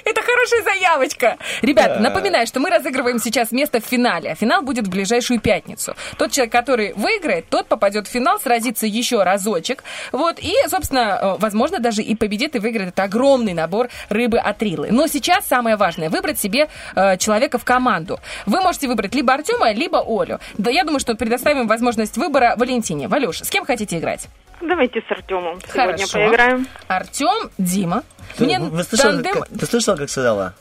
[0.04, 1.36] Это хорошая заявочка.
[1.62, 4.32] Ребята, напоминаю, что мы разыгрываем сейчас место в финале.
[4.32, 5.94] А финал будет в ближайшую пятницу.
[6.18, 9.84] Тот человек, который выиграет, тот попадет в финал, сразится еще разочек.
[10.12, 14.62] Вот, и, собственно, э, возможно, даже и победит и выиграет этот огромный набор рыбы от
[14.62, 14.88] Рилы.
[14.90, 18.20] Но сейчас самое важное выбрать себе э, человека в команду.
[18.46, 20.38] Вы можете выбрать либо Артема, либо Олю.
[20.58, 23.08] Да, я думаю, что предоставим возможность выбора Валентине.
[23.08, 24.28] Валюш, с кем хотите играть?
[24.60, 26.66] Давайте с Артемом сегодня поиграем.
[26.88, 28.02] Артем, Дима.
[28.36, 30.54] Ты, Мне вы слышал, тандем- как, ты слышал, как сказала?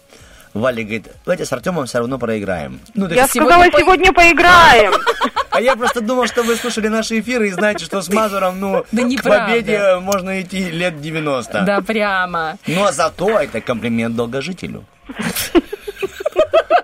[0.53, 2.80] Валя говорит, давайте с Артемом все равно проиграем.
[2.95, 4.93] Ну, Я сегодня сказала, по- сегодня поиграем.
[5.51, 8.85] А я просто думал, что вы слушали наши эфиры и знаете, что с Мазуром, ну,
[8.91, 11.63] Да к победе можно идти лет 90.
[11.65, 12.57] Да, прямо.
[12.67, 14.85] Но зато это комплимент долгожителю.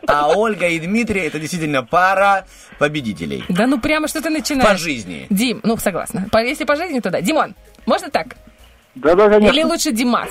[0.08, 2.46] А Ольга и Дмитрий это действительно пара
[2.80, 3.44] победителей.
[3.50, 4.70] Да ну прямо что ты начинаешь.
[4.70, 5.28] По жизни.
[5.30, 6.28] Дим, ну согласна.
[6.32, 7.22] По- Если по жизни, то да.
[7.22, 7.56] Димон,
[7.86, 8.36] можно так?
[8.96, 9.54] Да-да, конечно.
[9.54, 10.30] Или лучше Димас?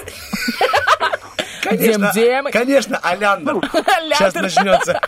[1.65, 2.45] Конечно, Дим.
[2.53, 3.55] конечно, Аляндр.
[4.13, 5.01] Сейчас начнется.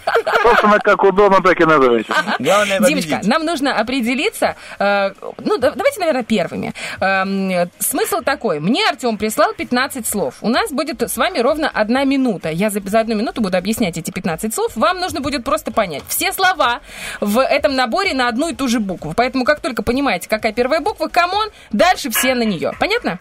[0.42, 2.12] Собственно, как удобно, так и называйте.
[2.38, 5.10] Главное Димочка, нам нужно определиться, э,
[5.44, 6.74] ну, да- давайте, наверное, первыми.
[7.00, 8.60] Эм, смысл такой.
[8.60, 10.36] Мне Артем прислал 15 слов.
[10.40, 12.50] У нас будет с вами ровно одна минута.
[12.50, 14.72] Я за, за одну минуту буду объяснять эти 15 слов.
[14.76, 16.02] Вам нужно будет просто понять.
[16.08, 16.80] Все слова
[17.20, 19.14] в этом наборе на одну и ту же букву.
[19.16, 22.72] Поэтому, как только понимаете, какая первая буква, come on, дальше все на нее.
[22.78, 23.18] Понятно?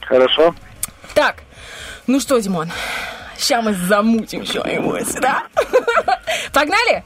[0.00, 0.54] Хорошо.
[1.14, 1.36] Так,
[2.10, 2.70] ну что, Димон,
[3.36, 5.44] сейчас мы замутим что-нибудь, да?
[6.52, 7.04] Погнали?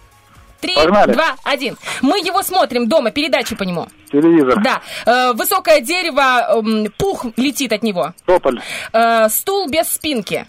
[0.61, 1.13] Три, Погнали.
[1.13, 1.77] два, один.
[2.01, 3.87] Мы его смотрим дома, передачи по нему.
[4.11, 4.63] Телевизор.
[4.63, 8.15] Да, э, высокое дерево, эм, пух летит от него.
[8.25, 8.63] Тополь.
[8.95, 10.47] Э, стул без спинки.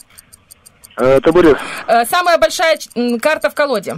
[0.95, 1.57] Э, табурет.
[1.88, 2.80] Э, самая большая
[3.22, 3.98] карта в колоде.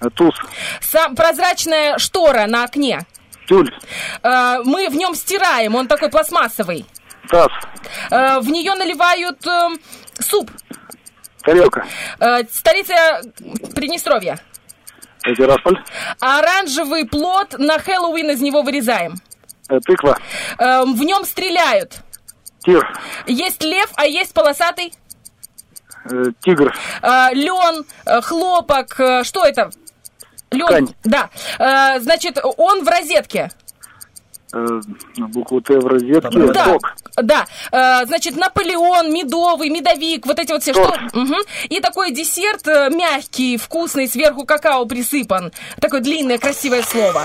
[0.00, 0.34] Э, туз.
[0.80, 3.00] Сам, прозрачная штора на окне.
[3.46, 3.70] Тюль.
[4.22, 6.86] Э, мы в нем стираем, он такой пластмассовый.
[7.28, 7.48] Таз.
[8.10, 9.78] Э, в нее наливают эм,
[10.18, 10.50] суп.
[11.42, 11.86] Тарелка.
[12.20, 12.94] Э, столица
[13.74, 14.38] Приднестровья.
[15.22, 15.82] Тирасполь.
[16.20, 19.14] Оранжевый плод на Хэллоуин из него вырезаем.
[19.68, 20.18] Э, тыква.
[20.58, 21.96] Эм, в нем стреляют.
[22.64, 22.86] Тир.
[23.26, 24.92] Есть лев, а есть полосатый.
[26.10, 26.74] Э, тигр.
[27.32, 27.84] лен,
[28.22, 29.00] хлопок.
[29.00, 29.70] э, что это?
[30.50, 30.66] Лен.
[30.66, 30.94] Ткань.
[31.04, 31.30] Да.
[31.58, 33.50] Э, значит, он в розетке.
[34.54, 34.80] Э,
[35.16, 36.38] букву Т в розетке.
[36.52, 36.64] Да.
[36.64, 36.94] Ток.
[37.16, 37.46] Да.
[37.72, 40.94] Э, значит, Наполеон, медовый, медовик, вот эти вот все что.
[41.12, 41.38] Мгм.
[41.68, 45.52] И такой десерт э, мягкий, вкусный, сверху какао присыпан.
[45.80, 47.24] Такое длинное, красивое слово.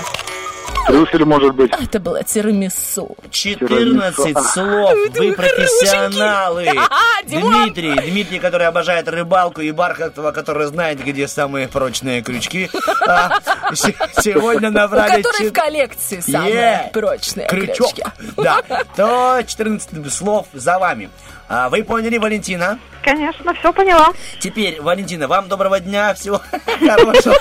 [0.86, 1.70] Трюфель, может быть.
[1.80, 3.16] Это было тирамису.
[3.30, 4.42] 14 А.
[4.42, 4.92] слов.
[5.14, 6.66] Вы профессионалы.
[6.90, 7.22] А.
[7.24, 12.68] Дмитрий, Дмитрий, который обожает рыбалку, и Бархатова, который знает, где самые прочные крючки.
[13.06, 13.38] А,
[13.74, 15.22] се- Сегодня набрали...
[15.22, 17.92] которой в коллекции самые прочные Крючок.
[17.94, 18.02] крючки.
[18.36, 18.62] Да.
[18.96, 21.10] То 14 слов за вами.
[21.48, 22.78] А, Вы поняли, Валентина?
[23.04, 24.12] Конечно, все поняла.
[24.40, 26.40] Теперь, Валентина, вам доброго дня, всего
[26.80, 27.36] хорошего.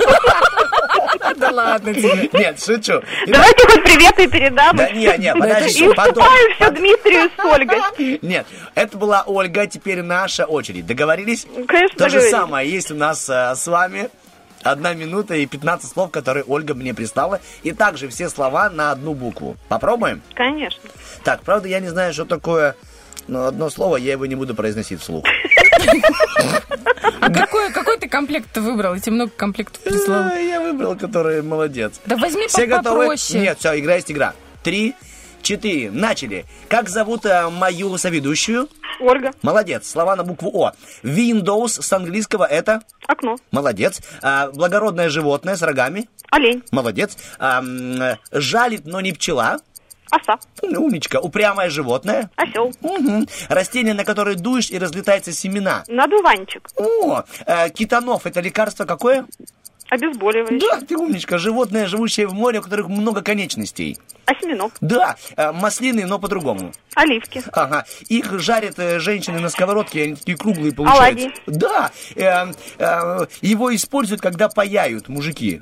[1.38, 2.30] Да ладно тебе.
[2.34, 3.02] Нет, шучу.
[3.28, 4.76] Давайте хоть приветы передам.
[4.76, 6.24] Да не, не, И подожди, потом.
[6.24, 8.20] уступаю все Дмитрию с Ольгой.
[8.22, 8.46] Нет,
[8.76, 10.86] это была Ольга, теперь наша очередь.
[10.86, 11.46] Договорились?
[11.68, 14.10] Конечно, То же самое есть у нас э, с вами.
[14.62, 17.40] Одна минута и 15 слов, которые Ольга мне прислала.
[17.64, 19.56] И также все слова на одну букву.
[19.70, 20.22] Попробуем?
[20.34, 20.82] Конечно.
[21.24, 22.76] Так, правда, я не знаю, что такое...
[23.28, 25.24] Но одно слово, я его не буду произносить вслух.
[27.22, 28.94] А какой, какой ты комплект ты выбрал?
[28.96, 30.32] Я тебе много комплектов прислал.
[30.36, 32.00] Я выбрал, который молодец.
[32.06, 33.02] Да возьми Все готовы?
[33.06, 33.42] попроще.
[33.42, 34.34] Нет, все, игра есть игра.
[34.64, 34.96] Три,
[35.42, 36.46] четыре, начали.
[36.68, 38.68] Как зовут э, мою соведущую?
[39.00, 39.32] Ольга.
[39.42, 39.90] Молодец.
[39.90, 40.74] Слова на букву О.
[41.04, 42.82] Windows с английского это?
[43.08, 43.38] Окно.
[43.52, 44.02] Молодец.
[44.22, 46.10] А, благородное животное с рогами?
[46.32, 46.64] Олень.
[46.72, 47.18] Молодец.
[47.40, 47.64] А,
[48.32, 49.60] жалит, но не пчела?
[50.12, 50.40] Оса.
[50.62, 51.20] Ну, Умничка.
[51.20, 52.30] Упрямое животное?
[52.36, 52.72] Осел.
[52.82, 53.28] Мгм.
[53.48, 55.84] Растение, на которое дуешь и разлетается семена?
[55.88, 56.68] Надуванчик.
[56.76, 59.26] О, э, китанов это лекарство какое?
[59.90, 60.60] Обезболивающий.
[60.60, 61.40] Да, ты умничка.
[61.40, 63.98] Животное, живущее в море, у которых много конечностей.
[64.26, 64.72] Осьминог.
[64.82, 66.72] Да, э, маслины, но по-другому.
[66.94, 67.42] Оливки.
[67.52, 67.86] Ага.
[68.08, 71.26] Их жарят э, женщины на сковородке, они такие круглые получаются.
[71.26, 71.34] Оладьи.
[71.48, 71.92] Да.
[72.16, 75.62] э, э, его используют, когда паяют мужики.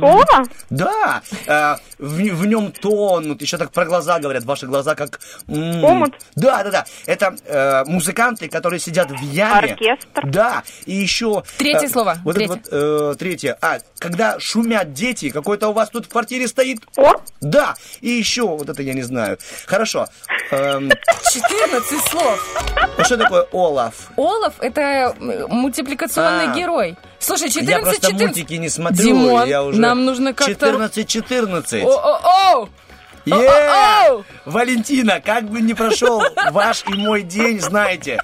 [0.00, 0.22] О,
[0.70, 5.20] Да, э, в, в нем тонут, еще так про глаза говорят, ваши глаза как...
[5.48, 6.14] м, Омут.
[6.36, 6.84] Да, да, да.
[7.06, 9.72] Это э, музыканты, которые сидят в яме.
[9.72, 10.22] Оркестр.
[10.24, 11.42] Да, и еще...
[11.58, 13.58] Третье слово, Вот это вот э, третье.
[13.60, 16.80] А, когда шумят дети, какой-то у вас тут в квартире стоит...
[16.96, 17.12] О.
[17.40, 19.38] Да, и еще, вот это я не знаю.
[19.66, 20.06] Хорошо.
[20.50, 20.90] Эм,
[21.32, 22.64] 14 слов.
[22.98, 24.10] ну что такое Олаф?
[24.16, 24.80] Олаф это
[25.20, 26.54] э, мультипликационный А.
[26.56, 26.96] герой.
[27.22, 29.80] Слушай, 14 я просто 14 мультики не смотрю, Димон, я уже...
[29.80, 30.70] нам нужно как-то...
[30.70, 31.82] 14-14.
[31.82, 32.68] О-о-о!
[33.30, 34.24] О-о-о!
[34.44, 38.20] Валентина, как бы не прошел ваш и мой день, знаете,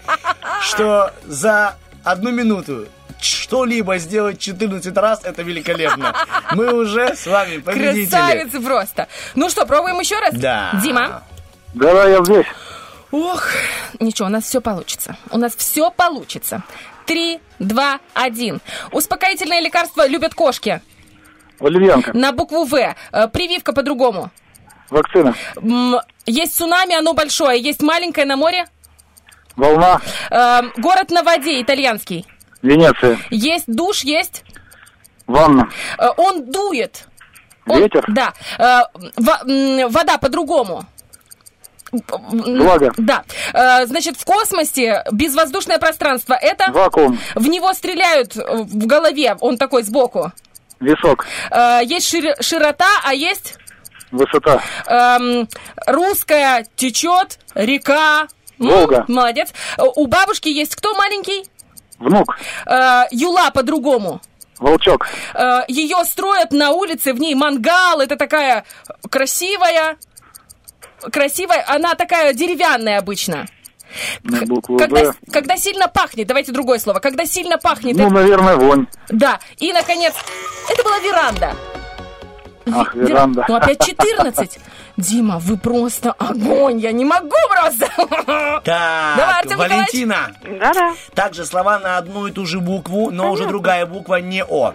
[0.63, 2.89] что за одну минуту
[3.21, 6.15] что-либо сделать 14 раз, это великолепно.
[6.53, 8.11] Мы уже с вами победители.
[8.11, 9.09] Красавицы просто.
[9.35, 10.35] Ну что, пробуем еще раз?
[10.35, 10.73] Да.
[10.83, 11.23] Дима?
[11.75, 12.47] Давай я здесь.
[13.11, 13.49] Ох,
[14.01, 15.17] ничего, у нас все получится.
[15.31, 16.63] У нас все получится.
[17.09, 18.61] Три, два, один.
[18.93, 20.83] Успокоительное лекарство любят кошки.
[21.59, 22.13] Валерьянка.
[22.13, 22.75] На букву В.
[22.75, 24.31] Э, Прививка по-другому.
[24.91, 25.35] Вакцина.
[26.27, 27.59] Есть цунами, оно большое.
[27.63, 28.67] Есть маленькое на море.
[29.57, 30.03] Волна.
[30.31, 32.27] Э, Город на воде, итальянский.
[32.61, 33.19] Венеция.
[33.31, 34.45] Есть душ, есть.
[35.27, 35.71] Ванна.
[35.99, 37.07] Э, Он дует.
[37.67, 38.05] Он- Ветер.
[38.09, 38.35] Да.
[39.17, 40.85] Вода по-другому.
[41.93, 42.93] Влага.
[42.97, 43.25] Да.
[43.53, 46.71] Э, Значит, в космосе безвоздушное пространство это...
[46.73, 47.19] Вакуум.
[47.35, 50.33] В него стреляют э, в голове, он такой сбоку.
[50.81, 51.27] Висок.
[51.51, 53.55] Э, Есть шир- широта, а есть
[54.11, 54.63] Высота.
[54.87, 55.49] эм,
[55.87, 58.29] русская течет река.
[58.61, 59.05] М, Волга.
[59.09, 59.51] Молодец.
[59.79, 61.45] У бабушки есть кто маленький?
[61.99, 62.39] Внук.
[62.67, 64.21] Э, Юла по-другому.
[64.59, 65.07] Волчок.
[65.35, 68.01] Э, Ее строят на улице, в ней мангал.
[68.01, 68.65] Это такая
[69.11, 69.97] красивая,
[71.13, 71.65] красивая.
[71.69, 73.47] Она такая деревянная обычно.
[74.23, 75.13] На букву Когда, Б.
[75.33, 76.99] когда сильно пахнет, давайте другое слово.
[77.01, 77.97] Когда сильно пахнет.
[77.97, 78.87] Ну, это- наверное, вонь.
[79.09, 79.39] Да.
[79.57, 80.15] И, наконец,
[80.69, 81.57] это была веранда.
[82.71, 83.47] Ах, веранда.
[83.49, 84.59] Ну, опять 14.
[84.99, 87.89] Дима, вы просто огонь, я не могу просто.
[88.65, 90.33] Так, Давай, Артем Валентина.
[90.43, 90.95] Да-да.
[91.15, 94.75] Также слова на одну и ту же букву, но уже другая буква не О.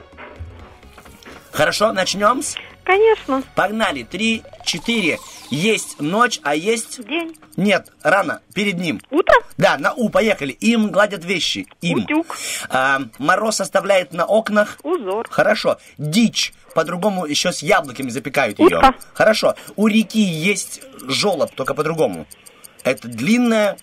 [1.52, 2.56] Хорошо, начнем с...
[2.84, 3.44] Конечно.
[3.56, 4.04] Погнали.
[4.04, 5.20] Три, четыре.
[5.54, 7.06] Есть ночь, а есть...
[7.08, 7.38] День.
[7.58, 9.00] Нет, рано, перед ним.
[9.12, 9.36] Утро?
[9.56, 10.52] Да, на У, поехали.
[10.52, 11.68] Им гладят вещи.
[11.82, 12.00] Им.
[12.00, 12.36] Утюг.
[12.70, 14.80] А, мороз оставляет на окнах.
[14.82, 15.28] Узор.
[15.30, 15.78] Хорошо.
[16.00, 16.54] Дичь.
[16.74, 18.78] По-другому еще с яблоками запекают ее.
[18.78, 18.96] Утка.
[19.14, 19.54] Хорошо.
[19.76, 22.26] У реки есть жолоб, только по-другому.
[22.84, 23.78] Это длинная...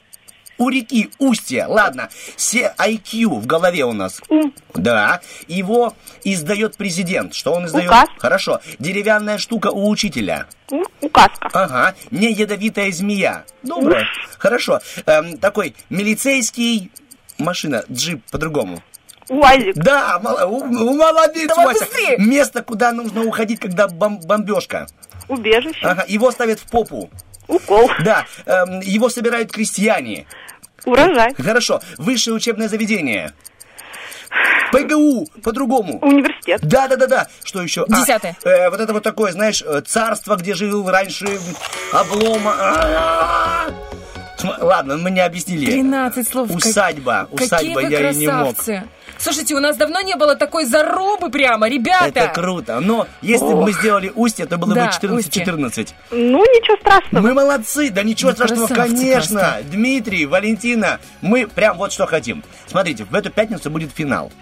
[0.61, 1.65] У реки устье.
[1.67, 2.11] Ладно.
[2.37, 4.21] Все IQ в голове у нас.
[4.29, 4.53] Ум.
[4.75, 5.23] Да.
[5.49, 7.33] Его издает президент.
[7.33, 7.89] Что он издает?
[7.89, 8.09] Указ.
[8.19, 8.61] Хорошо.
[8.79, 10.47] Деревянная штука у учителя.
[10.71, 11.49] У- указка.
[11.55, 13.45] Ага, не ядовитая змея.
[13.63, 14.05] Доброе.
[14.39, 14.81] Хорошо.
[15.07, 16.93] Эм, такой милицейский
[17.39, 18.83] машина, джип по-другому.
[19.31, 19.75] УАЗик.
[19.77, 21.79] Да, молодец, Давай Вася.
[21.87, 22.19] быстрее.
[22.19, 24.87] Место, куда нужно уходить, когда бом- бомбежка.
[25.29, 25.81] Убежище.
[25.87, 27.09] Ага, его ставят в попу.
[27.51, 27.91] Укол.
[28.05, 30.27] Да, эм, его собирают крестьяне.
[30.87, 31.35] Урожай.
[31.37, 33.33] Хорошо, высшее учебное заведение.
[34.73, 35.99] ПГУ, по-другому.
[36.01, 36.61] Университет.
[36.63, 37.27] Да, да, да, да.
[37.43, 37.85] Что еще?
[37.91, 38.37] А, Десятое.
[38.45, 41.27] э, вот это вот такое, знаешь, э, царство, где жил раньше
[41.93, 42.53] облома.
[42.57, 43.71] А-а-а.
[44.39, 45.67] См- Ладно, мы не объяснили.
[45.67, 46.49] 13 слов.
[46.49, 47.29] Как- Усадьба.
[47.33, 48.37] Какие Усадьба вы я и не мог.
[48.57, 48.83] красавцы.
[49.21, 52.07] Слушайте, у нас давно не было такой зарубы прямо, ребята.
[52.07, 52.81] Это круто.
[52.81, 55.89] Но если бы мы сделали устье, то было Да, бы 14-14.
[56.11, 57.23] Ну, ничего страшного.
[57.23, 59.41] Мы молодцы, да ничего Ну, страшного, конечно.
[59.41, 59.63] просто.
[59.71, 62.43] Дмитрий, Валентина, мы прям вот что хотим.
[62.67, 64.33] Смотрите, в эту пятницу будет финал.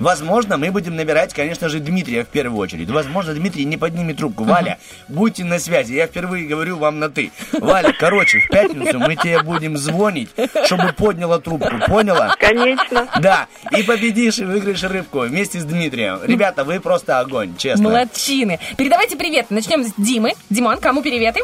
[0.00, 2.88] Возможно, мы будем набирать, конечно же, Дмитрия в первую очередь.
[2.90, 4.44] Возможно, Дмитрий не поднимет трубку.
[4.44, 4.78] Валя,
[5.08, 5.92] будьте на связи.
[5.92, 7.30] Я впервые говорю вам на «ты».
[7.52, 10.30] Валя, короче, в пятницу мы тебе будем звонить,
[10.64, 11.76] чтобы подняла трубку.
[11.86, 12.34] Поняла?
[12.38, 13.08] Конечно.
[13.20, 13.46] Да.
[13.76, 16.20] И победишь и выиграешь рыбку вместе с Дмитрием.
[16.24, 17.90] Ребята, вы просто огонь, честно.
[17.90, 18.58] Молодчины.
[18.78, 19.50] Передавайте привет.
[19.50, 20.32] Начнем с Димы.
[20.48, 21.40] Димон, кому приветы?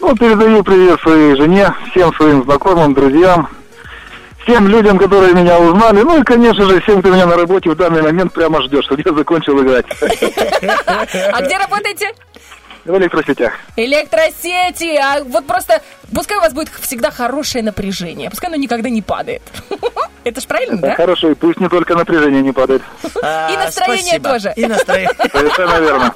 [0.00, 3.48] Ну, передаю привет своей жене, всем своим знакомым, друзьям,
[4.46, 7.74] всем людям, которые меня узнали, ну и, конечно же, всем, кто меня на работе в
[7.74, 9.86] данный момент прямо ждет, чтобы я закончил играть
[11.32, 12.12] А где работаете?
[12.86, 13.52] В электросетях.
[13.76, 14.96] Электросети.
[14.96, 15.82] А вот просто,
[16.14, 18.30] пускай у вас будет всегда хорошее напряжение.
[18.30, 19.42] Пускай оно никогда не падает.
[20.24, 20.94] Это ж правильно, да?
[20.96, 22.82] Хорошо, и пусть не только напряжение не падает.
[23.22, 24.28] А, И настроение спасибо.
[24.28, 24.52] тоже.
[24.56, 25.10] И настроение.
[25.32, 26.14] Совершенно верно.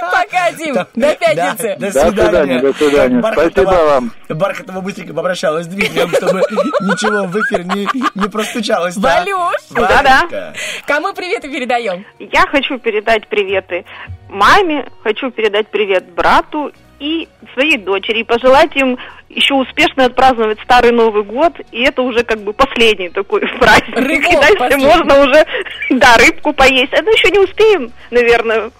[0.00, 0.74] Пока, Дим.
[0.94, 1.76] До пятницы.
[1.78, 3.22] До свидания, до свидания.
[3.32, 4.12] Спасибо вам.
[4.28, 6.40] Бархатова быстренько попрощалась с Дмитрием, чтобы
[6.80, 8.96] ничего в эфир не, простучалось.
[8.96, 9.20] да?
[9.20, 9.60] Валюш.
[9.70, 10.54] Валюшка.
[10.86, 12.06] Кому приветы передаем?
[12.18, 13.84] Я хочу передать приветы
[14.32, 18.20] маме, хочу передать привет брату и своей дочери.
[18.20, 18.98] И пожелать им
[19.28, 21.52] еще успешно отпраздновать Старый Новый год.
[21.70, 23.96] И это уже как бы последний такой праздник.
[23.96, 24.86] Рывок И дальше последний.
[24.86, 25.46] можно уже,
[25.90, 26.92] да, рыбку поесть.
[26.92, 28.70] Это еще не успеем, наверное.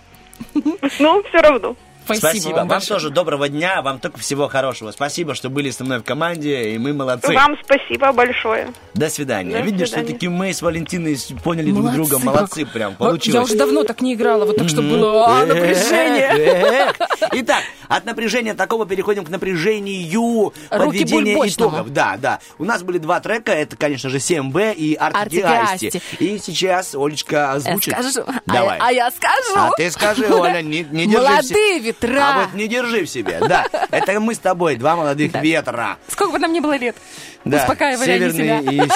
[0.98, 1.76] Но все равно.
[2.04, 2.54] Спасибо, Спасибо.
[2.56, 4.90] вам Вам, тоже доброго дня, вам только всего хорошего.
[4.90, 7.32] Спасибо, что были со мной в команде, и мы молодцы.
[7.32, 8.72] Вам спасибо большое.
[8.94, 9.56] До свидания.
[9.58, 10.06] До Видишь, свидания.
[10.08, 12.16] все-таки мы с Валентиной поняли друг Молодцы друга.
[12.16, 12.24] как.
[12.24, 13.34] Молодцы прям, Вот получилось.
[13.34, 15.00] Я уже давно так не играла, вот так, чтобы Мгм.
[15.00, 16.92] было а, напряжение.
[17.32, 21.92] Итак, от напряжения такого переходим к напряжению подведения итогов.
[21.92, 22.40] Да, да.
[22.58, 23.52] У нас были два трека.
[23.52, 25.86] Это, конечно же, 7Б и Артик и и Асти.
[25.88, 26.02] Асти.
[26.18, 27.92] И сейчас Олечка озвучит.
[27.94, 28.24] Скажу.
[28.26, 28.78] А Давай.
[28.78, 29.52] я- А я скажу.
[29.56, 32.20] А ты скажи, Оля, не, не держи все- Молодые ветра.
[32.22, 33.40] А вот не держи в себе.
[33.40, 35.98] Да, это мы с тобой, два молодых ветра.
[36.08, 36.96] Сколько бы нам ни было лет.
[37.44, 38.84] Да, Успокаивали они северный себя.
[38.84, 38.88] и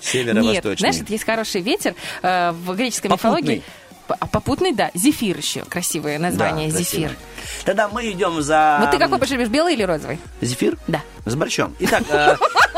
[0.00, 3.30] северо, Нет, знаешь, есть хороший ветер э, в греческой Попутный.
[3.40, 3.62] мифологии.
[4.08, 4.90] А Попутный, да.
[4.94, 5.64] Зефир еще.
[5.64, 6.68] Красивое название.
[6.68, 7.08] Да, красиво.
[7.08, 7.18] Зефир.
[7.64, 8.78] Тогда мы идем за...
[8.80, 10.18] Вот ты какой любишь, белый или розовый?
[10.40, 10.76] Зефир?
[10.86, 11.02] Да.
[11.24, 11.74] С борщом.
[11.80, 12.36] Итак, э,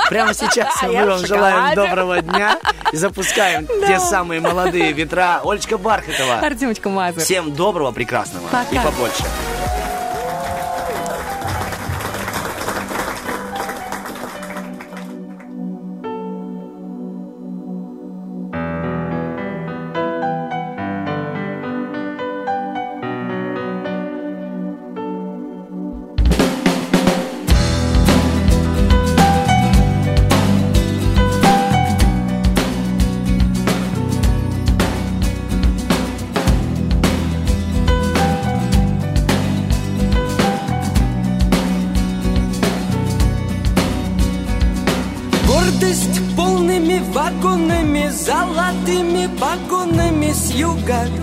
[0.08, 2.58] прямо сейчас А мы вам желаем доброго дня
[2.92, 5.40] и запускаем те самые молодые ветра.
[5.44, 6.38] Олечка Бархатова.
[6.38, 7.22] Артемочка Мазур.
[7.22, 9.24] Всем доброго, прекрасного и побольше.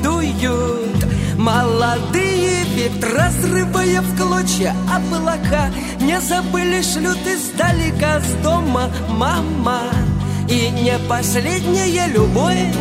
[0.02, 1.06] Дуют.
[1.38, 5.70] Молодые ветра, разрывая в клочья облака.
[6.00, 9.82] Не забыли, шлют издалека с дома мама.
[10.50, 12.74] И не последняя любовь.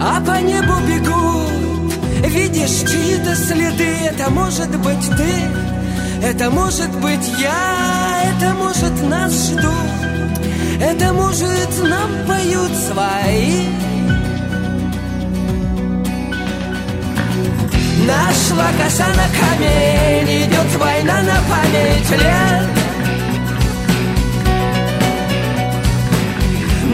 [0.00, 1.92] А по небу бегут,
[2.26, 3.96] видишь чьи-то следы.
[4.10, 8.08] Это может быть ты, это может быть я.
[8.38, 9.72] Это может нас ждут,
[10.80, 13.68] это может нам поют свои
[18.06, 22.78] Нашла коса на камень, идет война на память лет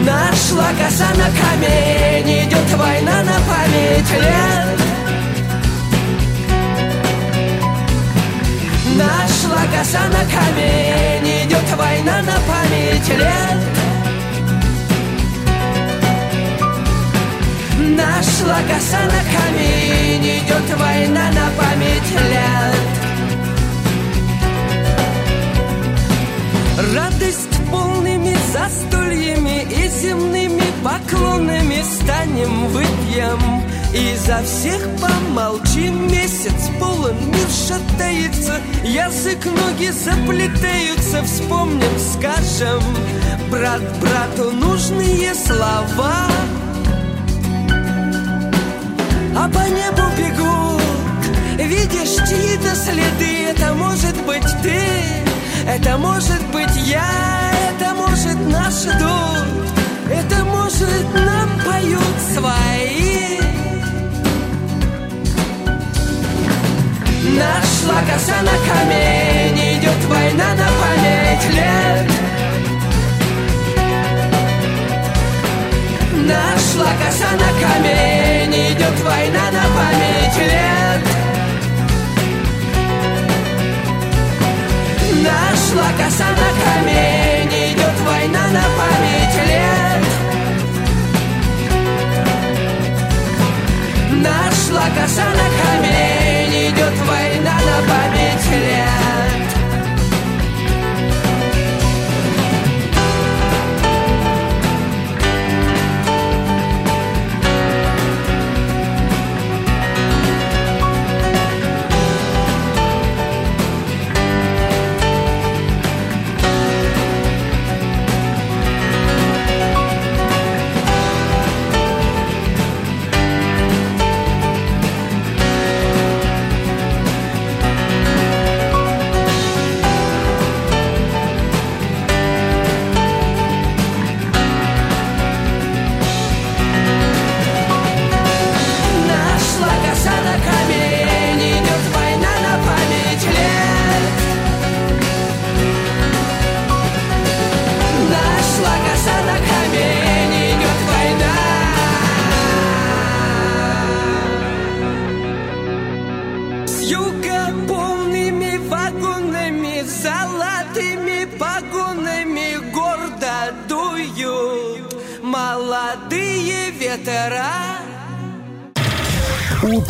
[0.05, 4.84] Нашла коса на камень, идет война на память лет.
[8.97, 13.61] Нашла коса на камень, идет война на память лет.
[17.77, 22.95] Нашла коса на камень, идет война на память лет.
[26.95, 33.61] Радость полными застольями и земными поклонами станем выпьем
[33.95, 42.83] и за всех помолчим Месяц полон, мир шатается Язык, ноги заплетаются Вспомним, скажем
[43.49, 46.27] Брат брату нужные слова.
[49.37, 50.81] А по небу бегут
[51.57, 54.81] Видишь чьи-то следы Это может быть ты
[55.67, 62.94] Это может быть я Это может нас ждут Это может нам поют свои
[67.37, 72.07] Нашла коса на камень Идет война на память лет.
[76.13, 81.01] Нашла коса на камень Идет война на память лет.
[85.27, 90.05] Нашла коса на камень Идет война на память лет.
[94.23, 96.24] Нашла коса на камень
[98.55, 99.04] память